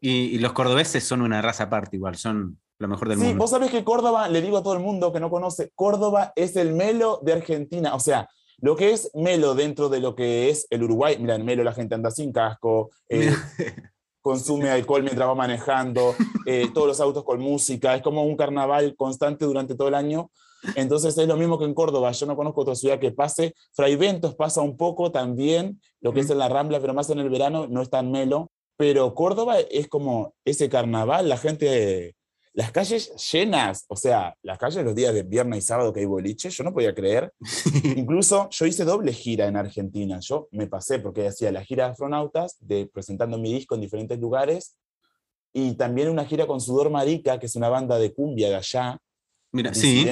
Y, 0.00 0.34
y 0.34 0.38
los 0.38 0.54
cordobeses 0.54 1.04
son 1.04 1.20
una 1.20 1.42
raza 1.42 1.64
aparte 1.64 1.96
igual, 1.96 2.16
son 2.16 2.58
lo 2.78 2.88
mejor 2.88 3.10
del 3.10 3.18
mundo. 3.18 3.30
Sí, 3.30 3.38
vos 3.38 3.50
sabés 3.50 3.70
que 3.70 3.84
Córdoba, 3.84 4.26
le 4.30 4.40
digo 4.40 4.56
a 4.56 4.62
todo 4.62 4.72
el 4.72 4.80
mundo 4.80 5.12
que 5.12 5.20
no 5.20 5.28
conoce, 5.28 5.70
Córdoba 5.74 6.32
es 6.34 6.56
el 6.56 6.72
Melo 6.72 7.20
de 7.22 7.34
Argentina, 7.34 7.94
o 7.94 8.00
sea, 8.00 8.26
lo 8.58 8.74
que 8.74 8.92
es 8.92 9.10
Melo 9.14 9.54
dentro 9.54 9.90
de 9.90 10.00
lo 10.00 10.14
que 10.14 10.48
es 10.48 10.66
el 10.70 10.82
Uruguay, 10.82 11.18
mira, 11.20 11.34
en 11.34 11.44
Melo 11.44 11.62
la 11.62 11.74
gente 11.74 11.94
anda 11.94 12.10
sin 12.10 12.32
casco, 12.32 12.90
eh, 13.10 13.34
consume 14.22 14.70
alcohol 14.70 15.02
mientras 15.02 15.28
va 15.28 15.34
manejando, 15.34 16.14
eh, 16.46 16.68
todos 16.72 16.86
los 16.86 17.00
autos 17.00 17.24
con 17.24 17.40
música, 17.40 17.94
es 17.94 18.02
como 18.02 18.24
un 18.24 18.36
carnaval 18.36 18.94
constante 18.96 19.44
durante 19.44 19.74
todo 19.74 19.88
el 19.88 19.94
año. 19.94 20.30
Entonces 20.76 21.18
es 21.18 21.28
lo 21.28 21.36
mismo 21.36 21.58
que 21.58 21.64
en 21.64 21.74
Córdoba, 21.74 22.12
yo 22.12 22.24
no 22.26 22.36
conozco 22.36 22.60
otra 22.60 22.76
ciudad 22.76 23.00
que 23.00 23.10
pase, 23.10 23.54
Fraiventos 23.72 24.36
pasa 24.36 24.60
un 24.60 24.76
poco 24.76 25.10
también, 25.10 25.80
lo 26.00 26.12
que 26.12 26.20
es 26.20 26.30
en 26.30 26.38
la 26.38 26.48
Rambla, 26.48 26.80
pero 26.80 26.94
más 26.94 27.10
en 27.10 27.18
el 27.18 27.28
verano, 27.28 27.66
no 27.66 27.82
es 27.82 27.90
tan 27.90 28.12
melo, 28.12 28.52
pero 28.76 29.14
Córdoba 29.14 29.58
es 29.58 29.88
como 29.88 30.34
ese 30.44 30.68
carnaval, 30.68 31.28
la 31.28 31.36
gente 31.36 32.14
las 32.54 32.70
calles 32.70 33.12
llenas, 33.32 33.86
o 33.88 33.96
sea, 33.96 34.36
las 34.42 34.58
calles 34.58 34.84
los 34.84 34.94
días 34.94 35.14
de 35.14 35.22
viernes 35.22 35.60
y 35.60 35.62
sábado 35.62 35.92
que 35.92 36.00
hay 36.00 36.06
boliche, 36.06 36.50
yo 36.50 36.64
no 36.64 36.72
podía 36.72 36.94
creer. 36.94 37.32
Incluso 37.96 38.48
yo 38.50 38.66
hice 38.66 38.84
doble 38.84 39.12
gira 39.12 39.46
en 39.46 39.56
Argentina, 39.56 40.18
yo 40.20 40.48
me 40.50 40.66
pasé 40.66 40.98
porque 40.98 41.26
hacía 41.26 41.50
la 41.50 41.64
gira 41.64 41.86
de 41.86 41.92
astronautas, 41.92 42.56
de, 42.60 42.86
presentando 42.92 43.38
mi 43.38 43.54
disco 43.54 43.74
en 43.74 43.80
diferentes 43.80 44.18
lugares, 44.18 44.76
y 45.54 45.74
también 45.74 46.08
una 46.08 46.24
gira 46.24 46.46
con 46.46 46.60
Sudor 46.60 46.90
Marica, 46.90 47.38
que 47.38 47.46
es 47.46 47.56
una 47.56 47.68
banda 47.68 47.98
de 47.98 48.12
cumbia 48.12 48.48
de 48.48 48.56
allá. 48.56 48.98
Mira, 49.50 49.72
sí. 49.74 50.06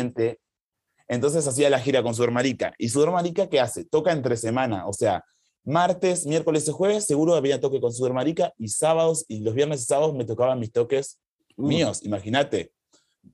Entonces 1.09 1.47
hacía 1.47 1.71
la 1.71 1.81
gira 1.81 2.03
con 2.03 2.15
Sudor 2.15 2.31
Marica. 2.31 2.73
¿Y 2.79 2.89
Sudor 2.89 3.11
Marica 3.11 3.49
qué 3.49 3.59
hace? 3.59 3.85
Toca 3.85 4.13
entre 4.13 4.37
semana, 4.37 4.87
o 4.87 4.93
sea, 4.93 5.25
martes, 5.65 6.27
miércoles 6.27 6.67
y 6.69 6.73
jueves, 6.73 7.07
seguro 7.07 7.35
había 7.35 7.61
toque 7.61 7.81
con 7.81 7.93
Sudor 7.93 8.15
Marica, 8.15 8.53
y 8.57 8.69
sábados, 8.69 9.27
y 9.29 9.41
los 9.41 9.55
viernes 9.55 9.83
y 9.83 9.85
sábados 9.85 10.15
me 10.15 10.25
tocaban 10.25 10.59
mis 10.59 10.73
toques 10.73 11.19
uh. 11.57 11.67
míos, 11.67 12.03
imagínate. 12.05 12.73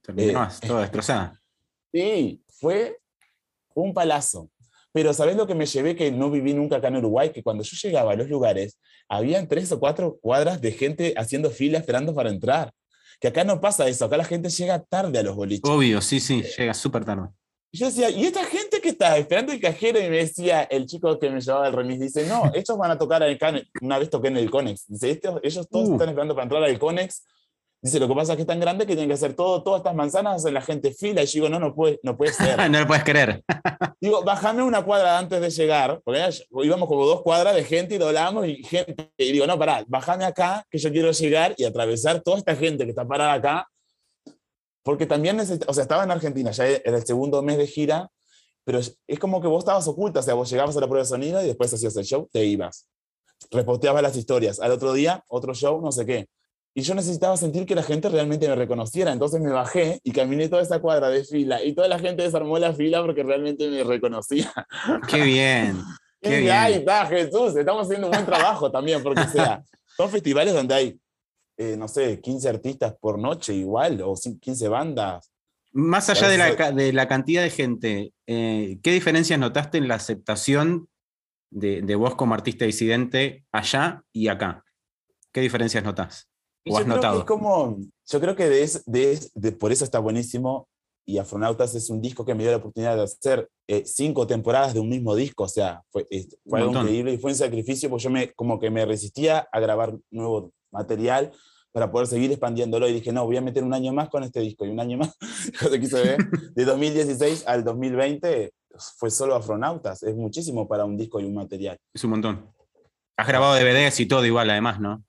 Terminó 0.03 0.45
eh, 0.45 0.49
todo 0.67 0.79
destrozada. 0.79 1.41
Sí, 1.93 2.43
fue 2.49 2.99
un 3.75 3.95
palazo. 3.95 4.51
Pero 4.93 5.15
¿sabes 5.15 5.37
lo 5.37 5.47
que 5.47 5.55
me 5.55 5.65
llevé 5.65 5.97
que 5.97 6.11
no 6.11 6.31
viví 6.31 6.53
nunca 6.53 6.77
acá 6.77 6.89
en 6.89 6.97
Uruguay? 6.97 7.31
Que 7.31 7.43
cuando 7.43 7.63
yo 7.63 7.77
llegaba 7.83 8.13
a 8.13 8.17
los 8.17 8.29
lugares, 8.29 8.79
habían 9.09 9.49
tres 9.49 9.71
o 9.73 9.81
cuatro 9.81 10.19
cuadras 10.21 10.61
de 10.61 10.73
gente 10.73 11.15
haciendo 11.17 11.51
fila 11.51 11.79
esperando 11.79 12.15
para 12.15 12.29
entrar. 12.29 12.73
Que 13.21 13.29
acá 13.29 13.45
no 13.45 13.61
pasa 13.61 13.89
eso, 13.89 14.05
acá 14.05 14.17
la 14.17 14.25
gente 14.25 14.51
llega 14.51 14.83
tarde 14.83 15.19
a 15.19 15.23
los 15.23 15.37
boliches. 15.37 15.71
Obvio, 15.71 16.01
sí, 16.03 16.21
sí, 16.21 16.43
llega 16.59 16.75
súper 16.75 17.05
tarde. 17.05 17.29
Yo 17.73 17.87
decía, 17.87 18.11
¿y 18.11 18.25
esta 18.25 18.45
gente 18.45 18.81
que 18.81 18.91
está 18.91 19.17
esperando 19.19 19.53
el 19.53 19.61
cajero? 19.61 19.99
Y 20.01 20.09
me 20.09 20.19
decía, 20.19 20.63
el 20.63 20.87
chico 20.87 21.19
que 21.19 21.31
me 21.31 21.41
llevaba 21.41 21.69
el 21.69 21.75
remis, 21.75 22.01
dice, 22.01 22.27
no, 22.27 22.51
estos 22.55 22.79
van 22.79 22.91
a 22.91 22.99
tocar 22.99 23.23
al 23.23 23.39
una 23.81 23.99
vez 23.99 24.11
toqué 24.11 24.29
en 24.29 24.39
el 24.39 24.51
Conex. 24.51 24.87
Dice, 24.87 25.21
ellos 25.43 25.69
todos 25.69 25.89
uh. 25.89 25.93
están 25.93 26.09
esperando 26.09 26.35
para 26.35 26.45
entrar 26.45 26.65
al 26.65 26.79
Conex 26.79 27.23
Dice, 27.83 28.01
lo 28.01 28.09
que 28.09 28.15
pasa 28.15 28.33
es 28.33 28.37
que 28.37 28.43
es 28.43 28.49
tan 28.49 28.59
grande 28.59 28.87
que 28.87 28.95
tienen 28.95 29.09
que 29.09 29.15
hacer 29.15 29.35
todo, 29.35 29.63
todas 29.63 29.81
estas 29.81 29.95
manzanas, 29.95 30.45
en 30.45 30.55
la 30.55 30.63
gente 30.63 30.93
fila. 30.93 31.23
Y 31.23 31.27
yo 31.27 31.33
digo, 31.35 31.49
no, 31.49 31.61
no 31.61 31.75
puede, 31.75 32.01
no 32.03 32.17
puede 32.17 32.33
ser. 32.33 32.59
no 32.71 32.81
lo 32.81 32.87
puedes 32.87 33.05
creer. 33.05 33.45
digo, 34.01 34.25
bájame 34.25 34.63
una 34.63 34.83
cuadra 34.83 35.19
antes 35.19 35.41
de 35.41 35.51
llegar, 35.51 36.01
porque 36.03 36.29
íbamos 36.65 36.89
como 36.89 37.07
dos 37.07 37.23
cuadras 37.23 37.55
de 37.55 37.65
gente 37.65 37.95
y 37.95 37.99
doblamos 37.99 38.47
y 38.47 38.63
gente. 38.65 39.13
Y 39.17 39.33
digo, 39.33 39.47
no, 39.47 39.59
pará, 39.59 39.85
bájame 39.87 40.25
acá, 40.25 40.65
que 40.71 40.79
yo 40.79 40.91
quiero 40.91 41.13
llegar 41.13 41.55
y 41.57 41.65
atravesar 41.65 42.23
toda 42.23 42.39
esta 42.39 42.57
gente 42.57 42.85
que 42.85 42.91
está 42.91 43.07
parada 43.07 43.35
acá. 43.35 43.69
Porque 44.83 45.07
también, 45.07 45.39
o 45.41 45.73
sea, 45.75 45.83
estaba 45.83 46.05
en 46.05 46.11
Argentina, 46.11 46.53
ya 46.53 46.67
era 46.67 46.97
el 46.97 47.05
segundo 47.05 47.43
mes 47.43 47.59
de 47.59 47.67
gira, 47.67 48.09
pero 48.65 48.79
es 48.79 49.19
como 49.21 49.41
que 49.41 49.49
vos 49.49 49.61
estabas 49.61 49.87
oculta, 49.87 50.21
o 50.21 50.23
sea, 50.23 50.35
vos 50.35 50.49
llegabas 50.49 50.77
a 50.77 50.81
la 50.81 50.87
prueba 50.87 51.03
de 51.03 51.09
sonido 51.09 51.43
y 51.43 51.47
después 51.47 51.73
hacías 51.73 51.97
el 51.97 52.05
show, 52.05 52.29
te 52.33 52.45
ibas. 52.45 52.89
Reposteabas 53.51 54.03
las 54.03 54.17
historias. 54.17 54.61
Al 54.61 54.73
otro 54.73 54.93
día, 54.93 55.23
otro 55.29 55.55
show, 55.55 55.81
no 55.81 55.93
sé 55.93 56.07
qué 56.07 56.29
y 56.79 56.83
yo 56.83 56.95
necesitaba 56.95 57.39
sentir 57.39 57.65
que 57.65 57.75
la 57.75 57.83
gente 57.83 58.11
realmente 58.11 58.47
me 58.47 58.55
reconociera. 58.55 59.11
Entonces 59.11 59.41
me 59.41 59.51
bajé 59.51 59.99
y 60.05 60.13
caminé 60.13 60.51
toda 60.51 60.61
esa 60.61 60.79
cuadra 60.79 61.09
de 61.09 61.25
fila 61.25 61.65
y 61.65 61.73
toda 61.73 61.89
la 61.89 61.99
gente 61.99 62.23
desarmó 62.23 62.59
la 62.59 62.75
fila 62.75 63.01
porque 63.01 63.23
realmente 63.23 63.67
me 63.71 63.83
reconocía. 63.83 64.53
¡Qué 65.09 65.23
bien! 65.23 65.81
¡Qué 66.21 66.41
bien! 66.41 66.53
¡Ay, 66.53 66.75
está, 66.75 67.07
Jesús! 67.07 67.57
Estamos 67.57 67.87
haciendo 67.87 68.09
un 68.09 68.11
buen 68.11 68.27
trabajo 68.27 68.71
también, 68.71 69.03
porque 69.03 69.25
sea, 69.25 69.65
son 69.97 70.11
festivales 70.11 70.53
donde 70.53 70.75
hay, 70.75 71.01
eh, 71.57 71.79
no 71.79 71.89
sé, 71.89 72.21
15 72.21 72.47
artistas 72.47 72.95
por 73.01 73.19
noche 73.19 73.55
igual, 73.55 74.03
o 74.05 74.15
15 74.15 74.69
bandas. 74.69 75.33
Más 75.73 76.11
allá 76.11 76.29
de 76.29 76.37
la, 76.37 76.73
de 76.73 76.93
la, 76.93 77.09
cantidad 77.09 77.43
de 77.43 77.51
gente, 77.51 78.13
eh, 78.27 78.79
¿qué 78.83 78.93
diferencias 78.93 79.41
notaste 79.41 79.79
en 79.79 79.89
la 79.89 79.95
aceptación 79.95 80.91
de, 81.49 81.81
de 81.81 81.95
vos 81.95 82.17
como 82.17 82.35
artista 82.35 82.67
disidente 82.67 83.47
allá 83.51 84.05
y 84.13 84.29
acá? 84.29 84.63
¿Qué 85.33 85.41
diferencias 85.41 85.83
notas? 85.83 86.29
Yo 86.67 86.85
Creo 86.85 87.21
que 87.21 87.25
como, 87.25 87.79
yo 88.09 88.21
creo 88.21 88.37
que 88.37 88.49
de, 88.49 89.53
por 89.53 89.73
eso 89.73 89.85
está 89.85 89.99
buenísimo 89.99 90.69
y 91.07 91.19
Afronautas 91.19 91.75
es 91.77 91.89
un 91.89 92.01
disco 92.01 92.25
que 92.25 92.35
me 92.35 92.43
dio 92.43 92.51
la 92.51 92.59
oportunidad 92.59 92.97
de 92.97 93.05
hacer 93.05 93.49
eh, 93.69 93.85
cinco 93.87 94.27
temporadas 94.27 94.75
de 94.75 94.81
un 94.81 94.89
mismo 94.89 95.15
disco, 95.15 95.45
o 95.45 95.49
sea, 95.49 95.83
fue, 95.91 96.07
fue 96.45 96.61
algo 96.61 96.81
increíble 96.81 97.13
y 97.13 97.19
fue 97.19 97.31
un 97.31 97.37
sacrificio 97.37 97.89
porque 97.89 98.05
yo 98.05 98.11
me, 98.11 98.33
como 98.33 98.59
que 98.59 98.71
me 98.71 98.85
resistía 98.85 99.49
a 99.53 99.61
grabar 99.61 99.97
nuevo 100.11 100.51
material 100.73 101.31
para 101.71 101.93
poder 101.93 102.09
seguir 102.09 102.31
expandiéndolo 102.31 102.89
y 102.89 102.95
dije, 102.95 103.13
no, 103.13 103.25
voy 103.25 103.37
a 103.37 103.41
meter 103.41 103.63
un 103.63 103.75
año 103.75 103.93
más 103.93 104.09
con 104.09 104.25
este 104.25 104.41
disco 104.41 104.65
y 104.65 104.71
un 104.71 104.81
año 104.81 104.99
más, 104.99 105.17
de 106.55 106.65
2016 106.65 107.45
al 107.47 107.63
2020 107.63 108.53
fue 108.97 109.11
solo 109.11 109.35
Afronautas, 109.35 110.03
es 110.03 110.15
muchísimo 110.15 110.67
para 110.67 110.85
un 110.85 110.97
disco 110.97 111.21
y 111.21 111.25
un 111.25 111.35
material. 111.35 111.79
Es 111.95 112.03
un 112.05 112.11
montón. 112.11 112.51
Has 113.17 113.27
grabado 113.27 113.55
DVDs 113.55 114.01
y 114.01 114.07
todo 114.07 114.25
igual 114.27 114.51
además, 114.51 114.81
¿no? 114.81 115.03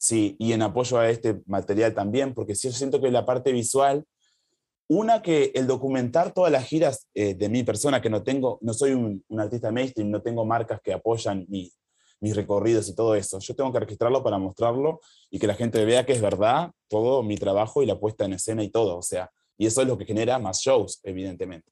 Sí, 0.00 0.34
y 0.38 0.54
en 0.54 0.62
apoyo 0.62 0.98
a 0.98 1.10
este 1.10 1.42
material 1.44 1.92
también, 1.92 2.32
porque 2.32 2.54
sí, 2.54 2.68
yo 2.68 2.74
siento 2.74 3.02
que 3.02 3.10
la 3.10 3.26
parte 3.26 3.52
visual, 3.52 4.06
una 4.88 5.20
que 5.20 5.52
el 5.54 5.66
documentar 5.66 6.32
todas 6.32 6.50
las 6.50 6.64
giras 6.64 7.06
eh, 7.12 7.34
de 7.34 7.50
mi 7.50 7.64
persona, 7.64 8.00
que 8.00 8.08
no 8.08 8.22
tengo, 8.22 8.58
no 8.62 8.72
soy 8.72 8.92
un, 8.92 9.22
artista 9.38 9.70
mainstream, 9.70 10.10
no 10.10 10.22
tengo 10.22 10.46
marcas 10.46 10.80
que 10.80 10.94
apoyan 10.94 11.44
mis 11.48 11.74
recorridos 12.34 12.88
y 12.88 12.94
todo 12.94 13.14
eso. 13.14 13.40
Yo 13.40 13.54
tengo 13.54 13.70
que 13.74 13.80
registrarlo 13.80 14.24
para 14.24 14.38
mostrarlo 14.38 15.00
y 15.28 15.38
que 15.38 15.46
la 15.46 15.54
gente 15.54 15.84
vea 15.84 16.06
que 16.06 16.14
es 16.14 16.22
verdad 16.22 16.70
todo 16.88 17.22
mi 17.22 17.36
trabajo 17.36 17.82
y 17.82 17.86
la 17.86 18.00
puesta 18.00 18.24
en 18.24 18.32
escena 18.32 18.64
y 18.64 18.70
todo. 18.70 18.96
O 18.96 19.02
sea, 19.02 19.30
y 19.58 19.66
eso 19.66 19.82
es 19.82 19.86
lo 19.86 19.98
que 19.98 20.06
genera 20.06 20.38
más 20.38 20.60
shows, 20.60 21.00
evidentemente. 21.02 21.70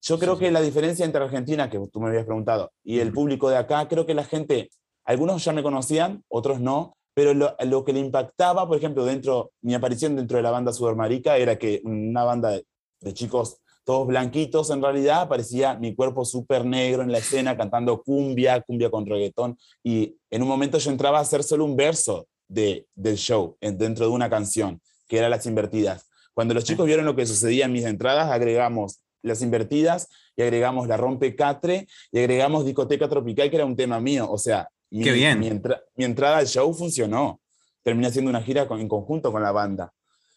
Yo 0.00 0.20
creo 0.20 0.38
que 0.38 0.52
la 0.52 0.60
diferencia 0.60 1.04
entre 1.04 1.24
Argentina, 1.24 1.68
que 1.68 1.80
tú 1.92 1.98
me 1.98 2.06
habías 2.06 2.24
preguntado, 2.24 2.70
y 2.84 3.00
el 3.00 3.12
público 3.12 3.50
de 3.50 3.56
acá, 3.56 3.88
creo 3.88 4.06
que 4.06 4.14
la 4.14 4.22
gente, 4.22 4.70
algunos 5.04 5.44
ya 5.44 5.52
me 5.52 5.64
conocían, 5.64 6.22
otros 6.28 6.60
no, 6.60 6.96
pero 7.16 7.32
lo, 7.32 7.82
que 7.82 7.94
le 7.94 8.00
impactaba, 8.00 8.68
por 8.68 8.76
ejemplo, 8.76 9.02
dentro, 9.06 9.52
mi 9.62 9.72
aparición 9.72 10.16
dentro 10.16 10.36
de 10.36 10.42
la 10.42 10.50
banda 10.50 10.70
Sudamérica 10.70 11.38
era 11.38 11.56
que 11.56 11.80
una 11.82 12.24
banda 12.24 12.50
de, 12.50 13.14
chicos 13.14 13.56
todos 13.84 14.06
blanquitos, 14.06 14.68
en 14.68 14.82
realidad 14.82 15.22
aparecía 15.22 15.78
mi 15.78 15.94
cuerpo 15.94 16.26
súper 16.26 16.66
negro 16.66 17.02
en 17.02 17.10
la 17.10 17.16
escena 17.16 17.56
cantando 17.56 18.02
cumbia, 18.02 18.60
cumbia 18.60 18.90
con 18.90 19.06
reggaetón, 19.06 19.56
y 19.82 20.14
en 20.28 20.42
un 20.42 20.48
momento 20.48 20.76
yo 20.76 20.90
entraba 20.90 21.16
a 21.16 21.22
hacer 21.22 21.42
solo 21.42 21.64
un 21.64 21.74
verso 21.74 22.28
de, 22.48 22.86
del 22.94 23.16
show 23.16 23.56
dentro 23.62 24.04
de 24.04 24.12
una 24.12 24.28
canción, 24.28 24.82
que 25.08 25.16
era 25.16 25.30
Las 25.30 25.46
Invertidas. 25.46 26.10
Cuando 26.34 26.52
los 26.52 26.64
chicos 26.64 26.84
vieron 26.84 27.06
lo 27.06 27.16
que 27.16 27.24
sucedía 27.24 27.64
en 27.64 27.72
mis 27.72 27.86
entradas, 27.86 28.30
agregamos 28.30 29.00
Las 29.22 29.40
Invertidas 29.40 30.08
y 30.36 30.42
agregamos 30.42 30.86
La 30.86 30.98
Rompe 30.98 31.34
Catre 31.34 31.86
y 32.12 32.18
agregamos 32.18 32.66
Discoteca 32.66 33.08
Tropical, 33.08 33.48
que 33.48 33.56
era 33.56 33.64
un 33.64 33.76
tema 33.76 34.00
mío, 34.00 34.30
o 34.30 34.36
sea, 34.36 34.68
Qué 34.90 35.12
bien. 35.12 35.40
Mi, 35.40 36.04
entrada 36.04 36.38
al 36.38 36.46
show 36.46 36.72
funcionó. 36.72 37.40
Terminé 37.82 38.08
haciendo 38.08 38.30
una 38.30 38.42
gira 38.42 38.66
en 38.70 38.88
conjunto 38.88 39.30
con 39.30 39.42
la 39.42 39.52
banda. 39.52 39.92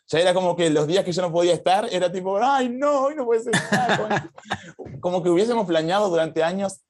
Ya 0.07 0.19
era 0.19 0.33
como 0.33 0.55
que 0.55 0.69
los 0.69 0.87
días 0.87 1.03
que 1.03 1.11
yo 1.11 1.21
no 1.21 1.31
podía 1.31 1.53
estar, 1.53 1.87
era 1.91 2.11
tipo, 2.11 2.37
ay, 2.41 2.69
no, 2.69 3.05
hoy 3.05 3.15
no 3.15 3.25
puede 3.25 3.43
ser. 3.43 3.53
como 4.99 5.21
que 5.21 5.29
hubiésemos 5.29 5.67
planeado 5.67 6.09
durante 6.09 6.43
años 6.43 6.81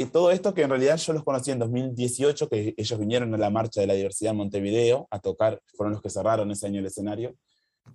y 0.00 0.06
todo 0.06 0.30
esto 0.30 0.54
que 0.54 0.62
en 0.62 0.70
realidad 0.70 0.96
yo 0.96 1.12
los 1.12 1.24
conocí 1.24 1.50
en 1.50 1.58
2018, 1.58 2.48
que 2.48 2.74
ellos 2.74 2.98
vinieron 2.98 3.34
a 3.34 3.36
la 3.36 3.50
marcha 3.50 3.82
de 3.82 3.86
la 3.86 3.92
diversidad 3.92 4.30
en 4.30 4.38
Montevideo 4.38 5.06
a 5.10 5.18
tocar, 5.18 5.60
fueron 5.76 5.92
los 5.92 6.00
que 6.00 6.08
cerraron 6.08 6.50
ese 6.50 6.66
año 6.66 6.80
el 6.80 6.86
escenario, 6.86 7.34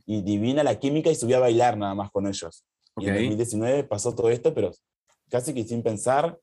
y 0.06 0.22
divina 0.22 0.64
la 0.64 0.78
química 0.78 1.10
y 1.10 1.16
subí 1.16 1.34
a 1.34 1.40
bailar 1.40 1.80
nada 1.80 1.96
más 1.96 2.12
con 2.12 2.28
ellos. 2.28 2.64
Y 2.98 3.08
en 3.08 3.16
2019 3.16 3.86
pasó 3.86 4.14
todo 4.14 4.30
esto, 4.30 4.54
pero 4.54 4.72
casi 5.32 5.52
que 5.52 5.64
sin 5.64 5.82
pensar, 5.82 6.38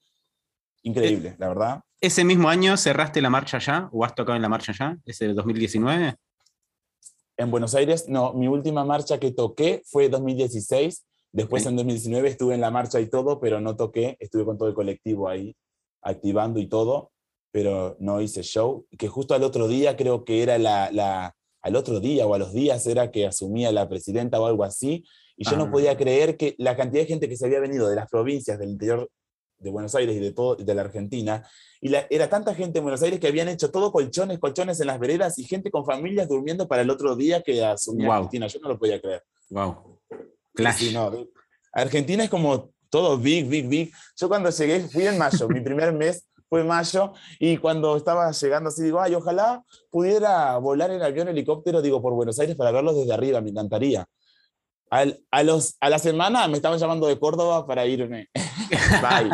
increíble, 0.83 1.29
eh, 1.29 1.37
la 1.39 1.49
verdad. 1.49 1.81
¿Ese 2.03 2.25
mismo 2.25 2.49
año 2.49 2.77
cerraste 2.77 3.23
la 3.23 3.31
marcha 3.31 3.61
ya? 3.61 3.89
¿O 3.93 4.05
has 4.05 4.13
tocado 4.17 4.35
en 4.35 4.43
la 4.43 4.49
marcha 4.49 4.73
ya? 4.77 4.99
¿Ese 5.07 5.29
de 5.29 5.35
2019? 5.35 6.17
En 7.37 7.51
Buenos 7.53 7.77
Aires, 7.77 8.09
no, 8.09 8.33
mi 8.33 8.49
última 8.49 8.85
marcha 8.85 9.21
que 9.21 9.31
toqué 9.31 9.83
fue 9.87 10.09
2016. 10.09 11.07
Después 11.31 11.65
en 11.65 11.77
2019 11.77 12.29
estuve 12.29 12.57
en 12.57 12.61
la 12.61 12.73
marcha 12.73 12.99
y 12.99 13.09
todo, 13.09 13.39
pero 13.39 13.61
no 13.61 13.77
toqué. 13.77 14.17
Estuve 14.19 14.45
con 14.45 14.59
todo 14.59 14.69
el 14.69 14.75
colectivo 14.75 15.29
ahí, 15.29 15.55
activando 16.03 16.59
y 16.59 16.67
todo, 16.67 17.13
pero 17.53 17.97
no 18.01 18.21
hice 18.21 18.43
show. 18.43 18.85
Que 18.99 19.07
justo 19.07 19.35
al 19.35 19.45
otro 19.45 19.69
día, 19.69 19.97
creo 19.97 20.25
que 20.25 20.43
era 20.43 20.59
la, 20.59 20.91
la 20.91 21.37
al 21.61 21.77
otro 21.77 22.01
día 22.01 22.27
o 22.27 22.35
a 22.35 22.39
los 22.39 22.53
días 22.53 22.85
era 22.89 23.13
que 23.13 23.29
asumía 23.29 23.71
la 23.71 23.89
presidenta 23.89 24.41
o 24.41 24.47
algo 24.47 24.65
así. 24.65 25.05
Y 25.37 25.49
yo 25.49 25.57
no 25.57 25.67
ah. 25.67 25.71
podía 25.71 25.97
creer 25.97 26.37
que 26.37 26.57
la 26.59 26.77
cantidad 26.77 27.03
de 27.03 27.09
gente 27.09 27.29
que 27.29 27.37
se 27.37 27.47
había 27.47 27.61
venido 27.61 27.89
de 27.89 27.95
las 27.95 28.11
provincias 28.11 28.59
del 28.59 28.71
interior 28.71 29.09
de 29.63 29.71
Buenos 29.71 29.95
Aires 29.95 30.17
y 30.17 30.19
de, 30.19 30.33
todo, 30.33 30.57
de 30.57 30.75
la 30.75 30.83
Argentina, 30.83 31.47
y 31.81 31.89
la, 31.89 32.07
era 32.11 32.29
tanta 32.29 32.55
gente 32.55 32.79
en 32.79 32.85
Buenos 32.85 33.03
Aires 33.03 33.21
que 33.21 33.29
habían 33.29 33.49
hecho 33.49 33.71
todo 33.71 33.93
colchones, 33.93 34.39
colchones 34.39 34.81
en 34.81 34.87
las 34.89 34.99
veredas 34.99 35.39
y 35.39 35.45
gente 35.45 35.71
con 35.71 35.85
familias 35.85 36.29
durmiendo 36.29 36.69
para 36.69 36.83
el 36.83 36.91
otro 36.91 37.17
día 37.17 37.43
que 37.43 37.65
asumía 37.65 38.15
Argentina. 38.15 38.47
Yo 38.47 38.61
no 38.61 38.69
lo 38.69 38.79
podía 38.79 39.01
creer. 39.01 39.23
Wow. 39.51 40.01
Argentina 41.73 42.25
es 42.25 42.31
como 42.31 42.71
todo 42.91 43.17
big, 43.17 43.49
big, 43.49 43.69
big. 43.69 43.93
Yo 44.17 44.29
cuando 44.29 44.51
llegué, 44.51 44.81
fui 44.81 45.07
en 45.07 45.19
mayo, 45.19 45.49
mi 45.49 45.61
primer 45.61 45.93
mes 45.93 46.29
fue 46.49 46.63
mayo, 46.65 47.15
y 47.39 47.57
cuando 47.57 47.97
estaba 47.97 48.31
llegando 48.31 48.69
así, 48.69 48.83
digo, 48.83 49.01
ay, 49.01 49.15
ojalá 49.15 49.65
pudiera 49.91 50.59
volar 50.59 50.91
en 50.91 51.01
avión, 51.01 51.29
helicóptero, 51.29 51.81
digo, 51.81 52.03
por 52.03 52.13
Buenos 52.13 52.39
Aires 52.39 52.57
para 52.57 52.71
verlos 52.71 52.97
desde 52.97 53.15
arriba, 53.15 53.41
me 53.41 53.51
encantaría 53.51 54.07
a, 55.31 55.43
los, 55.43 55.77
a 55.81 55.89
la 55.89 55.99
semana 55.99 56.47
me 56.49 56.57
estaban 56.57 56.79
llamando 56.79 57.07
de 57.07 57.19
Córdoba 57.19 57.67
para 57.67 57.87
irme. 57.87 58.29
Bye. 58.73 59.31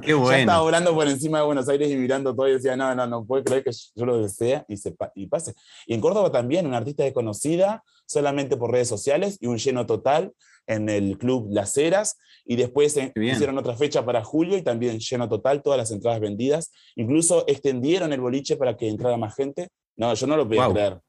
Qué 0.02 0.14
bueno. 0.14 0.30
Ya 0.32 0.40
estaba 0.40 0.62
volando 0.62 0.94
por 0.94 1.06
encima 1.08 1.38
de 1.38 1.44
Buenos 1.44 1.68
Aires 1.68 1.90
y 1.90 1.96
mirando 1.96 2.34
todo 2.34 2.48
y 2.48 2.52
decía, 2.52 2.76
no, 2.76 2.94
no, 2.94 3.06
no 3.06 3.24
puedo 3.24 3.44
creer 3.44 3.64
que 3.64 3.70
yo 3.94 4.06
lo 4.06 4.20
desea 4.20 4.64
y, 4.68 4.76
se, 4.76 4.94
y 5.14 5.26
pase. 5.26 5.54
Y 5.86 5.94
en 5.94 6.00
Córdoba 6.00 6.30
también, 6.32 6.66
una 6.66 6.78
artista 6.78 7.04
desconocida, 7.04 7.82
solamente 8.06 8.56
por 8.56 8.70
redes 8.70 8.88
sociales 8.88 9.38
y 9.40 9.46
un 9.46 9.58
lleno 9.58 9.86
total 9.86 10.32
en 10.66 10.88
el 10.88 11.18
club 11.18 11.48
Las 11.50 11.76
Heras. 11.76 12.18
Y 12.44 12.56
después 12.56 12.98
hicieron 13.14 13.56
otra 13.58 13.76
fecha 13.76 14.04
para 14.04 14.22
julio 14.22 14.58
y 14.58 14.62
también 14.62 14.98
lleno 14.98 15.28
total, 15.28 15.62
todas 15.62 15.78
las 15.78 15.90
entradas 15.90 16.20
vendidas. 16.20 16.72
Incluso 16.96 17.44
extendieron 17.46 18.12
el 18.12 18.20
boliche 18.20 18.56
para 18.56 18.76
que 18.76 18.88
entrara 18.88 19.16
más 19.16 19.34
gente 19.34 19.68
No, 19.96 20.12
yo 20.12 20.26
no 20.26 20.36
lo 20.36 20.46
podía 20.46 20.68
creer. 20.68 21.00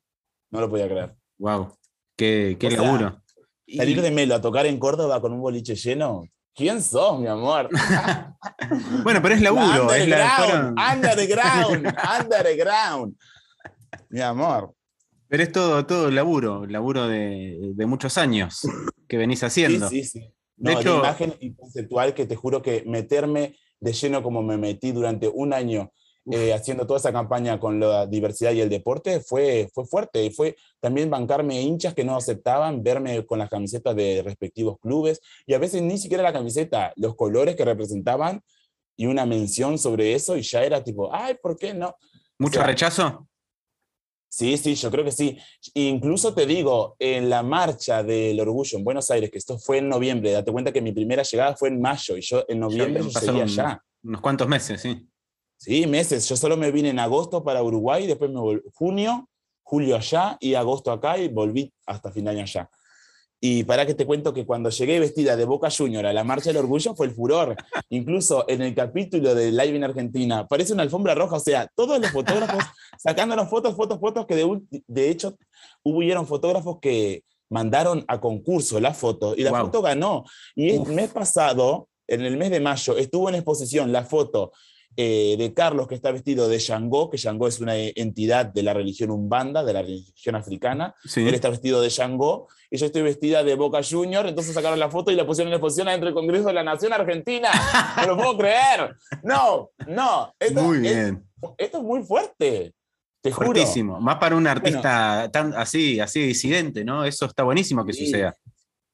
No 0.51 0.61
lo 0.61 0.69
podía 0.69 0.87
creer. 0.87 1.15
Wow. 1.37 1.75
Qué, 2.15 2.55
qué 2.57 2.71
laburo. 2.71 3.21
salir 3.67 4.01
de 4.01 4.11
Melo 4.11 4.35
a 4.35 4.41
tocar 4.41 4.65
en 4.65 4.79
Córdoba 4.79 5.19
con 5.19 5.33
un 5.33 5.41
boliche 5.41 5.75
lleno. 5.75 6.23
¿Quién 6.55 6.81
sos, 6.81 7.19
mi 7.19 7.27
amor? 7.27 7.69
bueno, 9.03 9.21
pero 9.21 9.35
es 9.35 9.41
laburo. 9.41 9.87
underground, 9.87 9.97
es 9.97 10.07
la, 10.07 10.93
underground, 10.95 11.97
underground. 12.21 13.15
Mi 14.09 14.21
amor. 14.21 14.73
Pero 15.27 15.43
es 15.43 15.51
todo, 15.51 15.85
todo 15.85 16.09
laburo, 16.09 16.65
laburo 16.65 17.07
de, 17.07 17.73
de 17.75 17.85
muchos 17.85 18.17
años 18.17 18.61
que 19.07 19.17
venís 19.17 19.43
haciendo. 19.43 19.89
Sí, 19.89 20.03
sí, 20.05 20.21
sí. 20.21 20.33
de 20.55 20.73
hecho, 20.73 20.99
imagen 20.99 21.33
y 21.41 21.53
conceptual 21.55 22.13
que 22.13 22.25
te 22.25 22.37
juro 22.37 22.61
que 22.61 22.83
meterme 22.85 23.57
de 23.81 23.91
lleno 23.91 24.23
como 24.23 24.41
me 24.41 24.57
metí 24.57 24.93
durante 24.93 25.27
un 25.27 25.51
año 25.51 25.91
eh, 26.31 26.53
haciendo 26.53 26.87
toda 26.87 26.97
esa 26.99 27.13
campaña 27.13 27.59
con 27.59 27.79
la 27.79 28.07
diversidad 28.07 28.51
y 28.51 28.61
el 28.61 28.69
deporte 28.69 29.19
fue, 29.19 29.69
fue 29.73 29.85
fuerte. 29.85 30.23
Y 30.23 30.31
fue 30.31 30.55
también 30.79 31.09
bancarme 31.09 31.61
hinchas 31.61 31.93
que 31.93 32.03
no 32.03 32.15
aceptaban 32.15 32.81
verme 32.81 33.25
con 33.25 33.39
las 33.39 33.49
camisetas 33.49 33.95
de 33.95 34.23
respectivos 34.23 34.79
clubes 34.79 35.21
y 35.45 35.53
a 35.53 35.59
veces 35.59 35.81
ni 35.81 35.97
siquiera 35.97 36.23
la 36.23 36.33
camiseta, 36.33 36.93
los 36.95 37.15
colores 37.15 37.55
que 37.55 37.65
representaban 37.65 38.41
y 38.97 39.05
una 39.05 39.25
mención 39.25 39.77
sobre 39.77 40.13
eso 40.13 40.35
y 40.37 40.41
ya 40.41 40.63
era 40.63 40.83
tipo, 40.83 41.13
ay, 41.13 41.35
¿por 41.41 41.57
qué 41.57 41.73
no? 41.73 41.95
¿Mucho 42.39 42.63
rechazo? 42.63 43.27
Sí, 44.27 44.57
sí, 44.57 44.75
yo 44.75 44.91
creo 44.91 45.05
que 45.05 45.11
sí. 45.11 45.37
Incluso 45.75 46.33
te 46.33 46.45
digo, 46.45 46.95
en 46.99 47.29
la 47.29 47.41
marcha 47.41 48.03
del 48.03 48.37
orgullo 48.39 48.77
en 48.77 48.83
Buenos 48.83 49.09
Aires, 49.09 49.29
que 49.31 49.37
esto 49.37 49.57
fue 49.57 49.77
en 49.77 49.87
noviembre, 49.87 50.31
date 50.31 50.51
cuenta 50.51 50.73
que 50.73 50.81
mi 50.81 50.91
primera 50.91 51.23
llegada 51.23 51.55
fue 51.55 51.69
en 51.69 51.79
mayo 51.79 52.17
y 52.17 52.21
yo 52.21 52.43
en 52.47 52.59
noviembre 52.59 53.01
yo 53.01 53.09
seguía 53.11 53.43
allá. 53.43 53.81
Unos 54.03 54.21
cuantos 54.21 54.47
meses, 54.47 54.81
sí. 54.81 55.07
Sí, 55.57 55.87
meses. 55.87 56.27
Yo 56.27 56.35
solo 56.35 56.57
me 56.57 56.71
vine 56.71 56.89
en 56.89 56.99
agosto 56.99 57.43
para 57.43 57.63
Uruguay, 57.63 58.07
después 58.07 58.29
me 58.31 58.39
volví 58.39 58.61
junio, 58.73 59.29
julio 59.63 59.95
allá 59.95 60.37
y 60.39 60.53
agosto 60.53 60.91
acá 60.91 61.17
y 61.17 61.27
volví 61.27 61.73
hasta 61.85 62.11
fin 62.11 62.25
de 62.25 62.31
año 62.31 62.41
allá. 62.41 62.69
Y 63.41 63.63
para 63.63 63.85
que 63.85 63.93
te 63.93 64.05
cuento 64.05 64.33
que 64.33 64.45
cuando 64.45 64.69
llegué 64.69 64.99
vestida 64.99 65.35
de 65.35 65.45
Boca 65.45 65.69
Junior 65.69 66.05
a 66.05 66.13
la 66.13 66.23
Marcha 66.23 66.49
del 66.49 66.57
Orgullo 66.57 66.95
fue 66.95 67.07
el 67.07 67.13
furor. 67.13 67.55
Incluso 67.89 68.45
en 68.47 68.61
el 68.61 68.73
capítulo 68.73 69.35
de 69.35 69.51
Live 69.51 69.75
en 69.75 69.83
Argentina, 69.83 70.47
parece 70.47 70.73
una 70.73 70.83
alfombra 70.83 71.13
roja, 71.13 71.35
o 71.35 71.39
sea, 71.39 71.69
todos 71.75 71.99
los 71.99 72.11
fotógrafos 72.11 72.63
sacándonos 72.97 73.49
fotos, 73.49 73.75
fotos, 73.75 73.99
fotos, 73.99 74.25
que 74.25 74.35
de, 74.35 74.61
de 74.87 75.09
hecho 75.09 75.37
hubieron 75.83 76.25
fotógrafos 76.25 76.79
que 76.81 77.23
mandaron 77.49 78.03
a 78.07 78.19
concurso 78.19 78.79
la 78.79 78.93
foto 78.93 79.35
y 79.35 79.43
la 79.43 79.51
foto 79.51 79.81
ganó. 79.81 80.25
Y 80.55 80.71
el 80.71 80.85
mes 80.87 81.11
pasado, 81.11 81.89
en 82.07 82.21
el 82.21 82.37
mes 82.37 82.49
de 82.49 82.59
mayo, 82.59 82.97
estuvo 82.97 83.29
en 83.29 83.35
exposición 83.35 83.91
la 83.91 84.03
foto 84.03 84.53
eh, 84.97 85.35
de 85.37 85.53
Carlos, 85.53 85.87
que 85.87 85.95
está 85.95 86.11
vestido 86.11 86.47
de 86.47 86.57
Shango, 86.57 87.09
que 87.09 87.17
Shango 87.17 87.47
es 87.47 87.59
una 87.59 87.75
entidad 87.75 88.45
de 88.45 88.63
la 88.63 88.73
religión 88.73 89.11
umbanda, 89.11 89.63
de 89.63 89.73
la 89.73 89.81
religión 89.81 90.35
africana. 90.35 90.95
Él 91.15 91.33
está 91.33 91.49
vestido 91.49 91.81
de 91.81 91.89
Shango 91.89 92.47
y 92.71 92.77
yo 92.77 92.85
estoy 92.85 93.01
vestida 93.01 93.43
de 93.43 93.55
Boca 93.55 93.81
Junior. 93.83 94.25
Entonces 94.25 94.53
sacaron 94.53 94.79
la 94.79 94.89
foto 94.89 95.11
y 95.11 95.15
la 95.15 95.25
pusieron 95.25 95.51
en 95.51 95.55
exposición 95.55 95.87
dentro 95.87 96.05
del 96.05 96.15
Congreso 96.15 96.47
de 96.47 96.53
la 96.53 96.63
Nación 96.63 96.93
Argentina. 96.93 97.49
No 97.97 98.07
lo 98.07 98.17
puedo 98.17 98.37
creer. 98.37 98.95
No, 99.23 99.71
no. 99.87 100.33
Esto, 100.39 100.61
muy 100.61 100.79
bien. 100.79 101.27
esto 101.57 101.77
es 101.77 101.83
muy 101.83 102.03
fuerte. 102.03 102.73
Te 103.21 103.31
Fuertísimo. 103.31 103.99
Más 103.99 104.17
para 104.17 104.35
un 104.35 104.47
artista 104.47 105.29
tan 105.31 105.53
así, 105.55 105.99
así 105.99 106.21
disidente, 106.21 106.85
¿no? 106.85 107.03
Eso 107.03 107.25
está 107.25 107.43
buenísimo 107.43 107.85
que 107.85 107.93
suceda. 107.93 108.35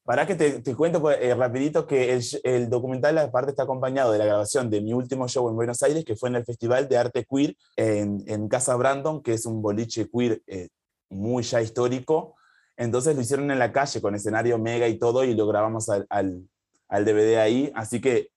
Para 0.04 0.26
que 0.26 0.36
te, 0.36 0.62
te 0.62 0.76
cuento 0.76 1.00
pues, 1.00 1.18
eh, 1.22 1.36
rapidito 1.36 1.86
que 1.86 2.14
el, 2.14 2.24
el, 2.44 2.70
documental 2.70 3.18
aparte 3.20 3.52
está 3.52 3.64
acompañado 3.64 4.12
de 4.12 4.18
la 4.18 4.26
grabación 4.26 4.70
de 4.70 4.82
mi 4.82 4.94
último 4.94 5.28
show 5.28 5.48
en 5.48 5.56
Buenos 5.56 5.84
Aires, 5.84 6.04
que 6.04 6.16
fue 6.16 6.30
en 6.30 6.36
el 6.36 6.46
Festival 6.46 6.90
de 6.90 6.98
Arte 6.98 7.26
Queer 7.30 7.56
en, 7.76 8.48
Casa 8.48 8.76
Brandon, 8.76 9.22
que 9.22 9.34
es 9.34 9.46
un 9.46 9.62
boliche 9.62 10.10
queer 10.10 10.42
eh, 10.48 10.70
muy 11.10 11.44
ya 11.44 11.62
histórico. 11.62 12.36
Entonces 12.78 13.16
lo 13.16 13.22
hicieron 13.22 13.52
en 13.52 13.60
la 13.60 13.72
calle 13.72 14.02
con 14.02 14.16
escenario 14.16 14.58
mega 14.58 14.88
y 14.88 14.98
todo 14.98 15.24
y 15.24 15.36
lo 15.36 15.46
grabamos 15.46 15.88
al, 15.90 16.08
al, 16.10 17.06
DVD 17.06 17.38
ahí. 17.38 17.72
Así 17.76 18.02
que 18.02 18.30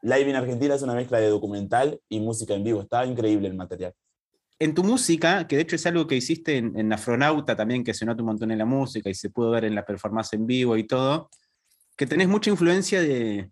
Live 0.00 0.28
en 0.28 0.36
Argentina 0.36 0.74
es 0.74 0.82
una 0.82 0.94
mezcla 0.94 1.20
de 1.20 1.28
documental 1.28 2.00
y 2.08 2.18
música 2.18 2.54
en 2.54 2.64
vivo. 2.64 2.80
Está 2.82 3.06
increíble 3.06 3.46
el 3.46 3.54
material 3.54 3.94
en 4.62 4.74
tu 4.74 4.84
música, 4.84 5.48
que 5.48 5.56
de 5.56 5.62
hecho 5.62 5.74
es 5.74 5.84
algo 5.86 6.06
que 6.06 6.14
hiciste 6.14 6.56
en, 6.56 6.92
Afronauta 6.92 7.56
también, 7.56 7.82
que 7.82 7.92
se 7.92 8.06
nota 8.06 8.22
un 8.22 8.28
montón 8.28 8.52
en 8.52 8.58
la 8.58 8.64
música 8.64 9.10
y 9.10 9.14
se 9.14 9.28
pudo 9.28 9.50
ver 9.50 9.64
en 9.64 9.74
la 9.74 9.84
performance 9.84 10.34
en 10.34 10.46
vivo 10.46 10.76
y 10.76 10.84
todo, 10.84 11.30
que 11.96 12.06
tenés 12.06 12.28
mucha 12.28 12.50
influencia 12.50 13.00
de, 13.00 13.50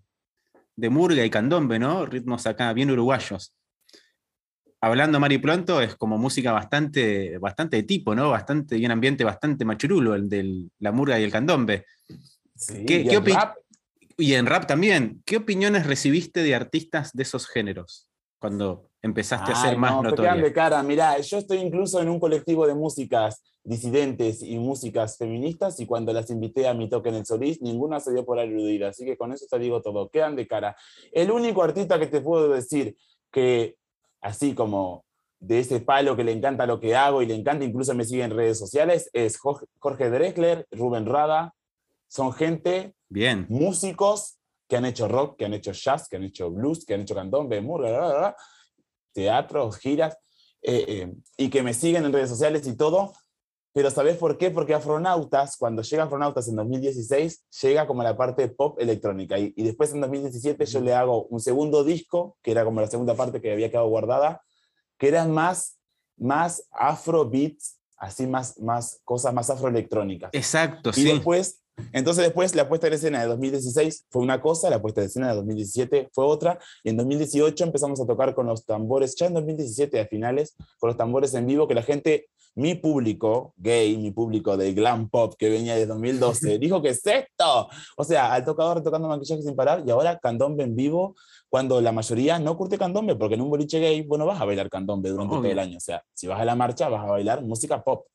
murga 0.77 1.25
y 1.25 1.31
candombe, 1.31 1.81
¿no? 1.81 2.07
Ritmos 2.07 2.47
acá 2.47 2.73
bien 2.73 2.93
uruguayos. 2.93 3.53
Hablando 4.81 5.19
Mari 5.19 5.39
Pronto, 5.39 5.81
es 5.81 5.97
como 5.97 6.17
música 6.17 6.53
bastante, 6.53 7.39
bastante 7.39 7.79
de 7.79 7.83
tipo, 7.83 8.15
¿no? 8.15 8.31
Bastante, 8.31 8.79
y 8.79 8.87
un 8.87 8.93
ambiente 8.93 9.25
bastante 9.25 9.65
machurulo, 9.65 10.15
el 10.15 10.29
de 10.29 10.69
la 10.79 10.93
murga 10.93 11.19
y 11.19 11.25
el 11.25 11.33
candombe. 11.33 11.87
Sí, 12.55 12.85
¿Qué, 12.87 13.01
y, 13.03 13.11
en 13.11 13.27
rap. 13.27 13.57
y 14.17 14.35
en 14.35 14.47
rap 14.47 14.67
también. 14.67 15.23
¿Qué 15.27 15.39
opiniones 15.39 15.87
recibiste 15.89 16.45
de 16.45 16.55
artistas 16.55 17.13
de 17.13 17.25
esos 17.25 17.49
géneros 17.49 18.09
cuando 18.39 18.90
empezaste 19.03 19.53
a 19.53 19.55
ser 19.55 19.79
más 19.79 19.93
no, 19.93 20.03
notoria? 20.03 20.35
de 20.35 20.53
cara, 20.53 20.83
mirá, 20.83 21.19
yo 21.19 21.39
estoy 21.39 21.59
incluso 21.59 22.01
en 22.01 22.09
un 22.09 22.21
colectivo 22.21 22.67
de 22.67 22.75
músicas 22.75 23.43
disidentes 23.63 24.43
y 24.43 24.59
músicas 24.59 25.17
feministas 25.17 25.79
y 25.81 25.87
cuando 25.87 26.13
las 26.13 26.31
invité 26.31 26.67
a 26.67 26.75
mi 26.75 26.89
toque 26.89 27.11
en 27.11 27.17
el 27.17 27.27
Solís, 27.27 27.61
ninguna 27.61 28.01
se 28.01 28.13
dio 28.13 28.25
por 28.25 28.39
aludida, 28.39 28.89
así 28.89 29.05
que 29.05 29.17
con 29.17 29.33
eso 29.33 29.47
te 29.51 29.59
digo 29.59 29.83
todo, 29.83 30.09
quedan 30.09 30.37
de 30.37 30.47
cara. 30.47 30.77
El 31.13 31.31
único 31.31 31.63
artista 31.63 31.99
que 31.99 32.07
te 32.07 32.21
puedo 32.21 32.49
decir 32.49 32.97
que 33.31 33.77
así 34.21 34.55
como 34.55 35.05
de 35.39 35.61
ese 35.61 35.81
palo 35.81 36.17
que 36.17 36.25
le 36.25 36.33
encanta 36.33 36.67
lo 36.67 36.81
que 36.81 36.95
hago 36.95 37.23
y 37.23 37.27
le 37.27 37.35
encanta, 37.35 37.65
incluso 37.65 37.95
me 37.95 38.05
sigue 38.05 38.25
en 38.25 38.31
redes 38.31 38.59
sociales, 38.59 39.09
es 39.13 39.39
Jorge 39.39 40.11
Drexler, 40.11 40.67
Rubén 40.71 41.07
Rada, 41.07 41.55
son 42.09 42.33
gente, 42.33 42.95
Bien. 43.09 43.47
músicos 43.49 44.39
que 44.69 44.77
han 44.77 44.85
hecho 44.85 45.09
rock, 45.09 45.39
que 45.39 45.47
han 45.47 45.55
hecho 45.55 45.73
jazz, 45.73 46.09
que 46.09 46.17
han 46.17 46.25
hecho 46.25 46.51
blues, 46.51 46.85
que 46.85 46.95
han 46.95 47.01
hecho 47.01 47.15
cantón, 47.15 47.49
murga, 47.65 48.37
teatros, 49.13 49.79
giras, 49.79 50.17
eh, 50.63 50.85
eh, 50.89 51.15
y 51.37 51.51
que 51.51 51.63
me 51.63 51.75
siguen 51.75 52.05
en 52.05 52.13
redes 52.13 52.29
sociales 52.31 52.67
y 52.67 52.77
todo. 52.77 53.13
Pero 53.73 53.91
¿sabes 53.91 54.17
por 54.17 54.37
qué? 54.37 54.51
Porque 54.51 54.75
Afronautas, 54.75 55.57
cuando 55.57 55.83
llega 55.83 56.03
Afronautas 56.03 56.49
en 56.49 56.57
2016, 56.57 57.45
llega 57.63 57.87
como 57.87 58.03
la 58.03 58.17
parte 58.17 58.49
pop 58.49 58.81
electrónica. 58.81 59.39
Y, 59.39 59.53
y 59.57 59.63
después 59.63 59.93
en 59.93 60.01
2017 60.01 60.67
yo 60.67 60.81
le 60.81 60.93
hago 60.93 61.27
un 61.27 61.39
segundo 61.39 61.85
disco, 61.85 62.37
que 62.43 62.51
era 62.51 62.65
como 62.65 62.81
la 62.81 62.89
segunda 62.89 63.15
parte 63.15 63.41
que 63.41 63.53
había 63.53 63.71
quedado 63.71 63.89
guardada, 63.89 64.43
que 64.99 65.09
era 65.09 65.25
más, 65.25 65.79
más 66.17 66.67
afro 66.73 67.29
beats, 67.29 67.81
así 67.97 68.27
más, 68.27 68.59
más 68.59 69.01
cosas 69.05 69.33
más 69.33 69.51
afroelectrónicas. 69.51 70.31
Exacto, 70.33 70.91
y 70.91 70.95
sí. 70.95 71.05
después 71.05 71.60
entonces 71.93 72.25
después 72.25 72.55
la 72.55 72.69
puesta 72.69 72.87
en 72.87 72.95
escena 72.95 73.21
de 73.21 73.27
2016 73.27 74.07
fue 74.11 74.23
una 74.23 74.41
cosa, 74.41 74.71
la 74.71 74.81
puesta 74.81 75.01
en 75.01 75.07
escena 75.07 75.29
de 75.29 75.37
2017 75.37 76.11
fue 76.13 76.25
otra, 76.25 76.59
y 76.83 76.91
en 76.91 76.97
2018 76.97 77.65
empezamos 77.65 78.01
a 78.01 78.07
tocar 78.07 78.35
con 78.35 78.47
los 78.47 78.65
tambores, 78.65 79.15
ya 79.17 79.27
en 79.27 79.35
2017 79.35 80.01
a 80.01 80.07
finales, 80.07 80.55
con 80.79 80.89
los 80.89 80.97
tambores 80.97 81.35
en 81.35 81.47
vivo, 81.47 81.69
que 81.69 81.75
la 81.75 81.83
gente, 81.83 82.29
mi 82.55 82.75
público 82.75 83.55
gay, 83.57 83.97
mi 83.97 84.11
público 84.11 84.57
de 84.57 84.75
glam 84.75 85.09
pop 85.09 85.35
que 85.39 85.49
venía 85.49 85.77
de 85.77 85.87
2012, 85.87 86.59
dijo 86.61 86.83
que 86.83 86.91
es 86.91 87.07
esto. 87.07 87.69
O 87.97 88.05
sea, 88.05 88.33
al 88.33 88.45
tocador 88.45 88.83
tocando 88.83 89.09
maquillaje 89.09 89.43
sin 89.43 89.55
parar, 89.55 89.83
y 89.87 89.91
ahora 89.91 90.19
candombe 90.19 90.65
en 90.65 90.75
vivo, 90.77 91.15
cuando 91.49 91.81
la 91.81 91.93
mayoría 91.93 92.39
no 92.39 92.57
curte 92.57 92.79
candombe, 92.79 93.17
porque 93.17 93.35
en 93.35 93.41
un 93.41 93.51
boliche 93.51 93.81
gay, 93.81 94.03
bueno, 94.03 94.27
vas 94.27 94.41
a 94.41 94.45
bailar 94.45 94.71
candombe 94.71 95.11
durante 95.11 95.35
todo 95.35 95.45
el 95.45 95.59
año. 95.59 95.77
O 95.77 95.81
sea, 95.81 96.03
si 96.15 96.27
vas 96.27 96.41
a 96.41 96.45
la 96.45 96.55
marcha, 96.55 96.89
vas 96.89 97.05
a 97.05 97.11
bailar 97.11 97.43
música 97.43 97.83
pop. 97.83 98.07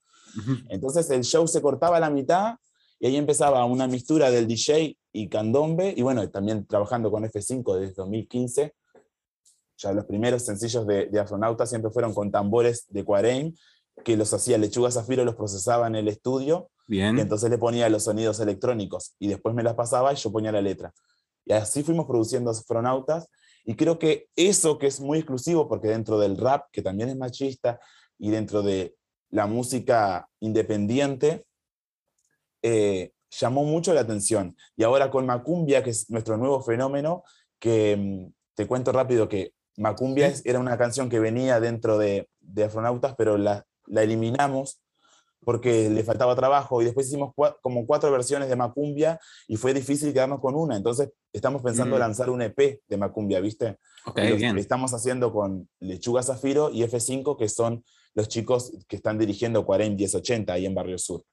Entonces 0.69 1.09
el 1.11 1.23
show 1.23 1.47
se 1.47 1.61
cortaba 1.61 1.97
a 1.97 1.99
la 1.99 2.09
mitad 2.09 2.55
y 2.99 3.07
ahí 3.07 3.17
empezaba 3.17 3.63
una 3.65 3.87
mistura 3.87 4.31
del 4.31 4.47
DJ 4.47 4.97
y 5.11 5.29
candombe, 5.29 5.93
y 5.95 6.01
bueno, 6.01 6.27
también 6.29 6.65
trabajando 6.65 7.11
con 7.11 7.23
F5 7.23 7.79
desde 7.79 7.93
2015. 7.95 8.73
Ya 9.77 9.91
los 9.91 10.05
primeros 10.05 10.43
sencillos 10.43 10.87
de, 10.87 11.07
de 11.07 11.19
Afronauta 11.19 11.65
siempre 11.65 11.91
fueron 11.91 12.13
con 12.13 12.31
tambores 12.31 12.85
de 12.89 13.03
Cuareim, 13.03 13.53
que 14.03 14.17
los 14.17 14.33
hacía 14.33 14.57
Lechuga 14.57 14.91
Zafiro, 14.91 15.25
los 15.25 15.35
procesaba 15.35 15.87
en 15.87 15.95
el 15.95 16.07
estudio, 16.07 16.69
Bien. 16.87 17.17
y 17.17 17.21
entonces 17.21 17.49
le 17.49 17.57
ponía 17.57 17.89
los 17.89 18.03
sonidos 18.03 18.39
electrónicos, 18.39 19.15
y 19.19 19.27
después 19.27 19.55
me 19.55 19.63
las 19.63 19.75
pasaba 19.75 20.13
y 20.13 20.15
yo 20.15 20.31
ponía 20.31 20.51
la 20.51 20.61
letra. 20.61 20.93
Y 21.45 21.53
así 21.53 21.83
fuimos 21.83 22.05
produciendo 22.05 22.51
Afronautas, 22.51 23.27
y 23.65 23.75
creo 23.75 23.99
que 23.99 24.27
eso 24.35 24.77
que 24.77 24.87
es 24.87 24.99
muy 24.99 25.19
exclusivo, 25.19 25.67
porque 25.67 25.87
dentro 25.87 26.19
del 26.19 26.37
rap, 26.37 26.65
que 26.71 26.81
también 26.81 27.09
es 27.09 27.17
machista, 27.17 27.79
y 28.17 28.29
dentro 28.29 28.61
de 28.63 28.95
la 29.29 29.47
música 29.47 30.29
independiente, 30.39 31.45
eh, 32.67 33.11
llamó 33.29 33.63
mucho 33.63 33.93
la 33.93 34.01
atención. 34.01 34.57
Y 34.75 34.83
ahora 34.83 35.11
con 35.11 35.27
Macumbia, 35.27 35.83
que 35.83 35.91
es 35.91 36.09
nuestro 36.09 36.35
nuevo 36.35 36.63
fenómeno, 36.63 37.23
que 37.59 37.95
mm, 37.95 38.33
te 38.55 38.65
cuento 38.65 38.91
rápido 38.91 39.29
que 39.29 39.53
Macumbia 39.77 40.33
era 40.43 40.59
una 40.59 40.75
canción 40.75 41.07
que 41.07 41.19
venía 41.19 41.59
dentro 41.59 41.99
de, 41.99 42.27
de 42.39 42.63
Afronautas, 42.63 43.13
pero 43.15 43.37
la, 43.37 43.63
la, 43.85 44.01
eliminamos 44.01 44.81
porque 45.41 45.91
le 45.91 46.03
faltaba 46.03 46.35
trabajo 46.35 46.81
y 46.81 46.85
después 46.85 47.05
hicimos 47.07 47.35
como 47.61 47.85
cuatro 47.85 48.11
versiones 48.11 48.49
de 48.49 48.55
Macumbia 48.55 49.19
y 49.47 49.57
fue 49.57 49.75
difícil 49.75 50.11
quedarnos 50.11 50.39
con 50.39 50.55
una. 50.55 50.75
Entonces 50.75 51.11
estamos 51.31 51.61
pensando 51.61 51.97
mm. 51.97 51.99
lanzar 51.99 52.31
un 52.31 52.41
EP 52.41 52.81
de 52.87 52.97
Macumbia, 52.97 53.39
¿viste? 53.41 53.77
Okay, 54.07 54.35
bien. 54.37 54.57
Estamos 54.57 54.91
haciendo 54.95 55.31
con 55.31 55.69
Lechuga 55.79 56.23
Zafiro 56.23 56.71
y 56.71 56.81
F5, 56.81 57.37
que 57.37 57.47
son 57.47 57.85
los 58.15 58.27
chicos 58.27 58.71
que 58.87 58.95
están 58.95 59.19
dirigiendo 59.19 59.67
40 59.67 59.97
1080 59.97 60.51
ahí 60.51 60.65
en 60.65 60.73
Barrio 60.73 60.97
Sur. 60.97 61.23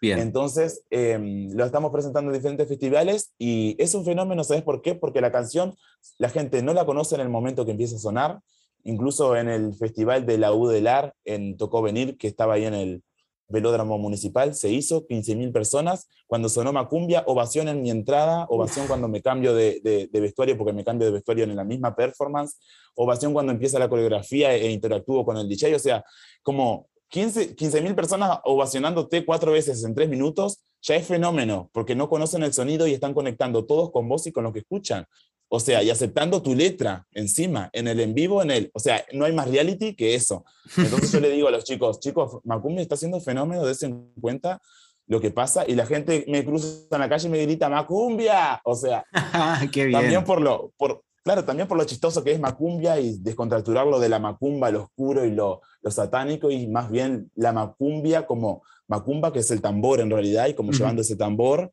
Bien. 0.00 0.18
Entonces, 0.18 0.84
em, 0.90 1.50
lo 1.52 1.64
estamos 1.64 1.92
presentando 1.92 2.30
en 2.30 2.36
diferentes 2.36 2.66
festivales 2.68 3.32
y 3.38 3.76
es 3.78 3.94
un 3.94 4.04
fenómeno, 4.04 4.44
¿sabes 4.44 4.62
por 4.62 4.80
qué? 4.80 4.94
Porque 4.94 5.20
la 5.20 5.30
canción, 5.30 5.76
la 6.18 6.30
gente 6.30 6.62
no 6.62 6.72
la 6.72 6.86
conoce 6.86 7.16
en 7.16 7.20
el 7.20 7.28
momento 7.28 7.64
que 7.64 7.72
empieza 7.72 7.96
a 7.96 8.00
sonar. 8.00 8.40
Incluso 8.82 9.36
en 9.36 9.50
el 9.50 9.74
festival 9.74 10.24
de 10.24 10.38
la 10.38 10.54
U 10.54 10.66
del 10.68 10.86
AR, 10.86 11.14
en 11.24 11.58
Tocó 11.58 11.82
Venir, 11.82 12.16
que 12.16 12.28
estaba 12.28 12.54
ahí 12.54 12.64
en 12.64 12.72
el 12.72 13.02
velódromo 13.50 13.98
municipal, 13.98 14.54
se 14.54 14.70
hizo 14.70 15.06
15.000 15.06 15.52
personas. 15.52 16.08
Cuando 16.26 16.48
sonó 16.48 16.72
Macumbia, 16.72 17.24
ovación 17.26 17.68
en 17.68 17.82
mi 17.82 17.90
entrada, 17.90 18.46
ovación 18.48 18.86
cuando 18.86 19.08
me 19.08 19.20
cambio 19.20 19.52
de, 19.54 19.80
de, 19.82 20.20
vestuario, 20.20 20.56
porque 20.56 20.72
me 20.72 20.84
cambio 20.84 21.06
de 21.06 21.12
vestuario 21.12 21.44
en 21.44 21.54
la 21.54 21.64
misma 21.64 21.94
performance, 21.94 22.58
ovación 22.94 23.32
cuando 23.32 23.52
empieza 23.52 23.78
la 23.78 23.88
coreografía 23.88 24.54
e 24.54 24.70
interactúo 24.70 25.24
con 25.24 25.36
el 25.36 25.48
DJ. 25.48 25.74
O 25.74 25.78
sea, 25.78 26.04
como 26.42 26.88
15 27.10 27.80
mil 27.82 27.94
personas 27.94 28.38
ovacionándote 28.44 29.24
cuatro 29.24 29.52
veces 29.52 29.84
en 29.84 29.94
tres 29.94 30.08
minutos, 30.08 30.62
ya 30.80 30.94
es 30.96 31.06
fenómeno, 31.06 31.68
porque 31.72 31.94
no 31.94 32.08
conocen 32.08 32.42
el 32.42 32.52
sonido 32.52 32.86
y 32.86 32.94
están 32.94 33.14
conectando 33.14 33.66
todos 33.66 33.90
con 33.90 34.08
vos 34.08 34.26
y 34.26 34.32
con 34.32 34.44
lo 34.44 34.52
que 34.52 34.60
escuchan. 34.60 35.04
O 35.52 35.58
sea, 35.58 35.82
y 35.82 35.90
aceptando 35.90 36.40
tu 36.40 36.54
letra 36.54 37.06
encima, 37.10 37.68
en 37.72 37.88
el 37.88 37.98
en 37.98 38.14
vivo, 38.14 38.40
en 38.40 38.52
el... 38.52 38.70
O 38.72 38.78
sea, 38.78 39.04
no 39.12 39.24
hay 39.24 39.32
más 39.32 39.48
reality 39.50 39.96
que 39.96 40.14
eso. 40.14 40.44
Entonces 40.76 41.10
yo 41.10 41.18
le 41.18 41.30
digo 41.30 41.48
a 41.48 41.50
los 41.50 41.64
chicos, 41.64 41.98
chicos, 41.98 42.38
Macumbi 42.44 42.82
está 42.82 42.94
haciendo 42.94 43.20
fenómeno, 43.20 43.66
de 43.66 43.74
en 43.82 44.12
cuenta 44.20 44.62
lo 45.08 45.20
que 45.20 45.32
pasa 45.32 45.64
y 45.66 45.74
la 45.74 45.86
gente 45.86 46.24
me 46.28 46.44
cruza 46.44 46.86
en 46.92 47.00
la 47.00 47.08
calle 47.08 47.26
y 47.26 47.30
me 47.32 47.42
grita 47.42 47.68
Macumbia. 47.68 48.60
O 48.64 48.76
sea, 48.76 49.04
Qué 49.72 49.86
bien. 49.86 50.00
también 50.00 50.24
por 50.24 50.40
lo, 50.40 50.72
por, 50.76 51.02
Claro, 51.22 51.44
también 51.44 51.68
por 51.68 51.76
lo 51.76 51.84
chistoso 51.84 52.24
que 52.24 52.32
es 52.32 52.40
Macumbia 52.40 52.98
y 52.98 53.18
descontracturarlo 53.18 54.00
de 54.00 54.08
la 54.08 54.18
Macumba, 54.18 54.70
lo 54.70 54.84
oscuro 54.84 55.24
y 55.24 55.30
lo, 55.30 55.60
satánico, 55.90 56.50
y 56.50 56.66
más 56.66 56.90
bien 56.90 57.30
la 57.34 57.52
Macumbia 57.52 58.26
como 58.26 58.62
Macumba, 58.88 59.32
que 59.32 59.40
es 59.40 59.50
el 59.50 59.60
tambor 59.60 60.00
en 60.00 60.10
realidad, 60.10 60.48
y 60.48 60.54
como 60.54 60.72
llevando 60.72 61.02
ese 61.02 61.16
tambor 61.16 61.72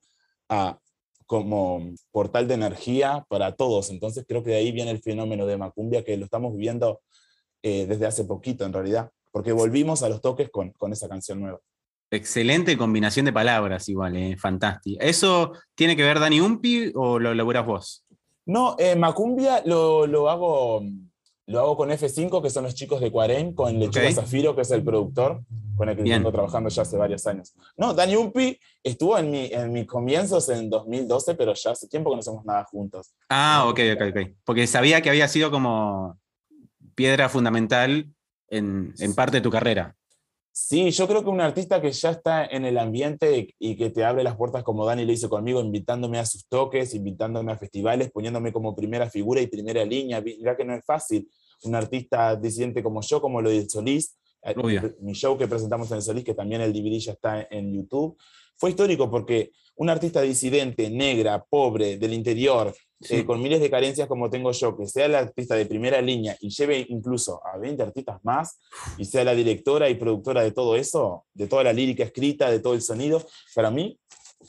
a, 0.50 0.80
como 1.26 1.93
portal 2.12 2.48
de 2.48 2.56
energía 2.56 3.26
para 3.30 3.54
todos. 3.54 3.89
Entonces 3.89 4.26
creo 4.28 4.43
que 4.43 4.52
de 4.52 4.58
ahí 4.58 4.72
viene 4.72 4.91
el 4.91 5.02
fenómeno 5.02 5.45
de 5.45 5.58
Macumbia, 5.58 6.04
que 6.04 6.18
lo 6.18 6.26
estamos 6.26 6.54
viviendo 6.54 7.02
eh, 7.64 7.86
desde 7.88 8.06
hace 8.06 8.26
poquito 8.26 8.66
en 8.66 8.74
realidad, 8.74 9.12
porque 9.32 9.54
volvimos 9.54 10.04
a 10.04 10.10
los 10.10 10.22
toques 10.22 10.50
con, 10.50 10.72
con 10.72 10.91
esa 10.91 11.08
canción 11.08 11.39
nueva. 11.39 11.60
Excelente 12.10 12.78
combinación 12.78 13.26
de 13.26 13.34
palabras, 13.34 13.89
igual, 13.89 14.16
eh, 14.16 14.38
fantástico. 14.38 14.98
¿Eso 15.02 15.52
tiene 15.76 15.98
que 15.98 16.04
ver 16.04 16.20
Dani 16.20 16.39
Umpi 16.39 16.91
o 16.95 17.20
lo 17.20 17.32
elaboras 17.32 17.66
vos? 17.66 18.07
No, 18.48 18.76
eh, 18.80 18.95
Macumbia 18.95 19.62
lo, 19.66 20.08
lo, 20.08 20.30
hago, 20.30 20.82
lo 21.48 21.60
hago 21.60 21.76
con 21.76 21.89
F5, 21.89 22.41
que 22.41 22.50
son 22.50 22.64
los 22.64 22.76
chicos 22.76 23.02
de 23.02 23.12
Cuarén, 23.12 23.54
con 23.54 23.78
Lechuga 23.78 24.10
Zafiro, 24.12 24.56
que 24.56 24.62
es 24.62 24.72
el 24.72 24.84
productor, 24.84 25.41
con 25.76 25.89
el 25.89 25.98
que 25.98 26.04
vengo 26.04 26.32
trabajando 26.32 26.70
ya 26.70 26.82
hace 26.84 26.95
varios 26.95 27.28
años. 27.28 27.54
No, 27.76 27.93
Dani 27.93 28.16
Umpi 28.16 28.58
estuvo 28.82 29.18
en, 29.18 29.30
mi, 29.30 29.48
en 29.52 29.74
mis 29.74 29.86
comienzos 29.86 30.48
en 30.48 30.70
2012, 30.70 31.36
pero 31.36 31.54
ya 31.54 31.72
hace 31.72 31.89
tiempo 31.89 32.10
que 32.10 32.16
no 32.16 32.20
hacemos 32.22 32.45
nada 32.45 32.64
juntos. 32.64 33.14
Ah, 33.28 33.66
ok, 33.68 33.80
ok, 33.95 34.02
ok. 34.16 34.30
Porque 34.45 34.66
sabía 34.66 35.02
que 35.02 35.10
había 35.10 35.28
sido 35.28 35.52
como 35.52 36.18
piedra 36.95 37.28
fundamental 37.28 38.10
en, 38.48 38.93
en 38.98 39.14
parte 39.14 39.38
de 39.38 39.41
tu 39.41 39.52
carrera. 39.52 39.93
Sí, 40.60 40.89
yo 40.89 41.08
creo 41.08 41.24
que 41.24 41.30
un 41.30 41.39
artista 41.39 41.80
que 41.80 41.91
ya 41.91 42.10
está 42.10 42.43
en 42.43 42.66
el 42.66 42.80
ambiente 42.80 43.53
y 43.60 43.76
que 43.78 43.91
te 43.91 44.03
abre 44.03 44.24
las 44.24 44.36
puertas 44.36 44.64
como 44.64 44.88
Dani 44.88 45.05
lo 45.05 45.12
hizo 45.12 45.30
conmigo, 45.30 45.62
invitándome 45.62 46.18
a 46.18 46.26
sus 46.26 46.47
toques, 46.47 46.95
invitándome 46.95 47.51
a 47.51 47.58
festivales, 47.58 48.10
poniéndome 48.12 48.51
como 48.51 48.76
primera 48.76 49.08
figura 49.08 49.39
y 49.39 49.45
primera 49.45 49.86
línea. 49.86 50.20
Mira 50.20 50.58
que 50.58 50.66
no 50.66 50.74
es 50.74 50.84
fácil. 50.84 51.30
Un 51.64 51.76
artista 51.76 52.36
disidente 52.36 52.82
como 52.82 53.01
yo, 53.01 53.22
como 53.22 53.39
lo 53.39 53.51
del 53.51 53.70
Solís, 53.70 54.18
eh, 54.41 54.55
mi 54.99 55.14
show 55.14 55.38
que 55.38 55.47
presentamos 55.47 55.91
en 55.91 55.97
el 55.97 56.01
Solís, 56.01 56.24
que 56.24 56.34
también 56.34 56.62
el 56.62 56.74
DVD 56.74 56.97
ya 56.97 57.12
está 57.12 57.47
en 57.51 57.72
YouTube, 57.72 58.18
fue 58.55 58.72
histórico 58.72 59.12
porque 59.12 59.51
un 59.76 59.91
artista 59.91 60.22
disidente, 60.22 60.89
negra, 60.89 61.45
pobre, 61.47 61.99
del 61.99 62.14
interior, 62.14 62.74
eh, 63.10 63.26
con 63.26 63.41
miles 63.41 63.60
de 63.60 63.70
carencias 63.70 64.08
como 64.08 64.30
tengo 64.30 64.52
yo, 64.52 64.76
que 64.76 64.88
sea 64.88 65.08
la 65.08 65.20
artista 65.20 65.56
de 65.56 65.66
primera 65.66 66.02
línea 66.02 66.36
y 66.39 66.50
lleve 66.50 66.86
incluso 66.89 67.41
a 67.45 67.58
20 67.58 67.84
artistas 67.84 68.20
más, 68.24 68.60
y 68.98 69.06
sea 69.06 69.24
la 69.24 69.36
directora 69.36 69.89
y 69.89 69.95
productora 69.95 70.41
de 70.41 70.52
todo 70.52 70.76
eso, 70.76 71.26
de 71.34 71.48
toda 71.48 71.64
la 71.64 71.74
lírica 71.74 72.04
escrita, 72.04 72.50
de 72.50 72.60
todo 72.60 72.74
el 72.74 72.82
sonido, 72.82 73.24
para 73.54 73.72
mí 73.72 74.00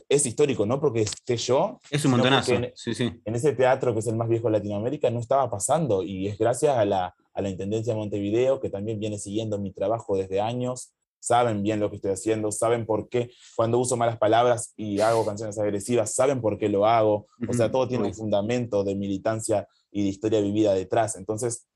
es 0.08 0.26
histórico, 0.26 0.66
no 0.66 0.80
porque 0.80 1.02
esté 1.02 1.36
yo. 1.36 1.80
Es 1.90 2.04
un 2.04 2.12
montonazo. 2.12 2.54
En, 2.54 2.72
sí, 2.74 2.94
sí. 2.94 3.10
en 3.24 3.34
ese 3.34 3.52
teatro 3.52 3.92
que 3.92 4.00
es 4.00 4.06
el 4.06 4.16
más 4.16 4.28
viejo 4.28 4.48
de 4.48 4.52
Latinoamérica 4.52 5.10
no 5.10 5.20
estaba 5.20 5.50
pasando, 5.50 6.02
y 6.02 6.28
es 6.28 6.38
gracias 6.38 6.76
a 6.76 6.84
la, 6.84 7.14
a 7.34 7.42
la 7.42 7.48
Intendencia 7.48 7.92
de 7.92 7.98
Montevideo, 7.98 8.60
que 8.60 8.70
también 8.70 8.98
viene 8.98 9.18
siguiendo 9.18 9.58
mi 9.58 9.72
trabajo 9.72 10.16
desde 10.16 10.40
años, 10.40 10.92
saben 11.20 11.62
bien 11.62 11.80
lo 11.80 11.90
que 11.90 11.96
estoy 11.96 12.12
haciendo, 12.12 12.50
saben 12.52 12.86
por 12.86 13.08
qué, 13.08 13.30
cuando 13.56 13.78
uso 13.78 13.96
malas 13.96 14.18
palabras 14.18 14.72
y 14.76 15.00
hago 15.00 15.24
canciones 15.24 15.58
agresivas, 15.58 16.14
saben 16.14 16.40
por 16.40 16.58
qué 16.58 16.68
lo 16.68 16.86
hago, 16.86 17.26
o 17.48 17.52
sea, 17.52 17.70
todo 17.70 17.88
tiene 17.88 18.06
un 18.06 18.14
fundamento 18.14 18.84
de 18.84 18.94
militancia 18.94 19.66
y 19.90 20.02
de 20.02 20.08
historia 20.08 20.40
vivida 20.40 20.74
detrás, 20.74 21.16
entonces 21.16 21.66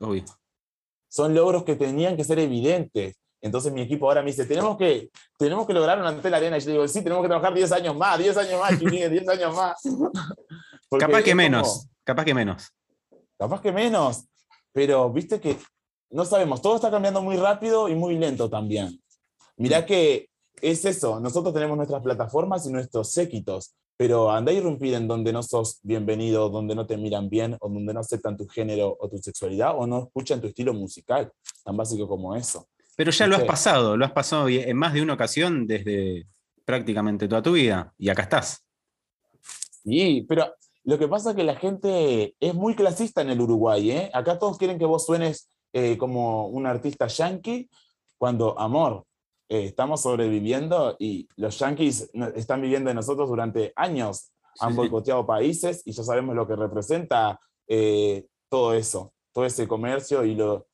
son 1.09 1.35
logros 1.35 1.65
que 1.65 1.77
tenían 1.77 2.17
que 2.17 2.25
ser 2.25 2.39
evidentes. 2.39 3.17
Entonces 3.43 3.73
mi 3.73 3.83
equipo 3.83 4.07
ahora 4.07 4.23
me 4.23 4.29
dice, 4.29 4.47
tenemos 4.47 4.79
que, 4.79 5.11
tenemos 5.37 5.67
que 5.67 5.73
lograr 5.73 5.99
ante 5.99 6.31
la 6.31 6.37
arena. 6.37 6.57
Y 6.57 6.61
yo 6.61 6.71
digo, 6.71 6.89
sí, 6.89 7.03
tenemos 7.03 7.23
que 7.23 7.29
trabajar 7.29 7.53
10 7.53 7.73
años 7.73 7.97
más, 7.97 8.17
10 8.17 8.37
años 8.37 8.61
más, 8.61 8.79
10 8.79 9.29
años 9.29 9.55
más. 9.55 9.83
capaz 10.99 11.23
que 11.23 11.35
menos, 11.35 11.89
capaz 12.05 12.25
que 12.25 12.35
menos. 12.35 12.73
Capaz 13.37 13.61
que 13.61 13.73
menos, 13.73 14.25
pero 14.73 15.11
viste 15.11 15.41
que 15.41 15.59
no 16.11 16.25
sabemos, 16.25 16.63
todo 16.63 16.77
está 16.77 16.91
cambiando 16.91 17.21
muy 17.21 17.37
rápido 17.37 17.89
y 17.89 17.97
muy 17.97 18.17
lento 18.17 18.49
también. 18.49 19.02
Mirá 19.57 19.85
que 19.87 20.29
es 20.61 20.85
eso, 20.85 21.21
nosotros 21.21 21.53
tenemos 21.53 21.77
nuestras 21.77 22.03
plataformas 22.03 22.67
y 22.67 22.73
nuestros 22.73 23.11
séquitos, 23.11 23.75
pero 23.97 24.31
anda 24.31 24.53
a 24.53 24.55
irrumpir 24.55 24.95
en 24.95 25.07
donde 25.07 25.33
no 25.33 25.43
sos 25.43 25.81
bienvenido, 25.83 26.49
donde 26.49 26.75
no 26.75 26.87
te 26.87 26.97
miran 26.97 27.29
bien, 27.29 27.57
o 27.61 27.69
donde 27.69 27.95
no 27.95 28.01
aceptan 28.01 28.37
tu 28.37 28.47
género 28.49 28.97
o 28.99 29.09
tu 29.09 29.19
sexualidad, 29.19 29.77
o 29.77 29.87
no 29.87 30.05
escuchan 30.05 30.41
tu 30.41 30.49
estilo 30.49 30.73
musical, 30.75 31.31
tan 31.65 31.77
básico 31.77 32.09
como 32.09 32.35
eso. 32.35 32.69
Pero 32.97 33.11
ya 33.11 33.27
lo 33.27 33.37
has 33.37 33.45
pasado, 33.45 33.97
lo 33.97 34.05
has 34.05 34.13
pasado 34.13 34.49
en 34.49 34.77
más 34.77 34.93
de 34.93 35.03
una 35.03 35.15
ocasión 35.15 35.67
desde 35.67 36.27
prácticamente 36.65 37.29
toda 37.29 37.43
tu 37.43 37.53
vida, 37.53 37.93
y 37.99 38.09
acá 38.09 38.23
estás. 38.23 38.65
Sí, 39.85 40.25
pero 40.29 40.55
lo 40.85 40.99
que 40.99 41.09
pasa 41.09 41.31
es 41.31 41.37
que 41.37 41.45
la 41.45 41.57
gente 41.57 42.35
es 42.39 42.55
muy 42.55 42.75
clasista 42.75 43.23
en 43.23 43.31
el 43.31 43.41
Uruguay, 43.41 43.91
¿eh? 43.91 44.11
Acá 44.13 44.39
todos 44.39 44.59
quieren 44.59 44.79
que 44.79 44.85
vos 44.85 45.07
suenes 45.07 45.51
eh, 45.73 45.97
como 45.97 46.49
un 46.49 46.67
artista 46.67 47.07
yankee, 47.07 47.69
cuando, 48.19 48.59
amor, 48.59 49.05
eh, 49.53 49.67
estamos 49.67 50.01
sobreviviendo 50.01 50.97
y 50.99 51.29
los 51.37 51.59
yanquis 51.59 52.11
están 52.35 52.63
viviendo 52.63 52.89
en 52.89 52.97
nosotros 52.97 53.29
durante 53.29 53.75
años. 53.77 54.33
Han 54.61 54.75
boicoteado 54.75 55.27
países 55.27 55.83
y 55.85 55.93
ya 55.93 56.03
sabemos 56.03 56.35
lo 56.35 56.49
que 56.49 56.57
representa 56.57 57.39
eh, 57.69 58.29
todo 58.49 58.73
eso, 58.73 59.13
todo 59.31 59.45
ese 59.45 59.69
comercio 59.69 60.25
y 60.25 60.37
lo, 60.37 60.69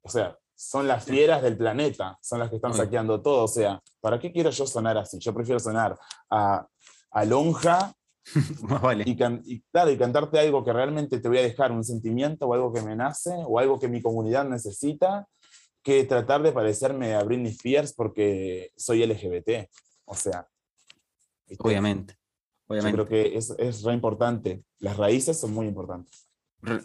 o 0.00 0.08
sea, 0.08 0.38
son 0.54 0.88
las 0.88 1.04
fieras 1.04 1.42
del 1.42 1.58
planeta, 1.58 2.16
son 2.22 2.38
las 2.38 2.48
que 2.48 2.56
están 2.56 2.72
saqueando 2.72 3.20
todo. 3.20 3.44
O 3.44 3.48
sea, 3.48 3.82
¿para 4.00 4.18
qué 4.18 4.32
quiero 4.32 4.48
yo 4.48 4.66
sonar 4.66 4.96
así? 4.96 5.18
Yo 5.18 5.34
prefiero 5.34 5.60
sonar 5.60 5.98
a, 6.30 6.66
a 7.10 7.24
lonja 7.26 7.92
y, 9.04 9.10
y, 9.10 9.62
claro, 9.70 9.90
y 9.90 9.98
cantarte 9.98 10.38
algo 10.38 10.64
que 10.64 10.72
realmente 10.72 11.20
te 11.20 11.28
voy 11.28 11.36
a 11.36 11.42
dejar 11.42 11.70
un 11.70 11.84
sentimiento 11.84 12.46
o 12.46 12.54
algo 12.54 12.72
que 12.72 12.80
me 12.80 12.96
nace 12.96 13.34
o 13.46 13.58
algo 13.58 13.78
que 13.78 13.88
mi 13.88 14.00
comunidad 14.00 14.46
necesita 14.46 15.28
que 15.82 16.04
tratar 16.04 16.42
de 16.42 16.52
parecerme 16.52 17.14
a 17.14 17.22
Britney 17.22 17.52
Spears 17.52 17.92
porque 17.92 18.72
soy 18.76 19.04
LGBT. 19.04 19.68
O 20.04 20.14
sea. 20.14 20.46
Obviamente. 21.58 22.16
Yo 22.68 22.80
creo 22.80 23.06
que 23.06 23.36
es, 23.36 23.50
es 23.58 23.82
re 23.82 23.92
importante. 23.92 24.62
Las 24.78 24.96
raíces 24.96 25.38
son 25.38 25.52
muy 25.52 25.66
importantes. 25.66 26.26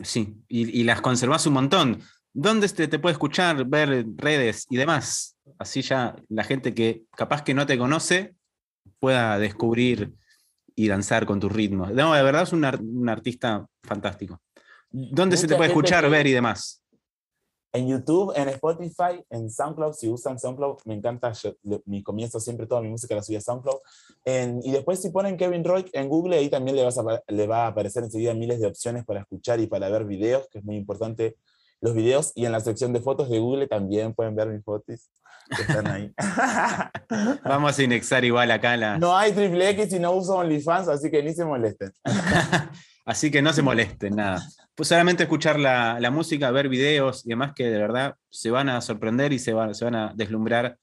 Sí, 0.02 0.43
y, 0.48 0.84
las 0.84 1.02
conservas 1.02 1.45
un 1.45 1.54
montón. 1.54 2.02
¿Dónde 2.34 2.68
te, 2.68 2.88
te 2.88 3.00
puede 3.00 3.14
escuchar, 3.14 3.64
ver 3.66 4.06
redes 4.16 4.66
y 4.70 4.78
demás? 4.78 5.38
Así 5.60 5.82
ya 5.82 6.16
la 6.30 6.43
gente 6.43 6.74
que 6.74 7.04
capaz 7.16 7.43
que 7.43 7.54
no 7.54 7.66
te 7.66 7.78
conoce 7.78 8.36
pueda 9.00 9.38
descubrir 9.38 10.14
y 10.76 10.88
danzar 10.88 11.26
con 11.26 11.39
tus 11.39 11.52
ritmos. 11.52 11.91
No, 11.91 12.14
de 12.14 12.24
verdad 12.24 12.43
es 12.43 12.54
un, 12.54 13.10
artista 13.10 13.66
fantástico. 13.84 14.41
¿Dónde 14.89 15.38
se 15.38 15.48
te 15.48 15.56
puede 15.56 15.70
escuchar, 15.70 16.10
ver 16.10 16.28
y 16.28 16.32
demás? 16.32 16.84
En 17.74 17.88
YouTube, 17.88 18.34
en 18.36 18.49
Spotify, 18.49 19.24
en 19.30 19.51
SoundCloud, 19.51 19.93
si 19.93 20.09
usan 20.09 20.39
SoundCloud, 20.39 20.78
me 20.86 20.93
encanta, 20.95 21.32
mi 21.86 22.01
comienzo 22.01 22.39
siempre 22.39 22.65
toda 22.65 22.82
mi 22.82 22.89
música 22.89 23.15
la 23.15 23.22
subí 23.22 23.36
a 23.36 23.41
SoundCloud. 23.41 23.80
y 24.63 24.72
después 24.72 25.01
si 25.01 25.09
ponen 25.09 25.38
Kevin 25.38 25.63
Roy 25.63 25.86
en 25.93 26.09
Google, 26.09 26.38
ahí 26.38 26.49
también 26.49 26.76
le, 26.76 26.84
vas 26.84 26.97
le 27.28 27.47
va 27.47 27.65
a 27.65 27.68
aparecer 27.68 28.03
enseguida 28.03 28.34
miles 28.34 28.59
de 28.59 28.68
opciones 28.68 29.05
para 29.05 29.22
escuchar 29.22 29.59
y 29.59 29.68
para 29.68 29.89
ver 29.89 30.05
videos, 30.05 30.47
que 30.49 30.59
es 30.59 30.63
muy 30.63 30.78
importante 30.78 31.36
los 31.82 31.93
videos. 31.93 32.32
Y 32.36 32.45
en 32.45 32.51
la 32.51 32.59
sección 32.59 32.93
de 32.93 33.01
fotos 33.01 33.30
de 33.30 33.39
Google 33.39 33.68
también 33.68 34.13
pueden 34.13 34.36
ver 34.36 34.47
mis 34.47 34.63
fotos 34.63 35.09
que 35.55 35.61
están 35.61 35.88
ahí. 35.88 36.13
Vamos 37.43 37.78
a 37.78 37.84
indexar 37.84 38.24
igual 38.26 38.51
acá 38.51 38.76
la... 38.78 38.97
No 38.97 39.15
hay 39.15 39.32
triple 39.32 39.70
X 39.70 39.93
y 39.93 39.99
no 39.99 40.11
uso 40.11 40.36
OnlyFans, 40.36 40.88
así 40.88 41.09
que 41.09 41.24
ni 41.24 41.34
se 41.34 41.45
molesten. 41.45 41.91
Así 43.08 43.32
que 43.32 43.41
no 43.41 43.53
se 43.53 43.62
molesten, 43.62 44.18
nada. 44.18 44.45
Pues 44.76 44.89
solamente 44.89 45.24
escuchar 45.24 45.58
la, 45.58 46.12
música, 46.12 46.51
ver 46.51 46.68
videos 46.68 47.26
y 47.26 47.30
demás 47.30 47.53
que 47.55 47.70
de 47.70 47.80
verdad 47.80 48.18
se 48.30 48.51
van 48.51 48.68
a 48.68 48.82
sorprender 48.82 49.32
y 49.32 49.39
se, 49.39 49.53
se 49.72 49.86
van 49.86 49.95
a 49.95 50.12
deslumbrar 50.14 50.78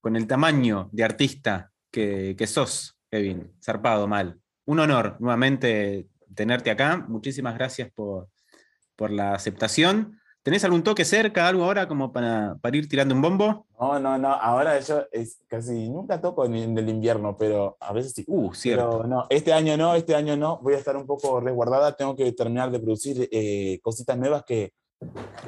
con 0.00 0.16
el 0.16 0.26
tamaño 0.26 0.90
de 0.90 1.04
artista 1.04 1.70
que, 1.92 2.34
que 2.36 2.48
sos, 2.48 2.98
Kevin. 3.08 3.52
Zarpado, 3.64 4.08
mal. 4.08 4.40
Un 4.64 4.80
honor 4.80 5.16
nuevamente 5.20 6.08
tenerte 6.34 6.72
acá. 6.72 7.04
Muchísimas 7.06 7.54
gracias 7.54 7.88
por, 7.94 8.28
por 8.96 9.12
la 9.12 9.32
aceptación. 9.32 10.20
¿Tenés 10.44 10.62
algún 10.62 10.82
toque 10.82 11.06
cerca, 11.06 11.48
algo 11.48 11.64
ahora 11.64 11.88
como 11.88 12.12
para, 12.12 12.58
para, 12.60 12.76
ir 12.76 12.86
tirando 12.86 13.14
un 13.14 13.22
bombo? 13.22 13.66
No, 13.80 13.98
no, 13.98 14.18
no. 14.18 14.28
Ahora 14.28 14.78
yo 14.78 15.04
es, 15.10 15.38
casi 15.48 15.88
nunca 15.88 16.20
toco 16.20 16.44
en, 16.44 16.76
el 16.76 16.86
invierno, 16.86 17.34
pero 17.38 17.78
a 17.80 17.94
veces 17.94 18.12
sí. 18.12 18.24
Uh, 18.26 18.52
cierto. 18.52 19.04
no, 19.04 19.24
este 19.30 19.54
año 19.54 19.78
no, 19.78 19.94
este 19.94 20.14
año 20.14 20.36
no. 20.36 20.58
Voy 20.62 20.74
a 20.74 20.76
estar 20.76 20.98
un 20.98 21.06
poco 21.06 21.40
resguardada. 21.40 21.96
Tengo 21.96 22.14
que 22.14 22.30
terminar 22.32 22.70
de 22.70 22.78
producir 22.78 23.26
eh, 23.32 23.80
cositas 23.82 24.18
nuevas 24.18 24.44
que 24.44 24.74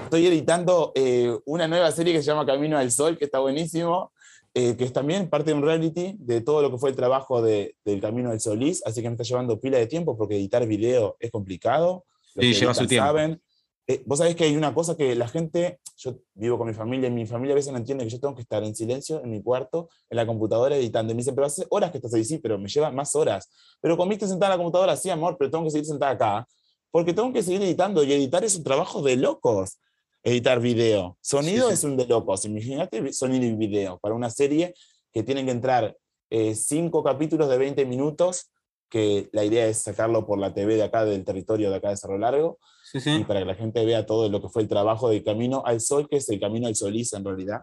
estoy 0.05 0.29
editando 0.29 0.93
eh, 0.95 1.31
una 1.45 1.69
nueva 1.69 1.93
serie 1.93 2.15
que 2.15 2.21
se 2.21 2.29
llama 2.29 2.47
Camino 2.47 2.79
al 2.79 2.91
Sol, 2.91 3.19
que 3.19 3.27
está 3.27 3.39
buenísimo. 3.39 4.13
Eh, 4.55 4.75
que 4.79 4.85
es 4.85 4.93
también 4.95 5.29
parte 5.29 5.51
de 5.51 5.59
un 5.59 5.63
reality 5.63 6.17
de 6.19 6.41
todo 6.41 6.63
lo 6.63 6.71
que 6.71 6.79
fue 6.79 6.89
el 6.89 6.97
trabajo 6.97 7.43
de, 7.43 7.77
del 7.85 8.01
Camino 8.01 8.31
del 8.31 8.41
Solís, 8.41 8.83
así 8.87 9.03
que 9.03 9.11
me 9.11 9.13
está 9.13 9.25
llevando 9.25 9.61
pila 9.61 9.77
de 9.77 9.87
tiempo 9.87 10.17
porque 10.17 10.37
editar 10.37 10.67
video 10.67 11.19
es 11.21 11.31
complicado. 11.31 12.07
Sí, 12.35 12.55
lleva 12.55 12.73
su 12.73 12.87
tiempo. 12.87 13.07
Saben. 13.07 13.43
Eh, 13.89 14.03
vos 14.05 14.19
sabés 14.19 14.35
que 14.35 14.45
hay 14.45 14.57
una 14.57 14.75
cosa 14.75 14.97
que 14.97 15.15
la 15.15 15.29
gente, 15.29 15.81
yo 15.97 16.17
vivo 16.35 16.59
con 16.59 16.67
mi 16.67 16.75
familia, 16.75 17.09
y 17.09 17.13
mi 17.13 17.27
familia 17.27 17.53
a 17.53 17.57
veces 17.57 17.73
no 17.73 17.79
entiende 17.79 18.05
que 18.05 18.11
yo 18.11 18.21
tengo 18.21 18.35
que 18.35 18.43
estar 18.43 18.65
en 18.65 18.75
silencio 18.75 19.23
en 19.23 19.31
mi 19.31 19.43
cuarto, 19.43 19.89
en 20.11 20.17
la 20.17 20.27
computadora 20.27 20.77
editando. 20.77 21.13
Y 21.13 21.15
me 21.15 21.21
dicen, 21.21 21.35
pero 21.35 21.47
hace 21.47 21.67
horas 21.71 21.91
que 21.93 21.99
estás 21.99 22.13
ahí, 22.15 22.25
sí, 22.25 22.39
pero 22.39 22.59
me 22.59 22.69
lleva 22.69 22.91
más 22.91 23.15
horas. 23.15 23.49
Pero 23.81 23.97
comiste 23.97 24.27
sentada 24.27 24.55
en 24.55 24.59
la 24.59 24.65
computadora, 24.65 24.97
sí, 24.97 25.11
amor, 25.11 25.37
pero 25.39 25.51
tengo 25.51 25.65
que 25.65 25.71
seguir 25.71 25.87
sentada 25.87 26.13
acá, 26.13 26.49
porque 26.91 27.13
tengo 27.13 27.33
que 27.33 27.43
seguir 27.43 27.63
editando 27.63 28.03
y 28.03 28.13
editar 28.13 28.43
es 28.45 28.57
un 28.57 28.65
trabajo 28.65 29.03
de 29.03 29.17
locos 29.17 29.79
editar 30.27 30.59
video. 30.59 31.17
Sonido 31.21 31.71
es 31.71 31.85
un 31.85 31.97
de 31.97 32.05
locos. 32.05 32.45
Imagínate 32.47 33.13
sonido 33.13 33.45
y 33.45 33.55
video 33.55 33.99
para 34.01 34.13
una 34.17 34.29
serie 34.29 34.75
que 35.13 35.23
tienen 35.23 35.47
que 35.47 35.53
entrar 35.53 35.97
eh, 36.31 36.57
cinco 36.57 37.05
capítulos 37.05 37.49
de 37.49 37.57
20 37.57 37.87
minutos, 37.87 38.51
que 38.91 39.29
la 39.33 39.45
idea 39.45 39.69
es 39.69 39.79
sacarlo 39.79 40.27
por 40.27 40.41
la 40.41 40.53
TV 40.53 40.75
de 40.75 40.83
acá, 40.83 41.05
del 41.05 41.25
territorio 41.25 41.71
de 41.71 41.77
acá 41.77 41.91
de 41.91 41.97
Cerro 41.97 42.19
Largo, 42.19 42.59
y 42.95 43.25
para 43.25 43.41
que 43.41 43.47
la 43.47 43.55
gente 43.55 43.85
vea 43.85 44.07
todo 44.07 44.29
lo 44.29 44.41
que 44.41 44.49
fue 44.49 44.63
el 44.63 44.69
trabajo 44.69 45.09
de 45.11 45.23
Camino 45.23 45.63
al 45.67 45.81
Sol, 45.81 46.09
que 46.09 46.17
es 46.17 46.29
el 46.29 46.41
Camino 46.41 46.67
al 46.67 46.77
Solís 46.77 47.13
en 47.13 47.25
realidad. 47.25 47.63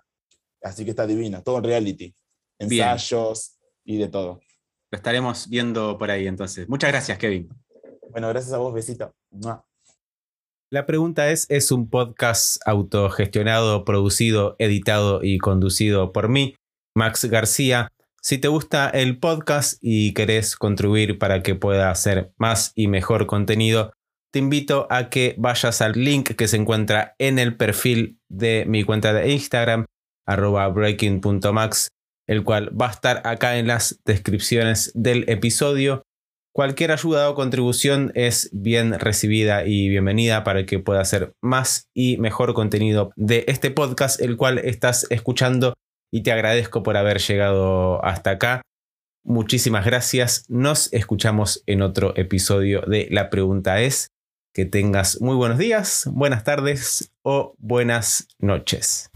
Así 0.62 0.84
que 0.84 0.92
está 0.92 1.08
divina, 1.08 1.42
todo 1.42 1.58
en 1.58 1.64
reality, 1.64 2.16
ensayos 2.60 3.58
y 3.84 3.98
de 3.98 4.08
todo. 4.08 4.40
Lo 4.92 4.98
estaremos 4.98 5.50
viendo 5.50 5.98
por 5.98 6.12
ahí 6.12 6.28
entonces. 6.28 6.68
Muchas 6.70 6.92
gracias, 6.92 7.18
Kevin. 7.18 7.50
Bueno, 8.12 8.30
gracias 8.30 8.54
a 8.54 8.58
vos, 8.58 8.74
besito. 8.74 9.14
La 10.70 10.86
pregunta 10.86 11.30
es, 11.30 11.46
¿es 11.50 11.72
un 11.72 11.90
podcast 11.90 12.58
autogestionado, 12.66 13.86
producido, 13.86 14.56
editado 14.60 15.24
y 15.24 15.38
conducido 15.38 16.12
por 16.12 16.30
mí, 16.30 16.56
Max 16.96 17.26
García? 17.26 17.90
Si 18.22 18.38
te 18.38 18.48
gusta 18.48 18.90
el 18.90 19.20
podcast 19.20 19.78
y 19.82 20.14
querés 20.14 20.56
contribuir 20.56 21.20
para 21.20 21.44
que 21.44 21.56
pueda 21.56 21.92
hacer 21.92 22.32
más 22.38 22.72
y 22.76 22.88
mejor 22.88 23.26
contenido, 23.26 23.92
te 24.34 24.40
invito 24.40 24.88
a 24.90 25.10
que 25.10 25.36
vayas 25.38 25.82
al 25.82 25.94
link 25.94 26.32
que 26.36 26.48
se 26.48 26.58
encuentra 26.58 27.16
en 27.20 27.38
el 27.38 27.56
perfil 27.56 28.20
de 28.30 28.66
mi 28.68 28.84
cuenta 28.84 29.14
de 29.14 29.32
Instagram, 29.32 29.86
arroba 30.26 30.68
breaking.max, 30.70 31.90
el 32.28 32.44
cual 32.44 32.70
va 32.80 32.88
a 32.88 32.92
estar 32.92 33.22
acá 33.26 33.58
en 33.58 33.68
las 33.68 34.02
descripciones 34.06 34.92
del 34.96 35.30
episodio 35.30 36.04
Cualquier 36.56 36.92
ayuda 36.92 37.32
o 37.32 37.34
contribución 37.34 38.12
es 38.14 38.52
bien 38.54 39.00
recibida 39.00 39.66
y 39.66 39.90
bienvenida 39.90 40.44
para 40.44 40.68
que 40.68 40.78
pueda 40.78 41.02
hacer 41.02 41.34
más 41.42 41.88
y 41.96 42.18
mejor 42.18 42.54
contenido 42.54 43.12
de 43.16 43.44
este 43.48 43.72
podcast, 43.72 44.22
el 44.22 44.38
cual 44.38 44.60
estás 44.60 45.08
escuchando 45.10 45.74
y 46.12 46.22
te 46.22 46.32
agradezco 46.32 46.84
por 46.84 46.96
haber 46.96 47.18
llegado 47.18 48.06
hasta 48.06 48.30
acá. 48.30 48.62
Muchísimas 49.26 49.84
gracias. 49.84 50.46
Nos 50.48 50.94
escuchamos 50.94 51.64
en 51.66 51.82
otro 51.82 52.16
episodio 52.16 52.82
de 52.82 53.08
La 53.10 53.32
pregunta 53.32 53.82
es 53.82 54.10
que 54.54 54.66
tengas 54.66 55.20
muy 55.20 55.36
buenos 55.36 55.58
días, 55.58 56.08
buenas 56.12 56.44
tardes 56.44 57.12
o 57.24 57.56
buenas 57.58 58.28
noches. 58.40 59.10